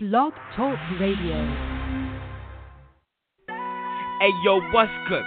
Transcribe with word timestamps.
Blog 0.00 0.32
Talk 0.54 0.78
Radio. 1.00 1.34
Hey 3.48 4.30
yo, 4.44 4.60
what's 4.70 4.92
good? 5.08 5.24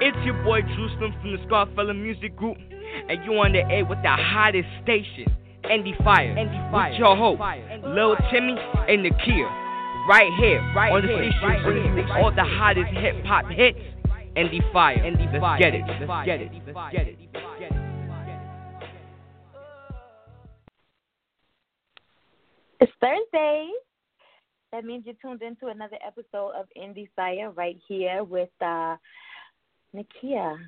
It's 0.00 0.16
your 0.24 0.42
boy 0.42 0.62
Jerusalem 0.62 1.12
from 1.20 1.32
the 1.32 1.38
Scarfella 1.44 1.94
Music 1.94 2.34
Group, 2.34 2.56
and 2.56 3.22
you 3.22 3.32
on 3.32 3.52
the 3.52 3.58
air 3.70 3.84
with 3.84 3.98
the 4.02 4.08
hottest 4.08 4.66
station, 4.82 5.26
Indie 5.64 5.92
Fire. 6.02 6.34
Indie 6.34 6.70
Fire. 6.70 6.88
With 6.88 6.98
your 6.98 7.16
host, 7.16 7.42
Lil 7.84 8.16
Timmy 8.32 8.56
and 8.88 9.04
Nakia. 9.04 10.08
Right 10.08 10.32
here, 10.40 10.62
right 10.74 10.90
on 10.90 11.02
the 11.02 11.08
here, 11.08 11.30
station, 11.30 11.46
right 11.46 11.62
bringing 11.62 11.98
you 11.98 12.10
all 12.14 12.32
the 12.34 12.44
hottest 12.44 12.88
hip 12.96 13.22
hop 13.26 13.44
hits. 13.50 13.78
Indie 14.38 14.64
Fire. 14.72 14.96
Indie 14.96 15.30
Let's 15.30 15.38
Fire. 15.38 15.58
get 15.58 15.74
it. 15.74 15.82
Let's 15.86 16.24
get 16.24 16.40
it. 16.40 16.50
Let's 16.64 16.92
get 16.92 17.08
it. 17.08 17.18
It's 22.80 22.92
Thursday. 23.02 23.68
That 24.72 24.84
means 24.84 25.04
you 25.06 25.14
tuned 25.20 25.40
into 25.40 25.68
another 25.68 25.96
episode 26.06 26.52
of 26.52 26.66
Indie 26.76 27.08
Fire 27.16 27.50
right 27.52 27.78
here 27.88 28.22
with 28.22 28.50
uh, 28.60 28.96
Nakia. 29.96 30.58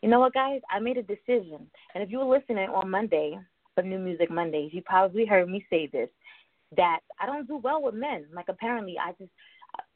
You 0.00 0.08
know 0.08 0.20
what, 0.20 0.34
guys? 0.34 0.60
I 0.70 0.78
made 0.78 0.96
a 0.96 1.02
decision. 1.02 1.66
And 1.94 2.04
if 2.04 2.10
you 2.10 2.18
were 2.18 2.36
listening 2.36 2.68
on 2.68 2.88
Monday 2.88 3.36
for 3.74 3.82
New 3.82 3.98
Music 3.98 4.30
Mondays, 4.30 4.70
you 4.72 4.82
probably 4.82 5.26
heard 5.26 5.48
me 5.48 5.66
say 5.68 5.88
this 5.92 6.08
that 6.76 7.00
I 7.20 7.26
don't 7.26 7.48
do 7.48 7.56
well 7.56 7.82
with 7.82 7.94
men. 7.94 8.26
Like, 8.32 8.46
apparently, 8.48 8.96
I 8.96 9.10
just, 9.12 9.30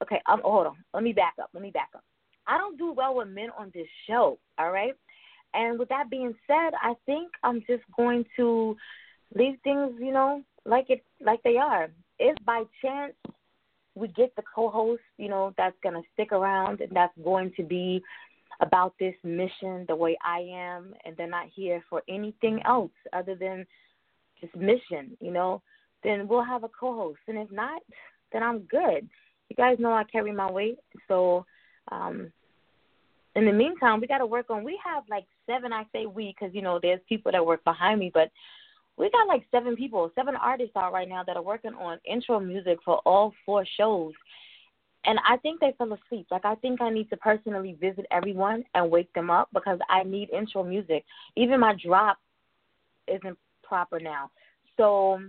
okay, 0.02 0.20
um, 0.26 0.40
hold 0.42 0.66
on. 0.66 0.76
Let 0.92 1.04
me 1.04 1.12
back 1.12 1.34
up. 1.40 1.50
Let 1.52 1.62
me 1.62 1.70
back 1.70 1.90
up. 1.94 2.02
I 2.48 2.58
don't 2.58 2.78
do 2.78 2.92
well 2.92 3.14
with 3.14 3.28
men 3.28 3.50
on 3.56 3.70
this 3.72 3.86
show, 4.08 4.38
all 4.58 4.72
right? 4.72 4.94
And 5.54 5.78
with 5.78 5.88
that 5.90 6.10
being 6.10 6.34
said, 6.48 6.70
I 6.82 6.94
think 7.06 7.30
I'm 7.44 7.60
just 7.68 7.84
going 7.96 8.24
to 8.36 8.74
leave 9.36 9.58
things, 9.62 9.92
you 10.00 10.12
know, 10.12 10.42
like 10.64 10.86
it 10.88 11.04
like 11.20 11.42
they 11.44 11.58
are. 11.58 11.88
If 12.18 12.36
by 12.44 12.64
chance 12.80 13.12
we 13.94 14.08
get 14.08 14.34
the 14.36 14.42
co-host, 14.54 15.02
you 15.18 15.28
know, 15.28 15.52
that's 15.56 15.76
going 15.82 15.94
to 15.94 16.02
stick 16.14 16.32
around 16.32 16.80
and 16.80 16.90
that's 16.94 17.16
going 17.22 17.52
to 17.56 17.62
be 17.62 18.02
about 18.60 18.94
this 18.98 19.14
mission 19.24 19.84
the 19.88 19.96
way 19.96 20.16
I 20.24 20.40
am, 20.40 20.94
and 21.04 21.16
they're 21.16 21.28
not 21.28 21.48
here 21.54 21.82
for 21.90 22.02
anything 22.08 22.60
else 22.64 22.92
other 23.12 23.34
than 23.34 23.66
this 24.40 24.50
mission, 24.56 25.16
you 25.20 25.32
know, 25.32 25.62
then 26.04 26.28
we'll 26.28 26.44
have 26.44 26.64
a 26.64 26.68
co-host. 26.68 27.20
And 27.28 27.38
if 27.38 27.50
not, 27.50 27.82
then 28.32 28.42
I'm 28.42 28.60
good. 28.60 29.08
You 29.48 29.56
guys 29.56 29.78
know 29.78 29.92
I 29.92 30.04
carry 30.04 30.32
my 30.32 30.50
weight, 30.50 30.78
so 31.08 31.44
um 31.90 32.32
in 33.34 33.46
the 33.46 33.52
meantime, 33.52 34.00
we 34.00 34.06
got 34.06 34.18
to 34.18 34.26
work 34.26 34.50
on. 34.50 34.62
We 34.62 34.78
have 34.84 35.04
like 35.08 35.24
seven. 35.46 35.72
I 35.72 35.84
say 35.92 36.06
we 36.06 36.34
because 36.38 36.54
you 36.54 36.62
know 36.62 36.78
there's 36.80 37.00
people 37.08 37.32
that 37.32 37.44
work 37.44 37.64
behind 37.64 37.98
me, 37.98 38.10
but 38.12 38.30
we 39.02 39.10
got 39.10 39.26
like 39.26 39.44
seven 39.50 39.74
people, 39.74 40.12
seven 40.14 40.36
artists 40.36 40.76
out 40.76 40.92
right 40.92 41.08
now 41.08 41.24
that 41.24 41.36
are 41.36 41.42
working 41.42 41.74
on 41.74 41.98
intro 42.08 42.38
music 42.38 42.78
for 42.84 42.98
all 42.98 43.34
four 43.44 43.66
shows. 43.76 44.12
And 45.04 45.18
I 45.28 45.38
think 45.38 45.58
they 45.58 45.74
fell 45.76 45.92
asleep. 45.92 46.28
Like 46.30 46.44
I 46.44 46.54
think 46.54 46.80
I 46.80 46.88
need 46.88 47.10
to 47.10 47.16
personally 47.16 47.76
visit 47.80 48.06
everyone 48.12 48.62
and 48.76 48.92
wake 48.92 49.12
them 49.12 49.28
up 49.28 49.48
because 49.52 49.80
I 49.90 50.04
need 50.04 50.30
intro 50.30 50.62
music. 50.62 51.04
Even 51.34 51.58
my 51.58 51.74
drop 51.84 52.16
isn't 53.08 53.36
proper 53.64 53.98
now. 53.98 54.30
So 54.76 55.20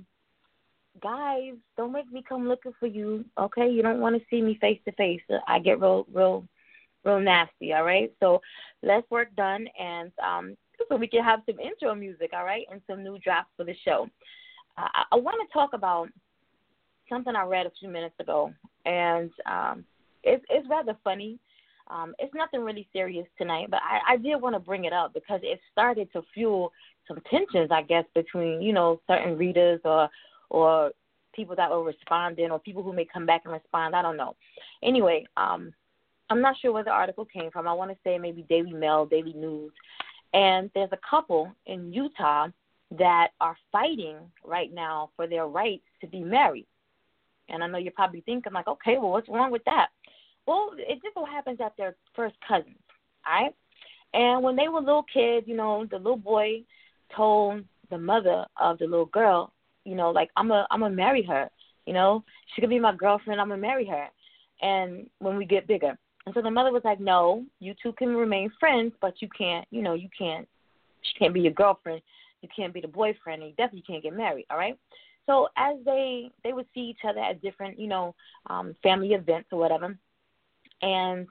guys, 1.01 1.53
don't 1.75 1.93
make 1.93 2.11
me 2.11 2.23
come 2.29 2.47
looking 2.47 2.73
for 2.79 2.85
you, 2.85 3.25
okay? 3.39 3.67
You 3.67 3.81
don't 3.81 4.01
want 4.01 4.15
to 4.15 4.21
see 4.29 4.43
me 4.43 4.55
face 4.61 4.81
to 4.85 4.91
face. 4.91 5.21
I 5.47 5.57
get 5.57 5.81
real 5.81 6.05
real 6.13 6.45
real 7.03 7.19
nasty, 7.19 7.73
all 7.73 7.85
right? 7.85 8.13
So 8.19 8.39
let's 8.83 9.09
work 9.09 9.35
done 9.35 9.65
and 9.79 10.11
um 10.23 10.57
so 10.93 10.99
we 10.99 11.07
can 11.07 11.23
have 11.23 11.41
some 11.47 11.59
intro 11.59 11.95
music, 11.95 12.31
all 12.33 12.45
right, 12.45 12.67
and 12.71 12.79
some 12.87 13.03
new 13.03 13.17
drops 13.17 13.49
for 13.57 13.63
the 13.63 13.73
show. 13.83 14.07
Uh, 14.77 14.87
I, 14.93 15.03
I 15.13 15.15
want 15.15 15.37
to 15.41 15.51
talk 15.51 15.71
about 15.73 16.07
something 17.09 17.35
I 17.35 17.43
read 17.45 17.65
a 17.65 17.71
few 17.79 17.89
minutes 17.89 18.13
ago, 18.19 18.53
and 18.85 19.31
um, 19.47 19.85
it's 20.23 20.45
it's 20.49 20.69
rather 20.69 20.95
funny. 21.03 21.39
Um, 21.87 22.13
it's 22.19 22.33
nothing 22.35 22.61
really 22.61 22.87
serious 22.93 23.25
tonight, 23.39 23.67
but 23.71 23.81
I, 23.81 24.13
I 24.13 24.17
did 24.17 24.35
want 24.35 24.55
to 24.55 24.59
bring 24.59 24.85
it 24.85 24.93
up 24.93 25.13
because 25.13 25.41
it 25.43 25.59
started 25.71 26.13
to 26.13 26.21
fuel 26.33 26.71
some 27.07 27.19
tensions, 27.29 27.71
I 27.71 27.81
guess, 27.81 28.05
between 28.13 28.61
you 28.61 28.71
know 28.71 29.01
certain 29.07 29.35
readers 29.35 29.81
or 29.83 30.09
or 30.51 30.91
people 31.35 31.55
that 31.55 31.71
were 31.71 31.83
responding 31.83 32.51
or 32.51 32.59
people 32.59 32.83
who 32.83 32.93
may 32.93 33.07
come 33.11 33.25
back 33.25 33.41
and 33.45 33.53
respond. 33.53 33.95
I 33.95 34.03
don't 34.03 34.17
know. 34.17 34.35
Anyway, 34.83 35.25
um, 35.37 35.73
I'm 36.29 36.41
not 36.41 36.55
sure 36.61 36.71
where 36.71 36.83
the 36.83 36.91
article 36.91 37.25
came 37.25 37.49
from. 37.49 37.67
I 37.67 37.73
want 37.73 37.89
to 37.89 37.97
say 38.03 38.19
maybe 38.19 38.45
Daily 38.47 38.73
Mail, 38.73 39.07
Daily 39.07 39.33
News, 39.33 39.71
and 40.33 40.69
there's 40.73 40.91
a 40.91 40.99
couple 41.09 41.53
in 41.65 41.93
Utah 41.93 42.47
that 42.97 43.29
are 43.39 43.55
fighting 43.71 44.17
right 44.43 44.73
now 44.73 45.09
for 45.15 45.27
their 45.27 45.47
rights 45.47 45.85
to 46.01 46.07
be 46.07 46.23
married. 46.23 46.67
And 47.49 47.63
I 47.63 47.67
know 47.67 47.77
you're 47.77 47.91
probably 47.91 48.21
thinking, 48.21 48.53
like, 48.53 48.67
okay, 48.67 48.97
well, 48.97 49.11
what's 49.11 49.29
wrong 49.29 49.51
with 49.51 49.63
that? 49.65 49.87
Well, 50.45 50.71
it 50.77 51.01
just 51.01 51.13
so 51.13 51.25
happens 51.25 51.57
that 51.59 51.73
they're 51.77 51.95
first 52.15 52.35
cousins, 52.47 52.75
all 53.25 53.43
right? 53.43 53.55
And 54.13 54.43
when 54.43 54.55
they 54.55 54.67
were 54.67 54.79
little 54.79 55.05
kids, 55.11 55.47
you 55.47 55.55
know, 55.55 55.85
the 55.89 55.97
little 55.97 56.17
boy 56.17 56.63
told 57.15 57.63
the 57.89 57.97
mother 57.97 58.45
of 58.59 58.77
the 58.77 58.85
little 58.85 59.05
girl, 59.05 59.53
you 59.85 59.95
know, 59.95 60.11
like, 60.11 60.29
I'm 60.35 60.51
a, 60.51 60.67
I'm 60.69 60.81
gonna 60.81 60.95
marry 60.95 61.23
her. 61.23 61.49
You 61.85 61.93
know, 61.93 62.23
she 62.53 62.61
could 62.61 62.69
be 62.69 62.79
my 62.79 62.95
girlfriend. 62.95 63.41
I'm 63.41 63.49
gonna 63.49 63.61
marry 63.61 63.85
her. 63.87 64.07
And 64.61 65.09
when 65.19 65.37
we 65.37 65.45
get 65.45 65.67
bigger, 65.67 65.97
and 66.25 66.33
so 66.33 66.41
the 66.41 66.51
mother 66.51 66.71
was 66.71 66.83
like, 66.83 66.99
"No, 66.99 67.45
you 67.59 67.73
two 67.81 67.93
can 67.93 68.15
remain 68.15 68.51
friends, 68.59 68.93
but 69.01 69.21
you 69.21 69.29
can't. 69.37 69.67
You 69.71 69.81
know, 69.81 69.93
you 69.93 70.09
can't. 70.17 70.47
She 71.01 71.13
can't 71.19 71.33
be 71.33 71.41
your 71.41 71.53
girlfriend. 71.53 72.01
You 72.41 72.49
can't 72.55 72.73
be 72.73 72.81
the 72.81 72.87
boyfriend, 72.87 73.41
and 73.41 73.49
you 73.49 73.55
definitely 73.55 73.83
can't 73.87 74.03
get 74.03 74.15
married. 74.15 74.45
All 74.49 74.57
right." 74.57 74.77
So 75.25 75.47
as 75.57 75.77
they 75.85 76.31
they 76.43 76.53
would 76.53 76.67
see 76.73 76.81
each 76.81 77.05
other 77.07 77.19
at 77.19 77.41
different, 77.41 77.79
you 77.79 77.87
know, 77.87 78.15
um, 78.49 78.75
family 78.83 79.13
events 79.13 79.49
or 79.51 79.59
whatever, 79.59 79.97
and 80.81 81.27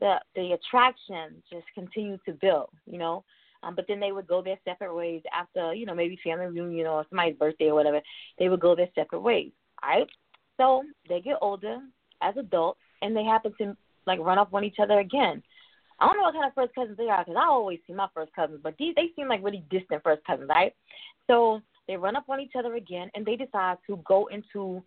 the 0.00 0.16
the 0.34 0.52
attraction 0.52 1.42
just 1.50 1.66
continued 1.74 2.20
to 2.26 2.32
build. 2.32 2.70
You 2.86 2.98
know, 2.98 3.24
um, 3.62 3.74
but 3.74 3.86
then 3.88 4.00
they 4.00 4.12
would 4.12 4.26
go 4.26 4.42
their 4.42 4.58
separate 4.64 4.94
ways 4.94 5.22
after, 5.34 5.74
you 5.74 5.86
know, 5.86 5.94
maybe 5.94 6.18
family 6.22 6.46
reunion 6.46 6.86
or 6.86 7.04
somebody's 7.08 7.36
birthday 7.36 7.66
or 7.66 7.74
whatever. 7.74 8.00
They 8.38 8.48
would 8.48 8.60
go 8.60 8.74
their 8.74 8.88
separate 8.94 9.20
ways. 9.20 9.50
All 9.82 9.90
right. 9.90 10.08
So 10.56 10.82
they 11.08 11.20
get 11.20 11.38
older 11.40 11.78
as 12.22 12.36
adults, 12.36 12.80
and 13.02 13.16
they 13.16 13.24
happen 13.24 13.52
to 13.58 13.76
like 14.08 14.18
run 14.18 14.38
up 14.38 14.52
on 14.52 14.64
each 14.64 14.80
other 14.82 14.98
again. 14.98 15.42
I 16.00 16.06
don't 16.06 16.16
know 16.16 16.24
what 16.24 16.34
kind 16.34 16.46
of 16.46 16.54
first 16.54 16.74
cousins 16.74 16.96
they 16.96 17.08
are 17.08 17.24
because 17.24 17.36
I 17.38 17.46
always 17.46 17.80
see 17.86 17.92
my 17.92 18.08
first 18.14 18.32
cousins, 18.32 18.60
but 18.62 18.74
these 18.78 18.94
they 18.96 19.10
seem 19.16 19.28
like 19.28 19.42
really 19.42 19.64
distant 19.70 20.02
first 20.02 20.24
cousins, 20.24 20.48
right? 20.48 20.74
So 21.26 21.60
they 21.86 21.96
run 21.96 22.16
up 22.16 22.28
on 22.28 22.40
each 22.40 22.52
other 22.56 22.74
again, 22.74 23.10
and 23.14 23.24
they 23.24 23.36
decide 23.36 23.78
to 23.86 24.00
go 24.06 24.26
into 24.26 24.82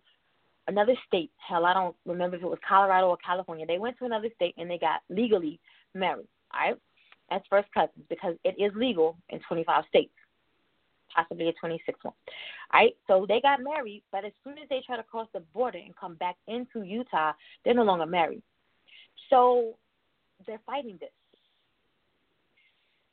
another 0.68 0.94
state. 1.06 1.30
Hell, 1.36 1.66
I 1.66 1.74
don't 1.74 1.96
remember 2.06 2.36
if 2.36 2.42
it 2.42 2.48
was 2.48 2.58
Colorado 2.66 3.08
or 3.08 3.16
California. 3.18 3.66
They 3.66 3.78
went 3.78 3.98
to 3.98 4.04
another 4.04 4.28
state 4.36 4.54
and 4.56 4.70
they 4.70 4.78
got 4.78 5.00
legally 5.08 5.58
married, 5.94 6.28
all 6.54 6.68
right, 6.68 6.78
as 7.30 7.42
first 7.50 7.68
cousins 7.72 8.04
because 8.08 8.36
it 8.44 8.54
is 8.58 8.72
legal 8.74 9.16
in 9.30 9.40
25 9.40 9.84
states, 9.88 10.12
possibly 11.14 11.48
a 11.48 11.52
26th 11.52 12.02
one. 12.02 12.14
All 12.72 12.80
right, 12.80 12.96
so 13.06 13.26
they 13.28 13.40
got 13.40 13.62
married, 13.62 14.02
but 14.12 14.24
as 14.24 14.32
soon 14.44 14.54
as 14.58 14.68
they 14.70 14.82
try 14.86 14.96
to 14.96 15.02
cross 15.02 15.28
the 15.34 15.40
border 15.40 15.78
and 15.78 15.96
come 15.96 16.14
back 16.14 16.36
into 16.46 16.82
Utah, 16.82 17.32
they're 17.64 17.74
no 17.74 17.82
longer 17.82 18.06
married. 18.06 18.42
So 19.32 19.76
they're 20.46 20.60
fighting 20.66 20.98
this. 21.00 21.08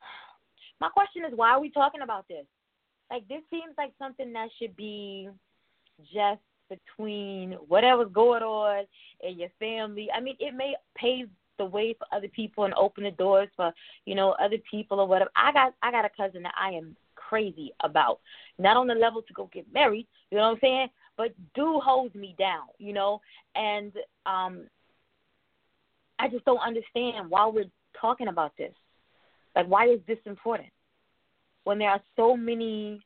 My 0.81 0.89
question 0.89 1.23
is, 1.23 1.31
why 1.33 1.51
are 1.51 1.61
we 1.61 1.69
talking 1.69 2.01
about 2.01 2.27
this? 2.27 2.45
Like, 3.09 3.25
this 3.29 3.41
seems 3.49 3.73
like 3.77 3.93
something 3.97 4.33
that 4.33 4.49
should 4.59 4.75
be 4.75 5.29
just 6.13 6.41
between 6.69 7.53
whatever's 7.67 8.11
going 8.11 8.43
on 8.43 8.83
in 9.23 9.39
your 9.39 9.49
family. 9.59 10.09
I 10.13 10.19
mean, 10.19 10.35
it 10.39 10.53
may 10.53 10.75
pave 10.95 11.29
the 11.57 11.65
way 11.65 11.95
for 11.97 12.05
other 12.11 12.27
people 12.27 12.65
and 12.65 12.73
open 12.75 13.03
the 13.03 13.11
doors 13.11 13.49
for 13.55 13.73
you 14.05 14.15
know 14.15 14.31
other 14.39 14.57
people 14.69 14.99
or 14.99 15.07
whatever. 15.07 15.31
I 15.35 15.51
got 15.51 15.73
I 15.81 15.91
got 15.91 16.05
a 16.05 16.09
cousin 16.09 16.43
that 16.43 16.53
I 16.59 16.71
am 16.71 16.95
crazy 17.15 17.73
about. 17.83 18.19
Not 18.57 18.77
on 18.77 18.87
the 18.87 18.93
level 18.93 19.21
to 19.23 19.33
go 19.33 19.49
get 19.51 19.65
married, 19.73 20.07
you 20.31 20.37
know 20.37 20.43
what 20.43 20.51
I'm 20.51 20.59
saying? 20.61 20.87
But 21.17 21.33
do 21.55 21.81
holds 21.83 22.15
me 22.15 22.35
down, 22.39 22.67
you 22.77 22.93
know. 22.93 23.19
And 23.55 23.91
um 24.25 24.67
I 26.19 26.27
just 26.27 26.45
don't 26.45 26.59
understand 26.59 27.29
why 27.29 27.47
we're 27.47 27.65
talking 27.99 28.27
about 28.27 28.51
this. 28.57 28.73
Like, 29.55 29.67
why 29.67 29.87
is 29.87 29.99
this 30.07 30.19
important? 30.25 30.69
When 31.63 31.79
there 31.79 31.89
are 31.89 32.01
so 32.15 32.35
many 32.35 33.01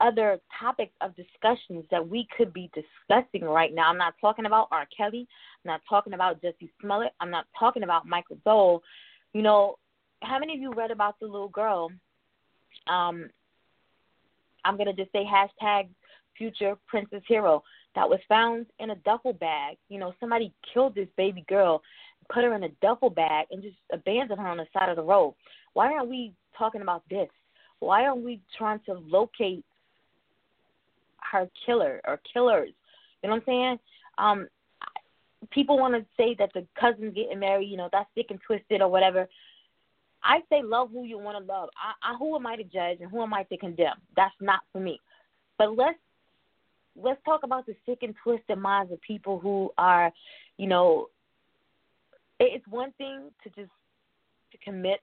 other 0.00 0.38
topics 0.60 0.92
of 1.00 1.14
discussions 1.16 1.84
that 1.90 2.06
we 2.06 2.26
could 2.36 2.52
be 2.52 2.70
discussing 2.74 3.42
right 3.42 3.74
now. 3.74 3.88
I'm 3.88 3.98
not 3.98 4.14
talking 4.20 4.46
about 4.46 4.68
R. 4.70 4.86
Kelly. 4.94 5.26
I'm 5.64 5.70
not 5.70 5.80
talking 5.88 6.14
about 6.14 6.42
Jussie 6.42 6.70
Smollett. 6.80 7.12
I'm 7.20 7.30
not 7.30 7.46
talking 7.58 7.84
about 7.84 8.06
Michael 8.06 8.38
Dole. 8.44 8.82
You 9.32 9.42
know, 9.42 9.76
how 10.22 10.38
many 10.38 10.54
of 10.54 10.60
you 10.60 10.72
read 10.72 10.90
about 10.90 11.18
the 11.20 11.26
little 11.26 11.48
girl? 11.48 11.90
Um, 12.88 13.30
I'm 14.64 14.76
gonna 14.76 14.92
just 14.92 15.12
say 15.12 15.24
hashtag 15.24 15.88
future 16.36 16.76
princess 16.88 17.22
hero 17.28 17.62
that 17.94 18.08
was 18.08 18.18
found 18.28 18.66
in 18.80 18.90
a 18.90 18.96
duffel 18.96 19.32
bag. 19.32 19.76
You 19.88 19.98
know, 20.00 20.12
somebody 20.18 20.52
killed 20.72 20.94
this 20.94 21.08
baby 21.16 21.44
girl 21.48 21.82
put 22.32 22.44
her 22.44 22.54
in 22.54 22.64
a 22.64 22.68
duffel 22.80 23.10
bag 23.10 23.46
and 23.50 23.62
just 23.62 23.76
abandon 23.92 24.38
her 24.38 24.48
on 24.48 24.56
the 24.56 24.66
side 24.72 24.88
of 24.88 24.96
the 24.96 25.02
road. 25.02 25.34
Why 25.72 25.92
aren't 25.92 26.08
we 26.08 26.32
talking 26.58 26.82
about 26.82 27.02
this? 27.10 27.28
Why 27.80 28.04
aren't 28.04 28.24
we 28.24 28.40
trying 28.56 28.80
to 28.86 28.94
locate 28.94 29.64
her 31.32 31.48
killer 31.66 32.00
or 32.06 32.20
killers? 32.32 32.70
You 33.22 33.28
know 33.28 33.36
what 33.36 33.42
I'm 33.42 33.46
saying? 33.46 33.78
Um, 34.18 34.48
people 35.50 35.78
want 35.78 35.94
to 35.94 36.04
say 36.16 36.34
that 36.38 36.50
the 36.54 36.66
cousins 36.78 37.14
getting 37.14 37.38
married, 37.40 37.66
you 37.68 37.76
know, 37.76 37.88
that's 37.92 38.08
sick 38.14 38.26
and 38.30 38.40
twisted 38.46 38.80
or 38.80 38.88
whatever. 38.88 39.28
I 40.22 40.40
say 40.48 40.62
love 40.62 40.90
who 40.90 41.04
you 41.04 41.18
want 41.18 41.38
to 41.38 41.52
love. 41.52 41.68
I, 41.76 42.12
I, 42.12 42.16
who 42.16 42.34
am 42.34 42.46
I 42.46 42.56
to 42.56 42.64
judge 42.64 42.98
and 43.00 43.10
who 43.10 43.22
am 43.22 43.34
I 43.34 43.42
to 43.44 43.56
condemn? 43.58 43.96
That's 44.16 44.34
not 44.40 44.60
for 44.72 44.80
me. 44.80 45.00
But 45.58 45.76
let's 45.76 45.98
let's 46.96 47.22
talk 47.24 47.42
about 47.42 47.66
the 47.66 47.74
sick 47.86 47.98
and 48.02 48.14
twisted 48.22 48.58
minds 48.58 48.92
of 48.92 49.00
people 49.02 49.38
who 49.38 49.70
are, 49.76 50.12
you 50.56 50.66
know, 50.66 51.08
it's 52.40 52.66
one 52.68 52.92
thing 52.98 53.30
to 53.42 53.50
just 53.50 53.70
to 54.52 54.58
commit 54.58 55.00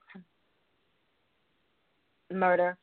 murder, 2.32 2.78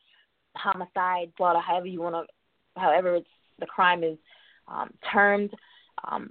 homicide, 0.55 1.31
slaughter, 1.37 1.59
however 1.59 1.87
you 1.87 2.01
want 2.01 2.15
to, 2.15 2.79
however 2.79 3.15
it's 3.15 3.27
the 3.59 3.65
crime 3.65 4.03
is 4.03 4.17
um, 4.67 4.91
termed 5.11 5.51
um, 6.09 6.29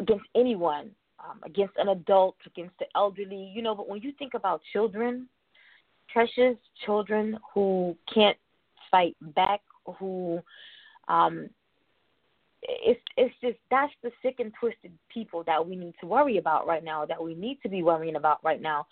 against 0.00 0.24
anyone, 0.34 0.90
um, 1.20 1.40
against 1.44 1.74
an 1.76 1.88
adult, 1.88 2.36
against 2.46 2.78
the 2.78 2.86
elderly, 2.94 3.52
you 3.54 3.62
know. 3.62 3.74
But 3.74 3.88
when 3.88 4.02
you 4.02 4.12
think 4.18 4.34
about 4.34 4.60
children, 4.72 5.28
precious 6.12 6.56
children 6.84 7.38
who 7.54 7.96
can't 8.12 8.36
fight 8.90 9.16
back, 9.34 9.60
who 9.98 10.40
um, 11.08 11.48
it's 12.68 13.00
it's 13.16 13.34
just 13.40 13.58
that's 13.70 13.92
the 14.02 14.10
sick 14.22 14.36
and 14.38 14.52
twisted 14.58 14.92
people 15.12 15.44
that 15.44 15.66
we 15.66 15.76
need 15.76 15.94
to 16.00 16.06
worry 16.06 16.38
about 16.38 16.66
right 16.66 16.84
now, 16.84 17.06
that 17.06 17.22
we 17.22 17.34
need 17.34 17.58
to 17.62 17.68
be 17.68 17.82
worrying 17.82 18.16
about 18.16 18.42
right 18.44 18.60
now. 18.60 18.86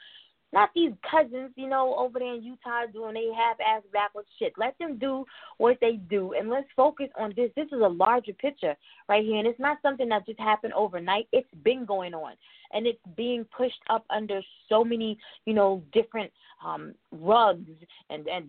Not 0.52 0.70
these 0.72 0.92
cousins, 1.10 1.50
you 1.56 1.68
know, 1.68 1.96
over 1.98 2.20
there 2.20 2.32
in 2.32 2.44
Utah 2.44 2.86
doing 2.92 3.14
they 3.14 3.28
half 3.36 3.56
ass 3.60 3.82
backwards 3.92 4.28
shit. 4.38 4.52
Let 4.56 4.78
them 4.78 4.98
do 4.98 5.24
what 5.58 5.78
they 5.80 5.94
do 6.08 6.34
and 6.34 6.48
let's 6.48 6.68
focus 6.76 7.08
on 7.18 7.32
this. 7.34 7.50
This 7.56 7.66
is 7.66 7.80
a 7.84 7.88
larger 7.88 8.32
picture 8.34 8.76
right 9.08 9.24
here 9.24 9.38
and 9.38 9.48
it's 9.48 9.58
not 9.58 9.78
something 9.82 10.08
that 10.10 10.26
just 10.26 10.38
happened 10.38 10.72
overnight. 10.74 11.26
It's 11.32 11.48
been 11.64 11.84
going 11.84 12.14
on. 12.14 12.34
And 12.72 12.86
it's 12.86 13.00
being 13.16 13.44
pushed 13.56 13.80
up 13.90 14.04
under 14.10 14.40
so 14.68 14.84
many, 14.84 15.18
you 15.44 15.54
know, 15.54 15.82
different 15.92 16.30
um 16.64 16.94
rugs 17.10 17.70
and 18.10 18.28
and 18.28 18.48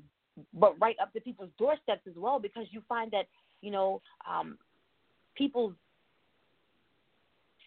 but 0.54 0.80
right 0.80 0.98
up 1.02 1.12
to 1.14 1.22
people's 1.22 1.50
doorsteps 1.58 2.06
as 2.08 2.14
well 2.16 2.40
because 2.40 2.68
you 2.70 2.84
find 2.88 3.10
that, 3.12 3.26
you 3.62 3.72
know, 3.72 4.00
um 4.30 4.60
people's 5.36 5.74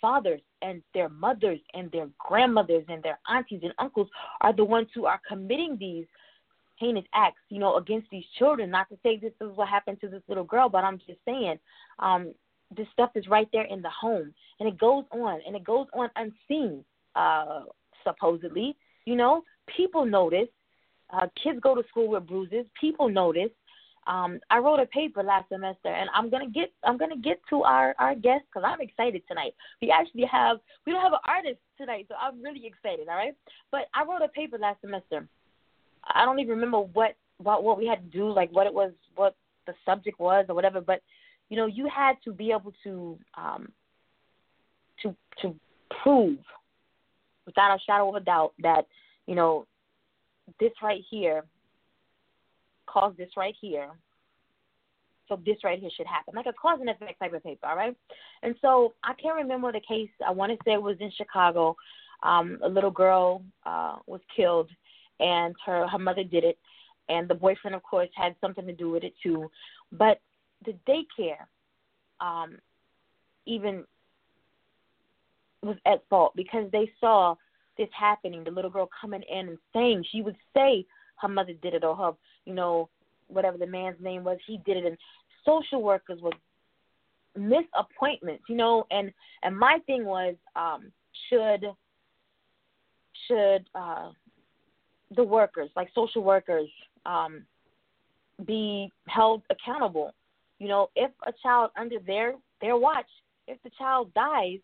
fathers 0.01 0.41
and 0.63 0.83
their 0.95 1.09
mothers 1.09 1.61
and 1.75 1.91
their 1.91 2.09
grandmothers 2.19 2.85
and 2.89 3.03
their 3.03 3.19
aunties 3.29 3.61
and 3.63 3.73
uncles 3.79 4.09
are 4.41 4.53
the 4.53 4.65
ones 4.65 4.89
who 4.95 5.07
are 5.07 5.21
committing 5.29 5.77
these 5.79 6.07
heinous 6.79 7.05
acts, 7.15 7.41
you 7.49 7.59
know, 7.59 7.77
against 7.77 8.09
these 8.11 8.25
children. 8.39 8.71
Not 8.71 8.89
to 8.91 8.99
say 9.03 9.19
this 9.19 9.33
is 9.41 9.57
what 9.57 9.69
happened 9.69 10.01
to 10.01 10.09
this 10.09 10.23
little 10.29 10.45
girl, 10.45 10.69
but 10.69 10.85
I'm 10.85 10.99
just 10.99 11.19
saying, 11.25 11.59
um, 11.99 12.33
this 12.77 12.87
stuff 12.93 13.11
is 13.15 13.27
right 13.29 13.49
there 13.53 13.65
in 13.65 13.83
the 13.83 13.91
home, 13.91 14.33
and 14.61 14.69
it 14.69 14.79
goes 14.79 15.05
on, 15.11 15.41
and 15.47 15.57
it 15.57 15.65
goes 15.65 15.87
on 15.95 16.11
unseen, 16.17 16.85
uh, 17.17 17.63
supposedly. 18.05 18.77
You 19.07 19.17
know, 19.17 19.43
people 19.77 20.05
notice. 20.05 20.49
Uh, 21.11 21.27
kids 21.43 21.59
go 21.63 21.75
to 21.75 21.83
school 21.89 22.09
with 22.09 22.27
bruises. 22.27 22.67
People 22.79 23.09
notice 23.09 23.51
um, 24.09 24.41
I 24.51 24.59
wrote 24.59 24.81
a 24.81 24.87
paper 24.87 25.23
last 25.23 25.51
semester, 25.51 25.89
and 25.89 26.09
I'm 26.15 26.31
gonna 26.31 26.49
get 26.49 26.73
I'm 26.83 26.97
gonna 26.97 27.19
get 27.19 27.41
to 27.51 27.63
our 27.63 27.95
our 27.99 28.15
guest 28.15 28.45
because 28.49 28.67
I'm 28.67 28.81
excited 28.81 29.23
tonight. 29.29 29.55
We 29.83 29.91
actually 29.91 30.25
have 30.25 30.59
we 30.87 30.93
don't 30.93 31.03
have 31.03 31.13
an 31.13 31.19
artist 31.27 31.59
tonight, 31.77 32.07
so 32.09 32.15
I'm 32.21 32.43
really 32.43 32.65
excited. 32.65 33.09
All 33.09 33.17
right, 33.17 33.35
but 33.71 33.83
I 33.95 34.05
wrote 34.05 34.25
a 34.25 34.29
paper 34.29 34.57
last 34.57 34.81
semester. 34.81 35.29
I 36.15 36.25
don't 36.25 36.41
even 36.41 36.55
remember 36.55 36.81
what 36.81 37.17
what 37.37 37.63
what 37.63 37.77
we 37.77 37.87
had 37.87 38.03
to 38.03 38.19
do, 38.19 38.31
like 38.31 38.51
what 38.51 38.67
it 38.67 38.73
was, 38.73 38.93
what 39.15 39.37
the 39.67 39.75
subject 39.85 40.19
was, 40.19 40.47
or 40.49 40.55
whatever. 40.55 40.81
But 40.81 41.03
you 41.51 41.59
know, 41.59 41.67
you 41.67 41.87
had 41.95 42.15
to 42.25 42.33
be 42.33 42.51
able 42.51 42.73
to 42.85 43.19
um, 43.37 43.71
to 45.03 45.15
to 45.43 45.55
prove 46.03 46.39
without 47.45 47.77
a 47.77 47.79
shadow 47.87 48.09
of 48.09 48.15
a 48.15 48.21
doubt 48.21 48.55
that 48.63 48.87
you 49.27 49.35
know 49.35 49.67
this 50.59 50.73
right 50.83 51.03
here 51.11 51.45
cause 52.91 53.15
this 53.17 53.31
right 53.37 53.55
here. 53.61 53.89
So 55.29 55.39
this 55.45 55.59
right 55.63 55.79
here 55.79 55.91
should 55.95 56.07
happen, 56.07 56.35
like 56.35 56.47
a 56.47 56.55
cause 56.55 56.79
and 56.81 56.89
effect 56.89 57.19
type 57.21 57.35
of 57.35 57.45
paper, 57.45 57.67
all 57.67 57.77
right? 57.77 57.95
And 58.43 58.55
so 58.63 58.95
I 59.05 59.13
can't 59.21 59.37
remember 59.37 59.71
the 59.71 59.81
case. 59.87 60.09
I 60.27 60.31
want 60.31 60.53
to 60.53 60.59
say 60.65 60.73
it 60.73 60.83
was 60.83 60.97
in 61.01 61.13
Chicago. 61.17 61.77
Um, 62.23 62.59
a 62.65 62.69
little 62.69 62.91
girl 62.91 63.43
uh, 63.67 63.97
was 64.07 64.21
killed, 64.35 64.71
and 65.21 65.55
her 65.67 65.87
her 65.87 65.99
mother 65.99 66.25
did 66.25 66.45
it, 66.45 66.59
and 67.09 67.29
the 67.29 67.35
boyfriend, 67.35 67.77
of 67.77 67.83
course, 67.83 68.09
had 68.15 68.35
something 68.41 68.67
to 68.67 68.73
do 68.73 68.91
with 68.91 69.05
it 69.05 69.15
too. 69.23 69.51
But 69.93 70.21
the 70.65 70.75
daycare, 70.89 71.45
um, 72.21 72.59
even 73.47 73.85
was 75.63 75.77
at 75.87 76.03
fault 76.09 76.33
because 76.37 76.71
they 76.73 76.91
saw 77.01 77.35
this 77.77 77.89
happening. 77.99 78.45
The 78.45 78.51
little 78.51 78.71
girl 78.71 78.89
coming 79.01 79.23
in 79.31 79.49
and 79.49 79.59
saying 79.73 80.05
she 80.11 80.23
would 80.23 80.37
say 80.55 80.87
her 81.21 81.29
mother 81.29 81.53
did 81.63 81.75
it 81.75 81.85
or 81.85 81.97
her, 81.97 82.13
you 82.49 82.55
know, 82.55 82.89
whatever 83.29 83.59
the 83.59 83.67
man's 83.67 84.01
name 84.01 84.25
was, 84.25 84.39
he 84.47 84.59
did 84.65 84.79
it. 84.79 84.87
And 84.87 84.97
social 85.45 85.83
workers 85.83 86.19
would 86.23 86.35
miss 87.37 87.65
appointments, 87.77 88.45
you 88.49 88.57
know. 88.57 88.87
And 88.91 89.13
and 89.43 89.57
my 89.57 89.79
thing 89.87 90.07
was, 90.07 90.35
um, 90.57 90.91
should 91.29 91.67
should 93.29 93.69
uh, 93.75 94.11
the 95.15 95.23
workers, 95.23 95.69
like 95.77 95.89
social 95.95 96.23
workers, 96.23 96.69
um, 97.05 97.45
be 98.47 98.91
held 99.07 99.43
accountable? 99.51 100.15
You 100.59 100.69
know, 100.69 100.89
if 100.97 101.11
a 101.27 101.33
child 101.43 101.71
under 101.79 101.99
their 102.07 102.33
their 102.63 102.79
watch, 102.79 103.07
if 103.47 103.63
the 103.63 103.71
child 103.77 104.13
dies 104.15 104.59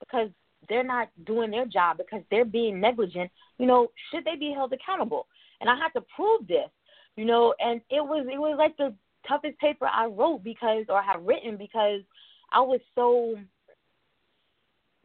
because 0.00 0.28
they're 0.68 0.82
not 0.82 1.08
doing 1.24 1.52
their 1.52 1.66
job 1.66 1.98
because 1.98 2.22
they're 2.32 2.44
being 2.44 2.80
negligent, 2.80 3.30
you 3.58 3.66
know, 3.66 3.92
should 4.10 4.24
they 4.24 4.34
be 4.34 4.52
held 4.52 4.72
accountable? 4.72 5.28
and 5.60 5.68
I 5.68 5.76
had 5.76 5.90
to 5.90 6.04
prove 6.14 6.46
this, 6.46 6.70
you 7.18 7.24
know, 7.24 7.52
and 7.58 7.80
it 7.90 8.00
was 8.00 8.28
it 8.32 8.38
was 8.38 8.54
like 8.56 8.76
the 8.76 8.94
toughest 9.26 9.58
paper 9.58 9.86
I 9.92 10.06
wrote 10.06 10.44
because 10.44 10.84
or 10.88 11.02
have 11.02 11.20
written 11.24 11.56
because 11.56 12.02
I 12.52 12.60
was 12.60 12.78
so 12.94 13.34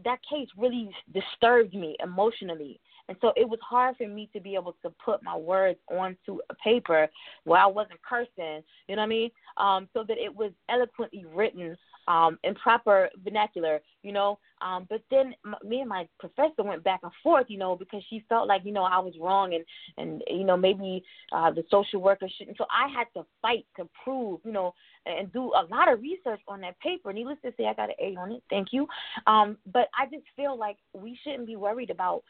that 0.06 0.20
case 0.30 0.48
really 0.56 0.92
disturbed 1.12 1.74
me 1.74 1.96
emotionally. 2.04 2.80
And 3.10 3.18
so 3.22 3.34
it 3.36 3.48
was 3.48 3.60
hard 3.68 3.98
for 3.98 4.08
me 4.08 4.30
to 4.34 4.40
be 4.40 4.56
able 4.56 4.76
to 4.82 4.94
put 5.04 5.24
my 5.24 5.36
words 5.36 5.80
onto 5.92 6.40
a 6.50 6.56
paper 6.64 7.08
where 7.44 7.60
I 7.60 7.68
wasn't 7.68 8.02
cursing, 8.02 8.64
you 8.88 8.96
know 8.96 9.02
what 9.02 9.06
I 9.06 9.08
mean? 9.08 9.32
Um, 9.58 9.90
so 9.94 10.04
that 10.08 10.18
it 10.18 10.34
was 10.34 10.52
eloquently 10.70 11.26
written 11.34 11.78
um, 12.08 12.38
in 12.44 12.56
proper 12.56 13.10
vernacular, 13.24 13.82
you 14.04 14.12
know. 14.12 14.40
Um, 14.62 14.88
but 14.90 15.02
then 15.12 15.36
m- 15.46 15.56
me 15.68 15.82
and 15.82 15.90
my 15.90 16.08
professor 16.20 16.64
went 16.64 16.84
back 16.84 17.02
and 17.04 17.12
forth, 17.22 17.46
you 17.50 17.58
know, 17.58 17.76
because 17.76 18.02
she 18.10 18.24
felt 18.30 18.48
like, 18.48 18.62
you 18.66 18.72
know, 18.72 18.84
I 18.84 19.00
was 19.00 19.14
wrong 19.20 19.54
and, 19.54 19.64
and 19.98 20.24
you 20.28 20.46
know, 20.46 20.58
maybe 20.58 21.04
uh, 21.32 21.52
the 21.52 21.64
social 21.70 22.02
worker 22.02 22.28
shouldn't. 22.38 22.58
So 22.58 22.66
I 22.70 22.88
had 22.88 23.08
to 23.16 23.26
fight 23.42 23.66
to 23.78 23.88
prove, 24.04 24.40
you 24.46 24.52
know, 24.52 24.74
and 25.06 25.32
do 25.34 25.52
a 25.54 25.68
lot 25.70 25.92
of 25.92 26.02
research 26.02 26.40
on 26.48 26.62
that 26.62 26.80
paper. 26.80 27.12
Needless 27.12 27.38
to 27.44 27.54
say, 27.58 27.66
I 27.66 27.74
got 27.74 27.90
an 27.90 27.96
A 28.02 28.16
on 28.20 28.32
it. 28.32 28.44
Thank 28.50 28.70
you. 28.72 28.88
Um, 29.28 29.58
but 29.72 29.90
I 29.98 30.06
just 30.06 30.26
feel 30.36 30.58
like 30.58 30.78
we 30.94 31.18
shouldn't 31.24 31.48
be 31.48 31.58
worried 31.58 31.90
about 31.90 32.24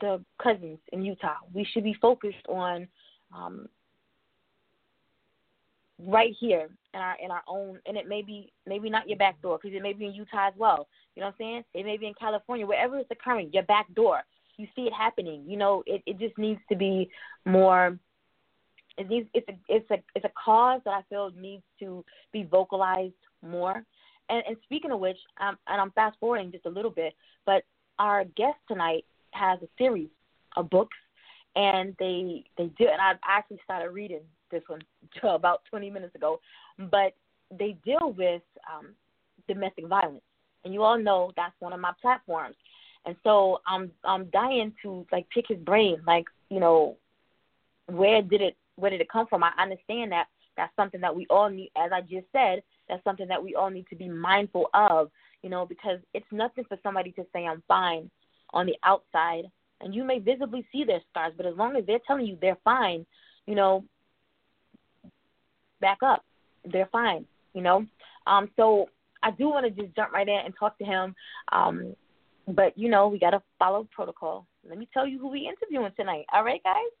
the 0.00 0.22
cousins 0.42 0.78
in 0.92 1.04
Utah. 1.04 1.36
We 1.52 1.64
should 1.64 1.84
be 1.84 1.94
focused 2.00 2.46
on 2.48 2.88
um, 3.34 3.68
right 5.98 6.34
here 6.38 6.68
in 6.92 7.00
our 7.00 7.16
in 7.22 7.30
our 7.30 7.42
own 7.46 7.78
and 7.86 7.96
it 7.96 8.08
may 8.08 8.22
be 8.22 8.52
maybe 8.66 8.90
not 8.90 9.08
your 9.08 9.18
back 9.18 9.40
door 9.42 9.58
because 9.60 9.76
it 9.76 9.82
may 9.82 9.92
be 9.92 10.06
in 10.06 10.14
Utah 10.14 10.48
as 10.48 10.54
well. 10.56 10.88
You 11.14 11.20
know 11.20 11.26
what 11.28 11.34
I'm 11.34 11.38
saying? 11.38 11.64
It 11.74 11.84
may 11.84 11.96
be 11.96 12.06
in 12.06 12.14
California, 12.14 12.66
wherever 12.66 12.98
it's 12.98 13.10
occurring, 13.10 13.50
your 13.52 13.62
back 13.64 13.92
door. 13.94 14.22
You 14.56 14.66
see 14.76 14.82
it 14.82 14.92
happening. 14.92 15.44
You 15.46 15.56
know, 15.56 15.82
it 15.86 16.02
it 16.06 16.18
just 16.18 16.36
needs 16.38 16.60
to 16.68 16.76
be 16.76 17.10
more. 17.44 17.98
It 18.96 19.08
needs 19.08 19.28
it's 19.34 19.48
a 19.48 19.54
it's 19.68 19.90
a 19.90 19.98
it's 20.14 20.24
a 20.24 20.32
cause 20.42 20.80
that 20.84 20.94
I 20.94 21.02
feel 21.08 21.30
needs 21.36 21.64
to 21.80 22.04
be 22.32 22.44
vocalized 22.44 23.14
more. 23.42 23.84
And, 24.30 24.42
and 24.48 24.56
speaking 24.64 24.90
of 24.90 25.00
which, 25.00 25.18
um, 25.38 25.58
and 25.66 25.80
I'm 25.80 25.90
fast 25.90 26.16
forwarding 26.18 26.50
just 26.50 26.64
a 26.66 26.70
little 26.70 26.90
bit, 26.90 27.14
but 27.44 27.64
our 27.98 28.24
guest 28.24 28.56
tonight 28.68 29.04
has 29.34 29.60
a 29.62 29.68
series 29.78 30.08
of 30.56 30.70
books, 30.70 30.96
and 31.56 31.94
they 31.98 32.44
they 32.56 32.66
do, 32.78 32.86
and 32.90 33.00
I 33.00 33.14
actually 33.26 33.60
started 33.64 33.90
reading 33.90 34.20
this 34.50 34.62
one 34.66 34.82
about 35.22 35.62
20 35.70 35.90
minutes 35.90 36.14
ago, 36.14 36.40
but 36.90 37.14
they 37.50 37.76
deal 37.84 38.14
with 38.16 38.42
um, 38.72 38.94
domestic 39.48 39.86
violence, 39.86 40.22
and 40.64 40.72
you 40.72 40.82
all 40.82 40.98
know 40.98 41.32
that's 41.36 41.54
one 41.60 41.72
of 41.72 41.80
my 41.80 41.92
platforms. 42.00 42.56
And 43.06 43.16
so 43.22 43.60
I'm 43.66 43.90
I'm 44.04 44.26
dying 44.26 44.72
to 44.82 45.06
like 45.12 45.28
pick 45.30 45.46
his 45.48 45.58
brain, 45.58 45.98
like 46.06 46.24
you 46.48 46.60
know, 46.60 46.96
where 47.86 48.22
did 48.22 48.40
it 48.40 48.56
where 48.76 48.90
did 48.90 49.00
it 49.00 49.10
come 49.10 49.26
from? 49.26 49.44
I 49.44 49.52
understand 49.58 50.12
that 50.12 50.26
that's 50.56 50.74
something 50.76 51.00
that 51.00 51.14
we 51.14 51.26
all 51.30 51.50
need, 51.50 51.70
as 51.76 51.90
I 51.92 52.00
just 52.00 52.26
said, 52.32 52.62
that's 52.88 53.02
something 53.04 53.28
that 53.28 53.42
we 53.42 53.54
all 53.54 53.70
need 53.70 53.86
to 53.90 53.96
be 53.96 54.08
mindful 54.08 54.68
of, 54.72 55.10
you 55.42 55.50
know, 55.50 55.66
because 55.66 55.98
it's 56.12 56.26
nothing 56.30 56.64
for 56.68 56.78
somebody 56.82 57.12
to 57.12 57.26
say 57.32 57.46
I'm 57.46 57.62
fine 57.66 58.10
on 58.54 58.66
the 58.66 58.76
outside, 58.84 59.44
and 59.80 59.94
you 59.94 60.04
may 60.04 60.18
visibly 60.18 60.66
see 60.72 60.84
their 60.84 61.00
scars, 61.10 61.34
but 61.36 61.44
as 61.44 61.56
long 61.56 61.76
as 61.76 61.84
they're 61.86 61.98
telling 62.06 62.26
you 62.26 62.38
they're 62.40 62.58
fine, 62.64 63.04
you 63.46 63.54
know, 63.54 63.84
back 65.80 65.98
up. 66.02 66.24
They're 66.64 66.88
fine, 66.90 67.26
you 67.52 67.60
know. 67.60 67.84
Um, 68.26 68.48
so 68.56 68.88
I 69.22 69.32
do 69.32 69.50
want 69.50 69.66
to 69.66 69.82
just 69.82 69.94
jump 69.94 70.12
right 70.12 70.26
in 70.26 70.40
and 70.44 70.54
talk 70.58 70.78
to 70.78 70.84
him. 70.84 71.14
Um, 71.52 71.94
but 72.48 72.76
you 72.76 72.88
know, 72.88 73.08
we 73.08 73.18
gotta 73.18 73.42
follow 73.58 73.86
protocol. 73.90 74.46
Let 74.68 74.78
me 74.78 74.88
tell 74.94 75.06
you 75.06 75.18
who 75.18 75.28
we 75.28 75.48
interviewing 75.48 75.92
tonight. 75.96 76.24
All 76.32 76.44
right, 76.44 76.62
guys. 76.62 76.92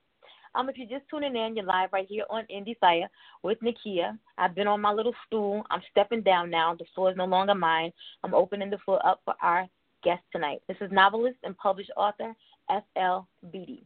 Um, 0.54 0.68
if 0.68 0.76
you're 0.76 0.98
just 0.98 1.08
tuning 1.10 1.34
in, 1.34 1.56
you're 1.56 1.64
live 1.64 1.88
right 1.92 2.06
here 2.08 2.24
on 2.30 2.44
Indie 2.44 2.78
Fire 2.78 3.08
with 3.42 3.58
Nakia. 3.60 4.16
I've 4.38 4.54
been 4.54 4.68
on 4.68 4.80
my 4.80 4.92
little 4.92 5.14
stool. 5.26 5.64
I'm 5.70 5.80
stepping 5.90 6.22
down 6.22 6.48
now. 6.48 6.76
The 6.78 6.84
floor 6.94 7.10
is 7.10 7.16
no 7.16 7.24
longer 7.24 7.54
mine. 7.54 7.92
I'm 8.22 8.34
opening 8.34 8.70
the 8.70 8.78
floor 8.84 9.04
up 9.04 9.20
for 9.24 9.34
our 9.42 9.66
guest 10.04 10.22
tonight. 10.30 10.62
This 10.68 10.76
is 10.80 10.92
novelist 10.92 11.38
and 11.42 11.56
published 11.56 11.90
author 11.96 12.34
F.L. 12.70 13.26
Beatty. 13.50 13.84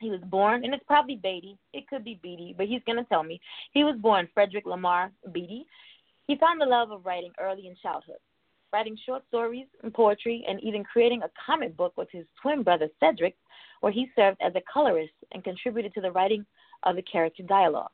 He 0.00 0.10
was 0.10 0.20
born, 0.24 0.64
and 0.64 0.74
it's 0.74 0.84
probably 0.86 1.16
Beatty. 1.16 1.56
It 1.72 1.88
could 1.88 2.04
be 2.04 2.20
Beatty, 2.22 2.54
but 2.56 2.66
he's 2.66 2.82
going 2.84 2.98
to 2.98 3.04
tell 3.04 3.22
me. 3.22 3.40
He 3.72 3.84
was 3.84 3.96
born 3.96 4.28
Frederick 4.34 4.66
Lamar 4.66 5.10
Beatty. 5.32 5.66
He 6.26 6.36
found 6.36 6.60
the 6.60 6.66
love 6.66 6.90
of 6.90 7.06
writing 7.06 7.32
early 7.40 7.66
in 7.66 7.76
childhood, 7.82 8.18
writing 8.72 8.98
short 9.06 9.22
stories 9.28 9.66
and 9.82 9.94
poetry, 9.94 10.44
and 10.46 10.62
even 10.62 10.84
creating 10.84 11.22
a 11.22 11.30
comic 11.46 11.76
book 11.76 11.94
with 11.96 12.08
his 12.10 12.26
twin 12.42 12.62
brother 12.62 12.88
Cedric 13.00 13.36
where 13.80 13.92
he 13.92 14.10
served 14.16 14.38
as 14.40 14.54
a 14.54 14.62
colorist 14.72 15.12
and 15.32 15.44
contributed 15.44 15.94
to 15.94 16.00
the 16.00 16.10
writing 16.10 16.44
of 16.82 16.96
the 16.96 17.02
character 17.02 17.42
dialogue. 17.42 17.90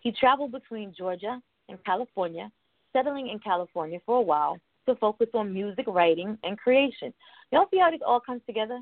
He 0.00 0.12
traveled 0.12 0.52
between 0.52 0.94
Georgia 0.96 1.40
and 1.68 1.84
California, 1.84 2.50
settling 2.92 3.28
in 3.28 3.38
California 3.38 3.98
for 4.04 4.18
a 4.18 4.22
while 4.22 4.58
to 4.86 4.94
focus 4.96 5.28
on 5.34 5.52
music 5.52 5.86
writing 5.88 6.38
and 6.42 6.58
creation. 6.58 7.12
Don't 7.50 7.70
see 7.70 7.78
how 7.78 7.90
this 7.90 8.00
all 8.06 8.20
comes 8.20 8.42
together? 8.46 8.80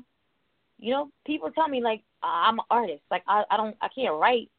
You 0.79 0.93
know, 0.93 1.09
people 1.25 1.51
tell 1.51 1.67
me 1.67 1.81
like 1.81 2.01
I'm 2.23 2.59
an 2.59 2.65
artist, 2.69 3.03
like 3.11 3.23
I, 3.27 3.43
I 3.51 3.57
don't 3.57 3.75
I 3.81 3.87
can't 3.93 4.19
write, 4.19 4.49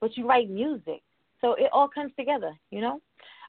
but 0.00 0.16
you 0.16 0.26
write 0.28 0.50
music. 0.50 1.02
So 1.40 1.54
it 1.54 1.70
all 1.72 1.88
comes 1.88 2.12
together, 2.18 2.52
you 2.70 2.80
know? 2.80 3.00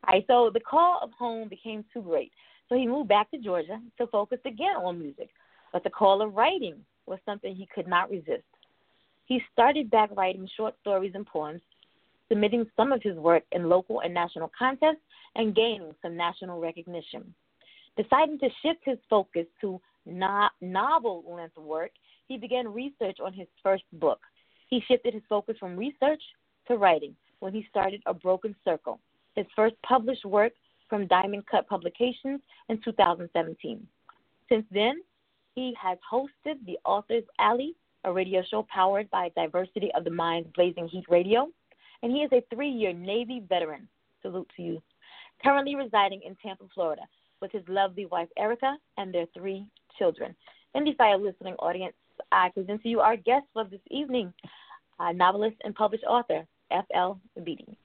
All 0.07 0.13
right, 0.13 0.25
so 0.27 0.49
the 0.53 0.59
call 0.59 0.99
of 1.01 1.11
home 1.11 1.47
became 1.49 1.85
too 1.93 2.01
great. 2.01 2.31
So 2.69 2.75
he 2.75 2.87
moved 2.87 3.09
back 3.09 3.29
to 3.31 3.37
Georgia 3.37 3.79
to 3.97 4.07
focus 4.07 4.39
again 4.45 4.75
on 4.77 4.99
music. 4.99 5.29
But 5.73 5.83
the 5.83 5.89
call 5.89 6.21
of 6.21 6.33
writing 6.33 6.75
was 7.05 7.19
something 7.25 7.53
he 7.53 7.67
could 7.73 7.87
not 7.87 8.09
resist. 8.09 8.43
He 9.25 9.41
started 9.53 9.91
back 9.91 10.09
writing 10.15 10.47
short 10.57 10.75
stories 10.81 11.11
and 11.15 11.25
poems, 11.25 11.61
submitting 12.31 12.65
some 12.77 12.93
of 12.93 13.03
his 13.03 13.17
work 13.17 13.43
in 13.51 13.67
local 13.67 13.99
and 13.99 14.13
national 14.13 14.49
contests, 14.57 15.03
and 15.35 15.53
gaining 15.53 15.93
some 16.01 16.15
national 16.15 16.61
recognition. 16.61 17.33
Deciding 17.97 18.39
to 18.39 18.47
shift 18.61 18.79
his 18.85 18.97
focus 19.09 19.45
to 19.59 19.81
no- 20.05 20.47
novel 20.61 21.23
length 21.27 21.57
work, 21.57 21.91
he 22.29 22.37
began 22.37 22.73
research 22.73 23.17
on 23.23 23.33
his 23.33 23.47
first 23.61 23.83
book. 23.93 24.19
He 24.69 24.81
shifted 24.87 25.13
his 25.13 25.23
focus 25.27 25.57
from 25.59 25.75
research 25.75 26.21
to 26.67 26.77
writing 26.77 27.15
when 27.39 27.53
he 27.53 27.65
started 27.69 28.01
A 28.05 28.13
Broken 28.13 28.55
Circle, 28.63 28.99
his 29.35 29.45
first 29.55 29.75
published 29.83 30.23
work 30.23 30.53
from 30.89 31.07
Diamond 31.07 31.45
Cut 31.47 31.67
Publications 31.67 32.39
in 32.69 32.79
2017. 32.83 33.85
Since 34.47 34.65
then, 34.71 35.01
he 35.55 35.73
has 35.81 35.97
hosted 36.09 36.55
the 36.65 36.77
Authors 36.85 37.23
Alley, 37.39 37.75
a 38.05 38.11
radio 38.11 38.41
show 38.49 38.65
powered 38.73 39.09
by 39.09 39.29
Diversity 39.35 39.89
of 39.95 40.05
the 40.05 40.11
Minds 40.11 40.49
Blazing 40.55 40.87
Heat 40.87 41.05
Radio, 41.09 41.49
and 42.03 42.11
he 42.11 42.19
is 42.19 42.31
a 42.31 42.43
three 42.53 42.69
year 42.69 42.93
Navy 42.93 43.43
veteran. 43.47 43.87
Salute 44.21 44.49
to 44.55 44.61
you. 44.61 44.81
Currently 45.43 45.75
residing 45.75 46.21
in 46.23 46.35
Tampa, 46.35 46.65
Florida, 46.73 47.03
with 47.41 47.51
his 47.51 47.63
lovely 47.67 48.05
wife 48.05 48.29
Erica 48.37 48.77
and 48.97 49.13
their 49.13 49.25
three 49.33 49.65
children. 49.97 50.35
Fire 50.97 51.17
listening 51.17 51.55
audience, 51.55 51.95
I 52.31 52.49
present 52.49 52.83
to 52.83 52.89
you 52.89 52.99
our 52.99 53.17
guest 53.17 53.45
for 53.53 53.63
this 53.63 53.79
evening, 53.89 54.31
uh, 54.99 55.11
novelist 55.11 55.55
and 55.63 55.73
published 55.73 56.03
author, 56.07 56.45
F.L. 56.69 57.19
Beatty. 57.43 57.77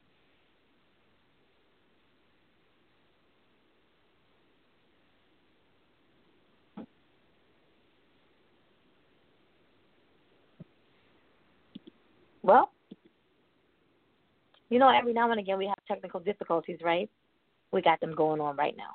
Well, 12.43 12.71
you 14.71 14.79
know, 14.79 14.89
every 14.89 15.13
now 15.13 15.31
and 15.31 15.41
again 15.41 15.59
we 15.59 15.67
have 15.67 15.79
technical 15.87 16.21
difficulties, 16.21 16.79
right? 16.83 17.09
We 17.73 17.83
got 17.83 18.01
them 18.01 18.15
going 18.15 18.41
on 18.41 18.57
right 18.57 18.77
now. 18.77 18.95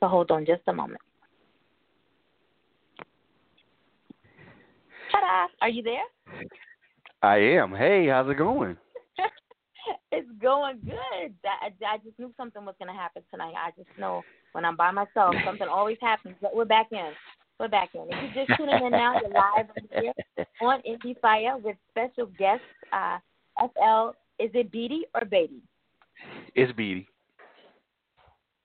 So 0.00 0.08
hold 0.08 0.30
on 0.30 0.44
just 0.44 0.62
a 0.66 0.72
moment. 0.72 1.00
Ta-da! 5.12 5.46
Are 5.60 5.68
you 5.68 5.82
there? 5.82 6.48
I 7.22 7.36
am. 7.36 7.72
Hey, 7.74 8.08
how's 8.08 8.28
it 8.30 8.38
going? 8.38 8.76
it's 10.12 10.28
going 10.40 10.78
good. 10.84 11.34
I, 11.44 11.70
I 11.86 11.98
just 11.98 12.18
knew 12.18 12.32
something 12.36 12.64
was 12.64 12.74
going 12.80 12.92
to 12.92 13.00
happen 13.00 13.22
tonight. 13.30 13.54
I 13.56 13.70
just 13.76 13.90
know 13.98 14.22
when 14.52 14.64
I'm 14.64 14.76
by 14.76 14.90
myself, 14.90 15.34
something 15.44 15.68
always 15.68 15.98
happens. 16.00 16.34
But 16.40 16.56
we're 16.56 16.64
back 16.64 16.88
in. 16.90 17.12
We're 17.60 17.68
back 17.68 17.90
in. 17.94 18.06
If 18.10 18.34
you're 18.34 18.46
just 18.46 18.58
tuning 18.58 18.84
in 18.84 18.90
now, 18.90 19.20
you're 19.20 19.30
live 19.30 19.66
here 20.00 20.12
on 20.62 20.80
Indie 20.80 21.20
Fire 21.20 21.56
with 21.58 21.76
special 21.90 22.26
guest 22.38 22.62
uh, 22.92 23.18
FL. 23.58 24.16
Is 24.42 24.50
it 24.54 24.72
Beatty 24.72 25.04
or 25.14 25.24
Beatty? 25.24 25.62
It's 26.56 26.72
Beatty. 26.72 27.06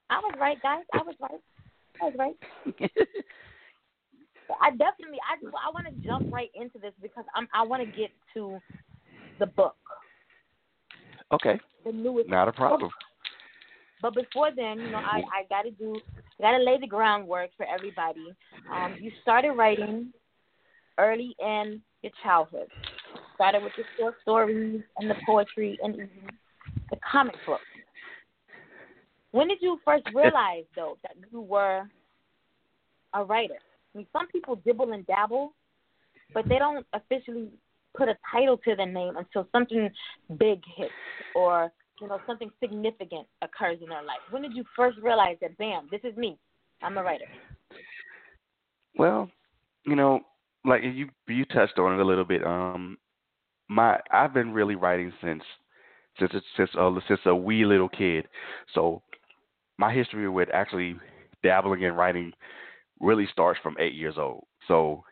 I 0.10 0.18
was 0.20 0.34
right, 0.40 0.60
guys. 0.64 0.84
I 0.92 1.04
was 1.04 1.14
right. 1.22 1.40
I 2.02 2.06
was 2.06 2.16
right. 2.18 2.36
I 4.62 4.72
definitely. 4.72 5.20
I 5.22 5.36
I 5.46 5.70
want 5.72 5.86
to 5.86 5.94
jump 6.04 6.34
right 6.34 6.50
into 6.56 6.80
this 6.80 6.94
because 7.00 7.26
I'm. 7.36 7.48
I 7.54 7.62
want 7.64 7.84
to 7.84 7.98
get 8.00 8.10
to 8.34 8.58
the 9.40 9.46
book. 9.46 9.76
Okay. 11.32 11.60
The 11.86 11.92
newest. 11.92 12.28
Not 12.28 12.48
a 12.48 12.54
problem. 12.54 12.90
But 14.02 14.16
before 14.16 14.50
then, 14.56 14.80
you 14.80 14.90
know, 14.90 14.98
I 14.98 15.22
I 15.32 15.44
got 15.48 15.62
to 15.64 15.72
do 15.72 16.02
got 16.42 16.58
to 16.58 16.64
lay 16.64 16.80
the 16.80 16.88
groundwork 16.88 17.52
for 17.56 17.68
everybody. 17.68 18.34
Um, 18.74 18.96
you 19.00 19.12
started 19.22 19.52
writing 19.52 20.12
early 20.98 21.36
in 21.40 21.82
your 22.02 22.12
childhood. 22.24 22.68
Started 23.38 23.64
with 23.64 23.72
the 23.78 23.84
short 23.98 24.16
stories 24.22 24.82
and 24.98 25.10
the 25.10 25.16
poetry 25.26 25.80
and 25.84 25.96
even 25.96 26.10
the 26.90 26.98
comic 27.10 27.36
books. 27.46 27.64
When 29.32 29.48
did 29.48 29.60
you 29.62 29.80
first 29.86 30.04
realize, 30.14 30.66
though, 30.76 30.98
that 31.04 31.16
you 31.32 31.42
were 31.42 31.84
a 33.14 33.24
writer? 33.24 33.60
I 33.94 33.98
mean, 33.98 34.08
some 34.12 34.28
people 34.28 34.56
dibble 34.66 34.92
and 34.92 35.06
dabble, 35.06 35.54
but 36.34 36.48
they 36.50 36.58
don't 36.58 36.86
officially 36.94 37.50
put 37.96 38.10
a 38.10 38.18
title 38.32 38.58
to 38.58 38.76
their 38.76 38.86
name 38.86 39.18
until 39.18 39.48
something 39.52 39.90
big 40.38 40.62
hits 40.76 40.92
or 41.36 41.72
you 42.02 42.08
know, 42.08 42.20
something 42.28 42.50
significant 42.60 43.28
occurs 43.42 43.80
in 43.82 43.90
their 43.90 44.04
life? 44.04 44.20
When 44.30 44.42
did 44.42 44.54
you 44.56 44.64
first 44.76 44.98
realize 45.02 45.38
that, 45.42 45.58
bam, 45.58 45.88
this 45.92 46.02
is 46.04 46.16
me? 46.18 46.38
I'm 46.82 46.98
a 46.98 47.04
writer. 47.04 47.26
Well, 48.98 49.30
you 49.86 49.96
know, 49.96 50.22
like 50.66 50.82
you 50.84 51.10
you 51.28 51.46
touched 51.46 51.80
on 51.80 51.94
it 51.94 52.02
a 52.02 52.06
little 52.06 52.26
bit. 52.26 52.46
Um, 52.46 52.98
my 53.70 54.00
I've 54.12 54.34
been 54.34 54.54
really 54.54 54.76
writing 54.76 55.14
since 55.22 55.44
since 56.20 56.32
since 56.56 56.70
uh, 56.78 56.92
since 57.08 57.20
a 57.26 57.36
wee 57.36 57.66
little 57.66 57.90
kid. 57.90 58.28
So 58.74 59.02
my 59.78 59.94
history 59.94 60.28
with 60.30 60.50
actually 60.54 60.96
dabbling 61.44 61.84
in 61.84 61.94
writing 61.94 62.34
really 63.00 63.28
starts 63.32 63.60
from 63.62 63.76
eight 63.80 63.94
years 63.94 64.16
old. 64.18 64.46
So 64.68 65.04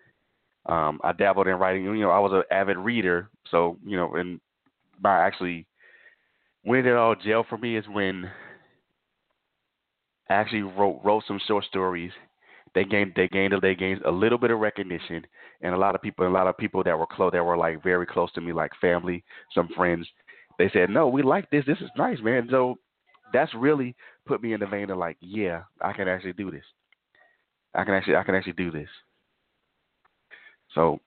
um, 0.65 0.99
I 1.03 1.13
dabbled 1.13 1.47
in 1.47 1.55
writing. 1.55 1.83
You 1.85 2.01
know, 2.01 2.11
I 2.11 2.19
was 2.19 2.31
an 2.33 2.43
avid 2.55 2.77
reader. 2.77 3.29
So 3.51 3.77
you 3.85 3.97
know, 3.97 4.15
and 4.15 4.39
by 4.99 5.19
actually 5.19 5.67
when 6.63 6.85
it 6.85 6.95
all 6.95 7.15
gel 7.15 7.45
for 7.47 7.57
me 7.57 7.77
is 7.77 7.85
when 7.87 8.29
I 10.29 10.33
actually 10.33 10.63
wrote 10.63 11.01
wrote 11.03 11.23
some 11.27 11.39
short 11.47 11.65
stories. 11.65 12.11
They 12.75 12.83
gained 12.83 13.13
they 13.15 13.27
gained 13.29 13.53
they 13.61 13.73
gained 13.73 14.01
a 14.03 14.11
little 14.11 14.37
bit 14.37 14.51
of 14.51 14.59
recognition, 14.59 15.25
and 15.61 15.73
a 15.73 15.77
lot 15.77 15.95
of 15.95 16.01
people 16.01 16.27
a 16.27 16.29
lot 16.29 16.47
of 16.47 16.57
people 16.57 16.83
that 16.83 16.97
were 16.99 17.07
close 17.07 17.31
that 17.31 17.43
were 17.43 17.57
like 17.57 17.81
very 17.83 18.05
close 18.05 18.31
to 18.33 18.41
me, 18.41 18.53
like 18.53 18.71
family, 18.81 19.23
some 19.53 19.69
friends. 19.75 20.07
They 20.59 20.69
said, 20.71 20.89
"No, 20.89 21.07
we 21.07 21.23
like 21.23 21.49
this. 21.49 21.65
This 21.65 21.79
is 21.79 21.89
nice, 21.97 22.19
man." 22.21 22.47
So 22.51 22.77
that's 23.33 23.53
really 23.55 23.95
put 24.25 24.41
me 24.41 24.53
in 24.53 24.59
the 24.59 24.65
vein 24.65 24.89
of 24.89 24.97
like, 24.97 25.17
yeah, 25.21 25.63
I 25.81 25.93
can 25.93 26.07
actually 26.07 26.33
do 26.33 26.51
this. 26.51 26.63
I 27.73 27.83
can 27.83 27.93
actually 27.93 28.15
I 28.15 28.23
can 28.23 28.35
actually 28.35 28.53
do 28.53 28.71
this. 28.71 28.89
So 30.73 30.99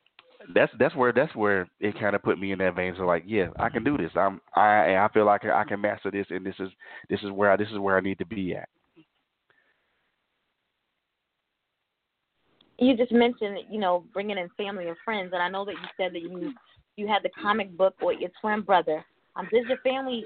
that's 0.54 0.72
that's 0.78 0.94
where 0.94 1.12
that's 1.12 1.34
where 1.34 1.68
it 1.80 1.98
kind 1.98 2.14
of 2.14 2.22
put 2.22 2.38
me 2.38 2.52
in 2.52 2.58
that 2.58 2.76
vein. 2.76 2.94
So 2.96 3.04
like, 3.04 3.24
yeah, 3.26 3.48
I 3.58 3.68
can 3.68 3.84
do 3.84 3.96
this. 3.96 4.12
I'm 4.16 4.40
I 4.54 4.96
I 4.96 5.08
feel 5.12 5.26
like 5.26 5.44
I 5.44 5.64
can 5.64 5.80
master 5.80 6.10
this, 6.10 6.26
and 6.30 6.44
this 6.44 6.54
is 6.58 6.70
this 7.10 7.20
is 7.22 7.30
where 7.30 7.50
I, 7.50 7.56
this 7.56 7.68
is 7.68 7.78
where 7.78 7.96
I 7.96 8.00
need 8.00 8.18
to 8.18 8.26
be 8.26 8.54
at. 8.54 8.68
You 12.78 12.96
just 12.96 13.12
mentioned, 13.12 13.58
you 13.70 13.80
know, 13.80 14.04
bringing 14.12 14.38
in 14.38 14.48
family 14.56 14.88
and 14.88 14.96
friends, 15.04 15.30
and 15.32 15.42
I 15.42 15.48
know 15.48 15.64
that 15.64 15.72
you 15.72 15.88
said 15.96 16.12
that 16.14 16.22
you 16.22 16.54
you 16.96 17.06
had 17.06 17.22
the 17.22 17.30
comic 17.40 17.76
book 17.76 17.94
with 18.00 18.18
your 18.20 18.30
twin 18.40 18.62
brother. 18.62 19.04
Um, 19.36 19.48
does 19.52 19.66
your 19.68 19.78
family 19.78 20.24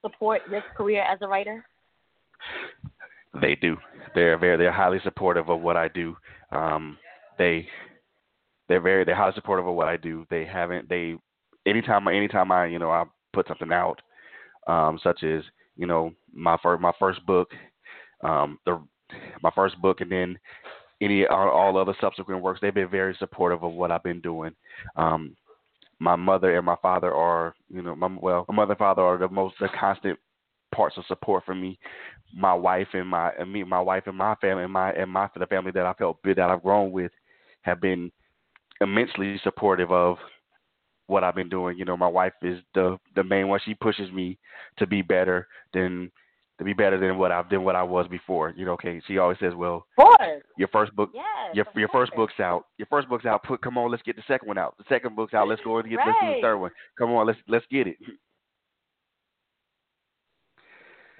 support 0.00 0.42
this 0.50 0.62
career 0.76 1.02
as 1.02 1.18
a 1.20 1.26
writer? 1.26 1.64
They 3.40 3.56
do. 3.56 3.76
They're 4.14 4.38
very 4.38 4.56
they're 4.56 4.72
highly 4.72 5.00
supportive 5.04 5.48
of 5.48 5.60
what 5.60 5.76
I 5.76 5.88
do. 5.88 6.16
Um, 6.50 6.98
they 7.38 7.66
they're 8.68 8.80
very 8.80 9.04
they're 9.04 9.16
highly 9.16 9.34
supportive 9.34 9.66
of 9.66 9.74
what 9.74 9.88
I 9.88 9.96
do. 9.96 10.26
They 10.30 10.44
haven't 10.44 10.88
they 10.88 11.16
anytime 11.66 12.08
anytime 12.08 12.52
I 12.52 12.66
you 12.66 12.78
know 12.78 12.90
I 12.90 13.04
put 13.32 13.48
something 13.48 13.72
out, 13.72 14.00
um, 14.66 14.98
such 15.02 15.22
as 15.22 15.42
you 15.76 15.86
know 15.86 16.12
my 16.32 16.56
first 16.62 16.80
my 16.80 16.92
first 16.98 17.24
book, 17.26 17.50
um, 18.22 18.58
the 18.66 18.80
my 19.42 19.50
first 19.54 19.80
book, 19.80 20.00
and 20.00 20.10
then 20.10 20.38
any 21.02 21.26
all, 21.26 21.48
all 21.48 21.76
other 21.76 21.94
subsequent 22.00 22.42
works. 22.42 22.60
They've 22.60 22.72
been 22.72 22.88
very 22.88 23.14
supportive 23.18 23.62
of 23.62 23.72
what 23.72 23.90
I've 23.90 24.02
been 24.02 24.20
doing. 24.20 24.52
Um, 24.96 25.36
my 25.98 26.16
mother 26.16 26.56
and 26.56 26.66
my 26.66 26.76
father 26.82 27.14
are, 27.14 27.54
you 27.68 27.82
know, 27.82 27.94
my 27.94 28.08
well, 28.20 28.44
my 28.48 28.54
mother 28.54 28.72
and 28.72 28.78
father 28.78 29.02
are 29.02 29.18
the 29.18 29.28
most 29.28 29.56
the 29.60 29.68
constant 29.78 30.18
parts 30.74 30.96
of 30.96 31.04
support 31.06 31.44
for 31.44 31.54
me. 31.54 31.78
My 32.34 32.54
wife 32.54 32.88
and 32.94 33.08
my 33.08 33.30
and 33.38 33.52
me, 33.52 33.62
my 33.64 33.80
wife 33.80 34.04
and 34.06 34.16
my 34.16 34.34
family, 34.36 34.64
and 34.64 34.72
my 34.72 34.92
and 34.92 35.10
my 35.10 35.28
the 35.36 35.46
family 35.46 35.70
that 35.72 35.86
I 35.86 35.92
felt 35.94 36.18
that 36.24 36.38
I've 36.38 36.62
grown 36.62 36.92
with, 36.92 37.12
have 37.62 37.80
been 37.80 38.10
immensely 38.80 39.40
supportive 39.44 39.92
of 39.92 40.16
what 41.06 41.22
I've 41.22 41.34
been 41.34 41.48
doing. 41.48 41.78
You 41.78 41.84
know, 41.84 41.96
my 41.96 42.08
wife 42.08 42.32
is 42.42 42.58
the 42.74 42.98
the 43.14 43.24
main 43.24 43.48
one. 43.48 43.60
She 43.64 43.74
pushes 43.74 44.10
me 44.12 44.38
to 44.78 44.86
be 44.86 45.02
better 45.02 45.46
than 45.72 46.10
to 46.62 46.64
be 46.64 46.72
better 46.72 46.98
than 46.98 47.18
what 47.18 47.32
I've 47.32 47.48
than 47.48 47.64
what 47.64 47.76
I 47.76 47.82
was 47.82 48.06
before. 48.08 48.54
You 48.56 48.64
know, 48.64 48.72
okay. 48.72 49.02
She 49.06 49.18
always 49.18 49.38
says, 49.40 49.54
"Well, 49.54 49.86
your 50.56 50.68
first 50.68 50.94
book, 50.94 51.10
yes, 51.12 51.24
your 51.54 51.66
your 51.74 51.88
first 51.88 52.14
book's 52.14 52.38
out. 52.40 52.66
Your 52.78 52.86
first 52.86 53.08
book's 53.08 53.26
out. 53.26 53.42
Put 53.42 53.60
come 53.62 53.76
on, 53.76 53.90
let's 53.90 54.02
get 54.02 54.16
the 54.16 54.22
second 54.28 54.48
one 54.48 54.58
out. 54.58 54.76
The 54.78 54.84
second 54.88 55.16
book's 55.16 55.34
out. 55.34 55.48
Let's 55.48 55.62
go 55.62 55.78
and 55.78 55.88
get 55.88 55.96
right. 55.96 56.06
let's 56.08 56.18
do 56.20 56.34
the 56.36 56.42
third 56.42 56.58
one. 56.58 56.70
Come 56.96 57.10
on, 57.10 57.26
let's 57.26 57.38
let's 57.48 57.66
get 57.70 57.86
it." 57.86 57.96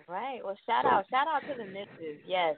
Right. 0.09 0.41
Well, 0.45 0.57
shout 0.67 0.85
so, 0.85 0.89
out, 0.89 1.05
shout 1.11 1.27
out 1.27 1.41
to 1.43 1.57
the 1.57 1.65
misses. 1.65 2.21
Yes. 2.27 2.57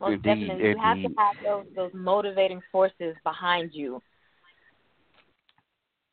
Most 0.00 0.12
indeed, 0.12 0.28
definitely, 0.28 0.64
you 0.64 0.70
indeed. 0.70 0.82
have 0.82 0.96
to 0.96 1.14
have 1.18 1.36
those 1.44 1.66
those 1.76 1.90
motivating 1.94 2.60
forces 2.72 3.14
behind 3.24 3.70
you. 3.72 4.00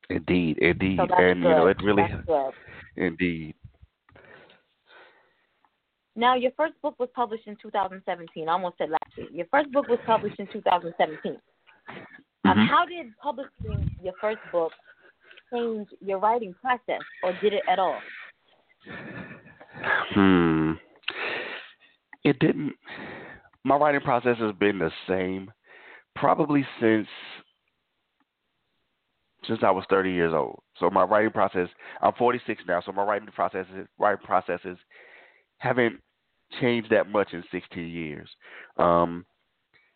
Indeed, 0.09 0.59
indeed, 0.59 0.97
so 0.97 1.03
and 1.15 1.41
good. 1.41 1.49
you 1.49 1.55
know 1.55 1.67
it 1.67 1.77
really, 1.83 2.03
indeed. 2.95 3.55
Now, 6.15 6.35
your 6.35 6.51
first 6.55 6.73
book 6.81 6.95
was 6.97 7.09
published 7.13 7.47
in 7.47 7.57
2017. 7.61 8.47
I 8.47 8.51
almost 8.51 8.77
said 8.77 8.89
last 8.89 9.17
year. 9.17 9.27
Your 9.31 9.45
first 9.51 9.71
book 9.71 9.87
was 9.89 9.99
published 10.05 10.39
in 10.39 10.47
2017. 10.47 11.33
Mm-hmm. 11.33 12.49
Um, 12.49 12.67
how 12.67 12.85
did 12.85 13.07
publishing 13.21 13.91
your 14.01 14.13
first 14.21 14.39
book 14.51 14.71
change 15.53 15.87
your 15.99 16.19
writing 16.19 16.55
process, 16.61 17.01
or 17.23 17.33
did 17.41 17.53
it 17.53 17.63
at 17.69 17.79
all? 17.79 17.99
Hmm. 20.13 20.73
It 22.23 22.39
didn't. 22.39 22.73
My 23.63 23.75
writing 23.75 24.01
process 24.01 24.37
has 24.39 24.53
been 24.59 24.79
the 24.79 24.91
same, 25.07 25.51
probably 26.15 26.65
since 26.79 27.07
since 29.47 29.59
I 29.63 29.69
was 29.69 29.83
30 29.91 30.11
years 30.11 30.33
old. 30.33 30.59
So 30.79 30.89
my 30.89 31.03
writing 31.03 31.31
process, 31.31 31.67
I'm 32.01 32.13
46 32.13 32.63
now, 32.67 32.81
so 32.83 32.91
my 32.91 33.03
writing 33.03 33.27
processes, 33.27 33.87
writing 33.99 34.25
processes 34.25 34.77
haven't 35.59 35.99
changed 36.59 36.89
that 36.91 37.09
much 37.09 37.33
in 37.33 37.43
16 37.51 37.87
years. 37.87 38.29
Um, 38.77 39.25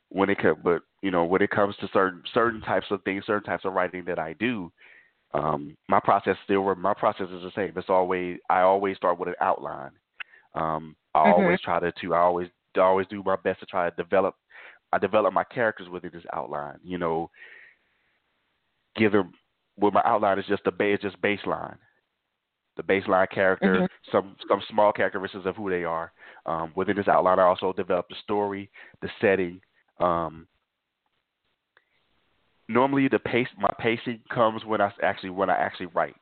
when 0.10 0.30
it 0.30 0.40
comes, 0.40 0.58
but 0.64 0.82
you 1.02 1.12
know, 1.12 1.26
when 1.26 1.42
it 1.42 1.52
comes 1.52 1.76
to 1.78 1.90
certain 1.94 2.24
certain 2.34 2.62
types 2.62 2.88
of 2.90 3.04
things, 3.04 3.26
certain 3.26 3.44
types 3.44 3.66
of 3.66 3.74
writing 3.74 4.06
that 4.06 4.20
I 4.20 4.34
do, 4.34 4.72
um, 5.34 5.78
my 5.88 6.00
process 6.00 6.36
still 6.44 6.74
my 6.76 6.94
process 6.94 7.28
is 7.28 7.44
the 7.44 7.52
same. 7.56 7.74
It's 7.76 7.90
always 7.90 8.40
I 8.50 8.62
always 8.62 8.98
start 8.98 9.20
with 9.20 9.30
an 9.30 9.36
outline. 9.40 9.92
Um, 10.56 10.96
I 11.14 11.20
mm-hmm. 11.20 11.42
always 11.42 11.62
try 11.62 11.80
to, 11.80 11.92
to 11.92 12.14
I 12.16 12.20
always 12.20 12.50
I 12.76 12.82
always 12.82 13.08
do 13.08 13.24
my 13.24 13.36
best 13.44 13.60
to 13.60 13.66
try 13.68 13.90
to 13.90 13.96
develop 13.96 14.36
I 14.92 14.98
develop 14.98 15.34
my 15.34 15.44
characters 15.44 15.90
within 15.90 16.12
this 16.12 16.24
outline. 16.34 16.80
You 16.84 16.98
know, 16.98 17.30
give 18.96 19.12
them 19.12 19.34
well 19.78 19.92
my 19.92 20.02
outline 20.04 20.40
is 20.40 20.46
just 20.48 20.64
the 20.64 20.72
base 20.72 21.00
just 21.02 21.22
baseline 21.22 21.78
the 22.80 22.94
baseline 22.94 23.30
character, 23.30 23.76
mm-hmm. 23.76 23.86
some 24.12 24.36
some 24.48 24.62
small 24.70 24.94
characteristics 24.94 25.46
of 25.46 25.56
who 25.56 25.70
they 25.70 25.84
are. 25.84 26.12
Um, 26.46 26.72
within 26.76 26.96
this 26.96 27.10
outline, 27.10 27.40
I 27.40 27.44
also 27.44 27.74
develop 27.74 28.08
the 28.10 28.16
story, 28.24 28.70
the 29.02 29.10
setting. 29.20 29.60
Um, 30.00 30.48
normally, 32.70 33.10
the 33.10 33.20
pace 33.20 33.50
my 33.58 33.74
pacing 33.80 34.22
comes 34.34 34.64
when 34.66 34.80
I 34.80 34.92
actually 35.04 35.32
when 35.32 35.50
I 35.50 35.58
actually 35.58 35.88
write. 35.88 36.16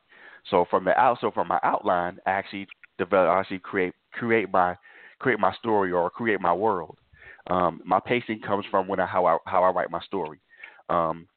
So 0.49 0.65
from 0.69 0.83
the 0.83 0.97
out, 0.97 1.19
so 1.21 1.29
from 1.29 1.47
my 1.47 1.59
outline, 1.61 2.17
I 2.25 2.31
actually 2.31 2.67
develop, 2.97 3.29
I 3.29 3.39
actually 3.39 3.59
create 3.59 3.93
create 4.13 4.51
my 4.51 4.75
create 5.19 5.39
my 5.39 5.53
story 5.53 5.91
or 5.91 6.09
create 6.09 6.41
my 6.41 6.53
world. 6.53 6.97
Um, 7.47 7.81
my 7.85 7.99
pacing 7.99 8.41
comes 8.41 8.65
from 8.71 8.87
when 8.87 8.99
I, 8.99 9.05
how 9.05 9.25
I 9.27 9.37
how 9.45 9.63
I 9.63 9.69
write 9.69 9.91
my 9.91 10.01
story. 10.01 10.39
Um, 10.89 11.27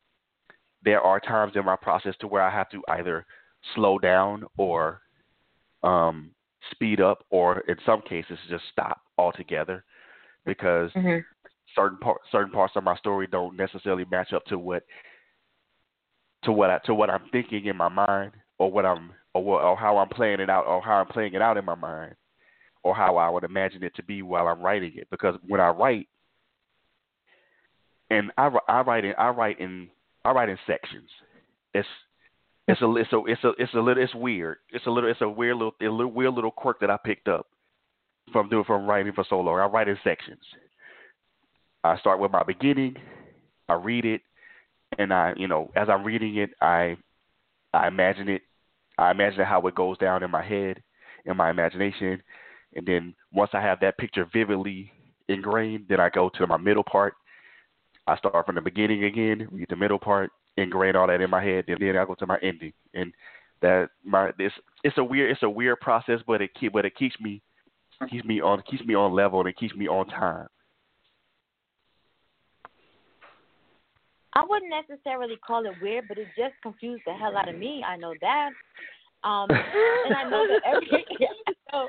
there 0.82 1.02
are 1.02 1.20
times 1.20 1.52
in 1.56 1.64
my 1.66 1.76
process 1.76 2.14
to 2.20 2.26
where 2.26 2.42
I 2.42 2.50
have 2.50 2.70
to 2.70 2.82
either 2.88 3.26
slow 3.74 3.98
down 3.98 4.44
or 4.56 5.02
um, 5.82 6.30
speed 6.70 7.00
up, 7.00 7.24
or 7.30 7.60
in 7.60 7.76
some 7.86 8.02
cases 8.02 8.38
just 8.48 8.64
stop 8.72 9.00
altogether, 9.18 9.84
because 10.44 10.90
mm-hmm. 10.92 11.20
certain 11.74 11.98
part, 11.98 12.20
certain 12.30 12.52
parts 12.52 12.74
of 12.76 12.84
my 12.84 12.96
story 12.96 13.26
don't 13.26 13.56
necessarily 13.56 14.04
match 14.10 14.32
up 14.32 14.44
to 14.46 14.58
what 14.58 14.84
to 16.44 16.52
what 16.52 16.70
I, 16.70 16.78
to 16.86 16.94
what 16.94 17.10
I'm 17.10 17.28
thinking 17.32 17.66
in 17.66 17.76
my 17.76 17.88
mind, 17.88 18.32
or 18.58 18.70
what 18.70 18.86
I'm 18.86 19.12
or, 19.34 19.44
what, 19.44 19.62
or 19.62 19.76
how 19.76 19.98
I'm 19.98 20.08
playing 20.08 20.40
it 20.40 20.50
out, 20.50 20.66
or 20.66 20.82
how 20.82 20.94
I'm 20.94 21.06
playing 21.06 21.34
it 21.34 21.42
out 21.42 21.56
in 21.56 21.64
my 21.64 21.74
mind, 21.74 22.14
or 22.82 22.94
how 22.94 23.16
I 23.16 23.28
would 23.28 23.44
imagine 23.44 23.82
it 23.82 23.94
to 23.96 24.02
be 24.02 24.22
while 24.22 24.48
I'm 24.48 24.60
writing 24.60 24.92
it. 24.96 25.08
Because 25.10 25.36
when 25.46 25.60
I 25.60 25.68
write, 25.68 26.08
and 28.10 28.32
I, 28.36 28.50
I 28.68 28.80
write 28.80 29.04
in 29.04 29.14
I 29.18 29.28
write 29.28 29.60
in 29.60 29.88
I 30.24 30.32
write 30.32 30.48
in 30.48 30.58
sections. 30.66 31.08
It's 31.72 31.88
it's 32.72 32.82
a 32.82 32.96
it's 32.96 33.12
a 33.12 33.22
it's 33.26 33.44
a 33.44 33.62
it's 33.62 33.74
a 33.74 33.80
little 33.80 34.02
it's 34.02 34.14
weird. 34.14 34.58
It's 34.70 34.86
a 34.86 34.90
little 34.90 35.10
it's 35.10 35.20
a 35.20 35.28
weird 35.28 35.56
little 35.56 35.74
a 35.80 35.84
little 35.84 36.12
weird 36.12 36.34
little 36.34 36.50
quirk 36.50 36.80
that 36.80 36.90
I 36.90 36.96
picked 37.04 37.28
up 37.28 37.46
from 38.32 38.48
doing 38.48 38.64
from 38.64 38.86
writing 38.86 39.12
for 39.12 39.24
so 39.28 39.40
long. 39.40 39.58
I 39.58 39.66
write 39.66 39.88
in 39.88 39.98
sections. 40.04 40.42
I 41.82 41.98
start 41.98 42.20
with 42.20 42.30
my 42.30 42.42
beginning. 42.42 42.96
I 43.68 43.74
read 43.74 44.04
it, 44.04 44.22
and 44.98 45.12
I 45.12 45.34
you 45.36 45.48
know 45.48 45.70
as 45.76 45.88
I'm 45.88 46.04
reading 46.04 46.36
it, 46.36 46.50
I 46.60 46.96
I 47.72 47.88
imagine 47.88 48.28
it. 48.28 48.42
I 48.98 49.10
imagine 49.10 49.44
how 49.44 49.66
it 49.66 49.74
goes 49.74 49.96
down 49.98 50.22
in 50.22 50.30
my 50.30 50.44
head, 50.44 50.82
in 51.24 51.36
my 51.36 51.50
imagination, 51.50 52.22
and 52.74 52.86
then 52.86 53.14
once 53.32 53.50
I 53.54 53.60
have 53.60 53.80
that 53.80 53.98
picture 53.98 54.26
vividly 54.32 54.92
ingrained, 55.28 55.86
then 55.88 56.00
I 56.00 56.10
go 56.10 56.28
to 56.30 56.46
my 56.46 56.56
middle 56.56 56.84
part. 56.84 57.14
I 58.06 58.16
start 58.18 58.44
from 58.44 58.56
the 58.56 58.60
beginning 58.60 59.04
again, 59.04 59.48
read 59.50 59.68
the 59.70 59.76
middle 59.76 59.98
part, 59.98 60.30
ingrain 60.56 60.96
all 60.96 61.06
that 61.06 61.20
in 61.20 61.30
my 61.30 61.42
head, 61.42 61.64
and 61.68 61.78
then 61.80 61.96
I 61.96 62.04
go 62.04 62.14
to 62.14 62.26
my 62.26 62.38
ending. 62.42 62.72
And 62.94 63.12
that 63.62 63.90
my 64.04 64.30
this 64.38 64.52
it's 64.84 64.98
a 64.98 65.04
weird 65.04 65.30
it's 65.30 65.42
a 65.42 65.50
weird 65.50 65.80
process, 65.80 66.20
but 66.26 66.42
it 66.42 66.50
keep 66.58 66.72
but 66.72 66.84
it 66.84 66.96
keeps 66.96 67.18
me 67.20 67.42
keeps 68.10 68.24
me 68.24 68.40
on 68.40 68.62
keeps 68.70 68.84
me 68.84 68.94
on 68.94 69.12
level 69.12 69.40
and 69.40 69.48
it 69.48 69.56
keeps 69.56 69.74
me 69.74 69.88
on 69.88 70.06
time. 70.06 70.48
I 74.32 74.44
wouldn't 74.48 74.70
necessarily 74.70 75.36
call 75.44 75.66
it 75.66 75.72
weird, 75.82 76.04
but 76.08 76.16
it 76.16 76.28
just 76.36 76.54
confused 76.62 77.02
the 77.04 77.12
hell 77.12 77.36
out 77.36 77.48
of 77.48 77.56
me. 77.58 77.82
I 77.86 77.96
know 77.96 78.14
that. 78.20 78.50
Um, 79.24 79.48
and 79.50 80.14
I 80.14 80.30
know 80.30 80.46
that 80.46 80.62
every 80.64 80.88
I 81.46 81.52
know, 81.72 81.88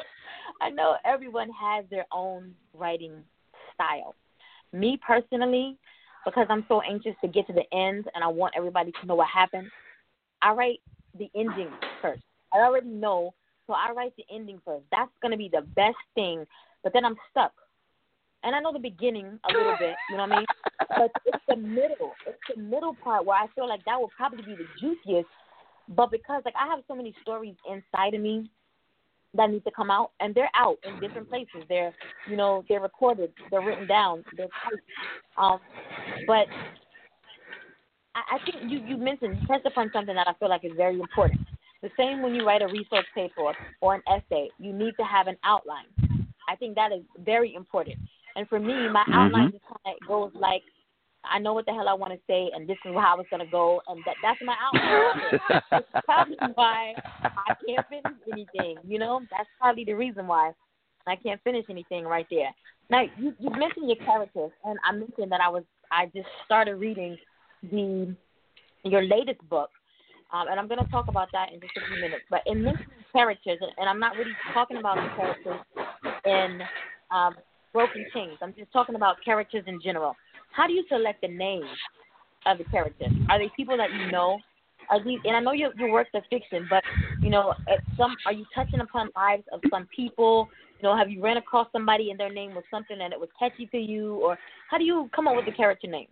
I 0.60 0.70
know 0.70 0.96
everyone 1.06 1.50
has 1.50 1.86
their 1.90 2.06
own 2.12 2.54
writing 2.74 3.14
style. 3.74 4.16
Me 4.74 5.00
personally, 5.06 5.78
because 6.26 6.48
I'm 6.50 6.66
so 6.68 6.82
anxious 6.82 7.16
to 7.22 7.28
get 7.28 7.48
to 7.48 7.54
the 7.54 7.66
end 7.74 8.06
and 8.14 8.24
I 8.24 8.28
want 8.28 8.54
everybody 8.56 8.92
to 9.02 9.08
know 9.08 9.16
what 9.16 9.28
happened, 9.28 9.70
I 10.42 10.52
write 10.54 10.80
the 11.18 11.30
ending 11.36 11.70
first. 12.02 12.24
I 12.54 12.60
already 12.60 12.90
know, 12.90 13.34
so 13.68 13.74
I 13.74 13.92
write 13.92 14.16
the 14.18 14.26
ending 14.34 14.62
first. 14.66 14.84
That's 14.92 15.12
going 15.22 15.32
to 15.32 15.38
be 15.38 15.50
the 15.50 15.62
best 15.76 15.98
thing, 16.16 16.46
but 16.84 16.94
then 16.94 17.06
I'm 17.06 17.16
stuck. 17.30 17.54
And 18.44 18.56
I 18.56 18.60
know 18.60 18.74
the 18.74 18.80
beginning 18.80 19.40
a 19.48 19.54
little 19.54 19.76
bit, 19.80 19.96
you 20.10 20.18
know 20.18 20.24
what 20.24 20.32
I 20.32 20.38
mean? 20.38 20.46
But 20.90 21.12
it's 21.26 21.44
the 21.48 21.58
middle. 21.58 22.12
It's 22.26 22.40
the 22.54 22.60
middle 22.62 22.96
part 22.96 23.26
where 23.26 23.38
I 23.38 23.48
feel 23.54 23.70
like 23.70 23.86
that 23.86 24.00
will 24.00 24.12
probably 24.18 24.44
be 24.44 24.56
the 24.56 24.66
juiciest. 24.80 25.30
But 25.90 26.10
because 26.10 26.42
like 26.44 26.56
I 26.60 26.68
have 26.68 26.80
so 26.88 26.96
many 26.96 27.14
stories 27.22 27.56
inside 27.70 28.14
of 28.16 28.22
me 28.22 28.50
that 29.34 29.50
need 29.50 29.64
to 29.64 29.72
come 29.72 29.90
out, 29.90 30.12
and 30.20 30.36
they're 30.36 30.52
out 30.56 30.78
in 30.84 31.00
different 31.00 31.30
places. 31.30 31.64
They're, 31.70 31.94
you 32.30 32.36
know, 32.36 32.64
they're 32.68 32.82
recorded, 32.82 33.32
they're 33.50 33.62
written 33.62 33.88
down, 33.88 34.24
they're 34.36 34.48
typed. 34.64 34.84
Um, 35.38 35.60
but 36.28 36.48
I, 38.16 38.36
I 38.36 38.38
think 38.46 38.72
you 38.72 38.80
you 38.86 38.98
mentioned 38.98 39.38
you 39.42 39.48
touched 39.48 39.66
upon 39.66 39.90
something 39.94 40.16
that 40.16 40.28
I 40.28 40.34
feel 40.34 40.50
like 40.50 40.66
is 40.66 40.74
very 40.76 41.00
important. 41.00 41.42
The 41.82 41.90
same 41.98 42.22
when 42.22 42.36
you 42.36 42.46
write 42.46 42.62
a 42.62 42.68
research 42.68 43.06
paper 43.16 43.54
or 43.82 43.96
an 43.96 44.02
essay, 44.08 44.50
you 44.60 44.72
need 44.72 44.94
to 45.00 45.04
have 45.04 45.28
an 45.28 45.38
outline. 45.44 45.86
I 46.48 46.56
think 46.56 46.76
that 46.76 46.92
is 46.92 47.02
very 47.24 47.56
important. 47.56 47.98
And 48.36 48.48
for 48.48 48.60
me, 48.60 48.88
my 48.90 49.02
mm-hmm. 49.02 49.14
outline 49.14 49.52
just 49.52 49.64
kind 49.64 49.98
of 50.00 50.08
goes 50.08 50.32
like 50.36 50.62
I 51.24 51.40
know 51.40 51.54
what 51.54 51.66
the 51.66 51.74
hell 51.74 51.88
I 51.88 51.94
want 51.94 52.14
to 52.14 52.20
say, 52.28 52.50
and 52.54 52.68
this 52.68 52.78
is 52.86 52.94
how 52.96 53.20
it's 53.20 53.30
gonna 53.30 53.46
go, 53.50 53.82
and 53.88 54.02
that 54.06 54.16
that's 54.22 54.40
my 54.44 54.56
outline. 54.62 55.62
that's 55.72 56.06
probably 56.06 56.38
why 56.56 56.94
I 57.22 57.54
can't 57.66 57.86
finish 57.88 58.18
anything. 58.32 58.78
You 58.88 59.00
know, 59.00 59.22
that's 59.30 59.50
probably 59.60 59.86
the 59.86 59.94
reason 59.94 60.28
why 60.28 60.52
I 61.08 61.16
can't 61.16 61.42
finish 61.44 61.66
anything 61.70 62.06
right 62.06 62.26
there. 62.32 62.50
Now, 62.90 63.04
you 63.18 63.34
you 63.40 63.50
mentioned 63.52 63.88
your 63.88 63.98
characters, 63.98 64.52
and 64.66 64.80
I 64.88 64.94
mentioned 64.94 65.32
that 65.32 65.42
I 65.42 65.50
was 65.50 65.64
I 65.92 66.08
just 66.08 66.28
started 66.46 66.76
reading 66.76 67.18
the 67.64 68.16
your 68.84 69.04
latest 69.04 69.48
book, 69.48 69.70
um, 70.34 70.48
and 70.50 70.60
I'm 70.60 70.68
gonna 70.68 70.88
talk 70.90 71.08
about 71.08 71.30
that 71.34 71.54
in 71.54 71.60
just 71.60 71.74
a 71.78 71.82
few 71.88 72.02
minutes. 72.02 72.24
But 72.30 72.42
in 72.48 72.64
mentioning 72.64 72.90
characters, 73.14 73.60
and 73.78 73.88
I'm 73.88 74.00
not 74.00 74.16
really 74.16 74.36
talking 74.54 74.78
about 74.78 74.96
the 74.96 75.16
characters 75.16 75.60
in 76.26 76.62
um, 77.12 77.36
Broken 77.74 78.06
Chains. 78.14 78.38
I'm 78.42 78.54
just 78.58 78.72
talking 78.74 78.96
about 78.96 79.18
characters 79.24 79.64
in 79.68 79.80
general. 79.82 80.16
How 80.52 80.68
do 80.68 80.74
you 80.74 80.84
select 80.90 81.22
the 81.22 81.28
names 81.28 81.66
of 82.46 82.58
the 82.58 82.64
characters? 82.66 83.12
Are 83.30 83.40
they 83.40 83.50
people 83.56 83.78
that 83.78 83.92
you 83.92 84.12
know? 84.12 84.40
Are 84.90 85.02
these, 85.04 85.20
and 85.24 85.36
I 85.36 85.40
know 85.40 85.54
you 85.54 85.72
you 85.78 85.92
work 85.92 86.08
fiction, 86.30 86.68
but 86.70 86.84
you 87.22 87.30
know, 87.30 87.54
at 87.70 87.80
some 87.98 88.16
are 88.26 88.34
you 88.34 88.46
touching 88.54 88.82
upon 88.82 89.10
lives 89.16 89.44
of 89.54 89.62
some 89.70 89.88
people? 89.96 90.50
You 90.78 90.84
know, 90.84 90.98
have 90.98 91.10
you 91.10 91.22
ran 91.22 91.38
across 91.38 91.68
somebody 91.72 92.12
and 92.12 92.20
their 92.20 92.34
name 92.34 92.56
was 92.56 92.64
something 92.70 93.00
and 93.00 93.14
it 93.14 93.20
was 93.20 93.30
catchy 93.40 93.68
to 93.68 93.78
you, 93.78 94.16
or 94.16 94.38
how 94.70 94.78
do 94.78 94.84
you 94.84 95.10
come 95.16 95.28
up 95.28 95.36
with 95.36 95.46
the 95.46 95.52
character 95.52 95.88
names? 95.88 96.10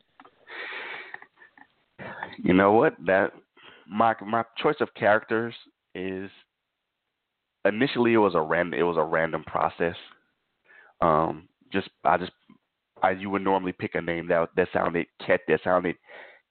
You 2.38 2.54
know 2.54 2.71
what? 2.71 2.95
That 3.06 3.34
my 3.89 4.15
my 4.25 4.43
choice 4.58 4.78
of 4.80 4.93
characters 4.93 5.54
is 5.93 6.30
initially 7.65 8.13
it 8.13 8.17
was 8.17 8.36
a 8.36 8.41
random 8.41 8.80
it 8.80 8.84
was 8.84 8.97
a 8.97 9.04
random 9.04 9.43
process. 9.43 9.95
Um, 11.02 11.49
just 11.71 11.89
I 12.04 12.17
just 12.17 12.32
I 13.04 13.12
you 13.12 13.30
would 13.30 13.44
normally 13.44 13.72
pick 13.72 13.96
a 13.96 14.02
name 14.02 14.28
that 14.28 14.50
that 14.56 14.70
sounded 14.74 15.08
cat 15.26 15.42
that 15.48 15.62
sounded 15.64 15.96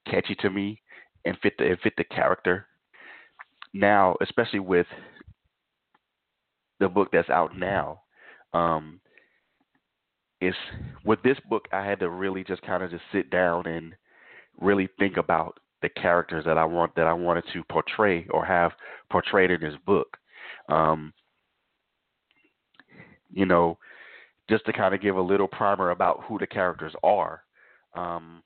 catchy 0.09 0.35
to 0.35 0.49
me 0.49 0.81
and 1.25 1.37
fit 1.41 1.53
the 1.57 1.65
and 1.65 1.79
fit 1.79 1.93
the 1.97 2.03
character. 2.03 2.67
Now, 3.73 4.15
especially 4.21 4.59
with 4.59 4.87
the 6.79 6.89
book 6.89 7.09
that's 7.11 7.29
out 7.29 7.57
now, 7.57 8.01
um, 8.53 8.99
is 10.41 10.55
with 11.05 11.21
this 11.23 11.37
book 11.49 11.67
I 11.71 11.85
had 11.85 11.99
to 11.99 12.09
really 12.09 12.43
just 12.43 12.61
kind 12.61 12.83
of 12.83 12.91
just 12.91 13.03
sit 13.11 13.29
down 13.29 13.67
and 13.67 13.93
really 14.59 14.89
think 14.97 15.17
about 15.17 15.59
the 15.81 15.89
characters 15.89 16.45
that 16.45 16.57
I 16.57 16.65
want 16.65 16.95
that 16.95 17.07
I 17.07 17.13
wanted 17.13 17.45
to 17.53 17.63
portray 17.69 18.27
or 18.31 18.45
have 18.45 18.71
portrayed 19.11 19.51
in 19.51 19.61
this 19.61 19.79
book. 19.85 20.17
Um, 20.67 21.13
you 23.31 23.45
know, 23.45 23.77
just 24.49 24.65
to 24.65 24.73
kind 24.73 24.93
of 24.95 25.01
give 25.01 25.15
a 25.15 25.21
little 25.21 25.47
primer 25.47 25.91
about 25.91 26.23
who 26.27 26.39
the 26.39 26.47
characters 26.47 26.93
are. 27.03 27.43
Um, 27.95 28.43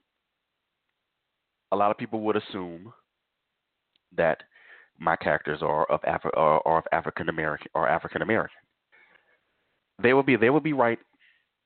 a 1.72 1.76
lot 1.76 1.90
of 1.90 1.98
people 1.98 2.20
would 2.22 2.36
assume 2.36 2.94
that 4.16 4.44
my 5.00 5.16
characters 5.16 5.60
are 5.62 5.90
of 5.92 6.02
Afri- 6.02 6.38
are, 6.38 6.62
are 6.66 6.78
of 6.80 6.84
African 6.92 7.30
American 7.30 7.68
or 7.74 7.88
African 7.88 8.22
American. 8.22 8.58
They 10.02 10.14
will 10.14 10.24
be 10.24 10.36
they 10.36 10.50
will 10.50 10.60
be 10.60 10.74
right, 10.74 11.00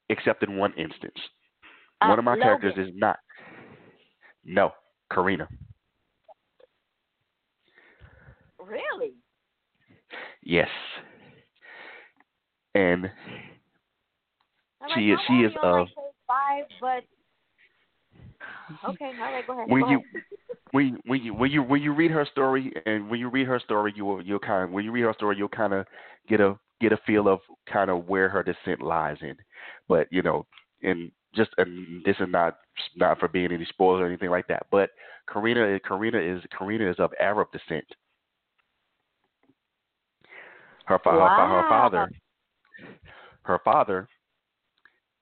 except 0.10 0.44
in 0.44 0.58
one 0.58 0.74
instance. 0.78 1.18
Uh, 2.02 2.08
one 2.08 2.20
of 2.20 2.26
my 2.26 2.36
Logan. 2.36 2.44
characters 2.44 2.88
is 2.88 2.94
not. 2.96 3.18
No, 4.46 4.72
Karina. 5.12 5.48
Really? 8.60 9.14
Yes. 10.44 10.70
And 12.76 13.10
I'm 14.82 14.90
She 14.96 15.12
like, 15.12 15.20
is- 15.20 15.26
she 15.28 15.34
is 15.44 15.52
like, 15.56 15.64
uh, 15.64 15.82
of- 15.82 15.88
five, 16.28 16.66
but 16.82 17.04
okay, 18.90 19.12
all 19.20 19.32
right, 19.32 19.46
go 19.48 19.54
ahead. 19.54 19.70
when 19.70 19.82
go 19.82 19.90
you 19.90 19.98
ahead. 19.98 20.24
when 20.72 21.00
when 21.06 21.22
you 21.24 21.34
when 21.34 21.52
you 21.52 21.64
when 21.64 21.82
you 21.82 21.94
read 21.94 22.12
her 22.12 22.26
story 22.26 22.74
and 22.86 23.10
when 23.10 23.20
you 23.20 23.30
read 23.30 23.48
her 23.48 23.60
story 23.60 23.94
you 23.96 24.04
will 24.06 24.22
you'll 24.22 24.40
kind 24.40 24.64
of 24.66 24.72
when 24.72 24.84
you 24.84 24.92
read 24.92 25.04
her 25.04 25.14
story 25.14 25.38
you'll 25.38 25.48
kind 25.48 25.74
of 25.74 25.86
get 26.28 26.42
a 26.42 26.58
get 26.82 26.92
a 26.92 26.98
feel 27.08 27.28
of 27.30 27.40
kind 27.72 27.90
of 27.90 28.08
where 28.08 28.28
her 28.28 28.44
descent 28.44 28.82
lies 28.82 29.18
in 29.22 29.36
but 29.88 30.08
you 30.12 30.22
know 30.22 30.46
and 30.84 31.10
just 31.34 31.52
and 31.58 32.04
this 32.06 32.18
is 32.20 32.28
not 32.30 32.58
not 32.98 33.18
for 33.18 33.30
being 33.30 33.52
any 33.54 33.64
spoilers 33.66 34.02
or 34.02 34.08
anything 34.08 34.30
like 34.30 34.46
that 34.48 34.66
but 34.70 34.90
Karina 35.32 35.80
Karina 35.80 36.20
is 36.20 36.44
Karina 36.58 36.90
is 36.92 37.00
of 37.00 37.12
Arab 37.20 37.48
descent 37.54 37.86
her 40.86 41.00
fa- 41.00 41.12
her, 41.12 41.18
fa- 41.20 41.48
her 41.48 41.62
Wow. 41.62 41.70
father 41.70 42.10
her 43.44 43.60
father 43.64 44.10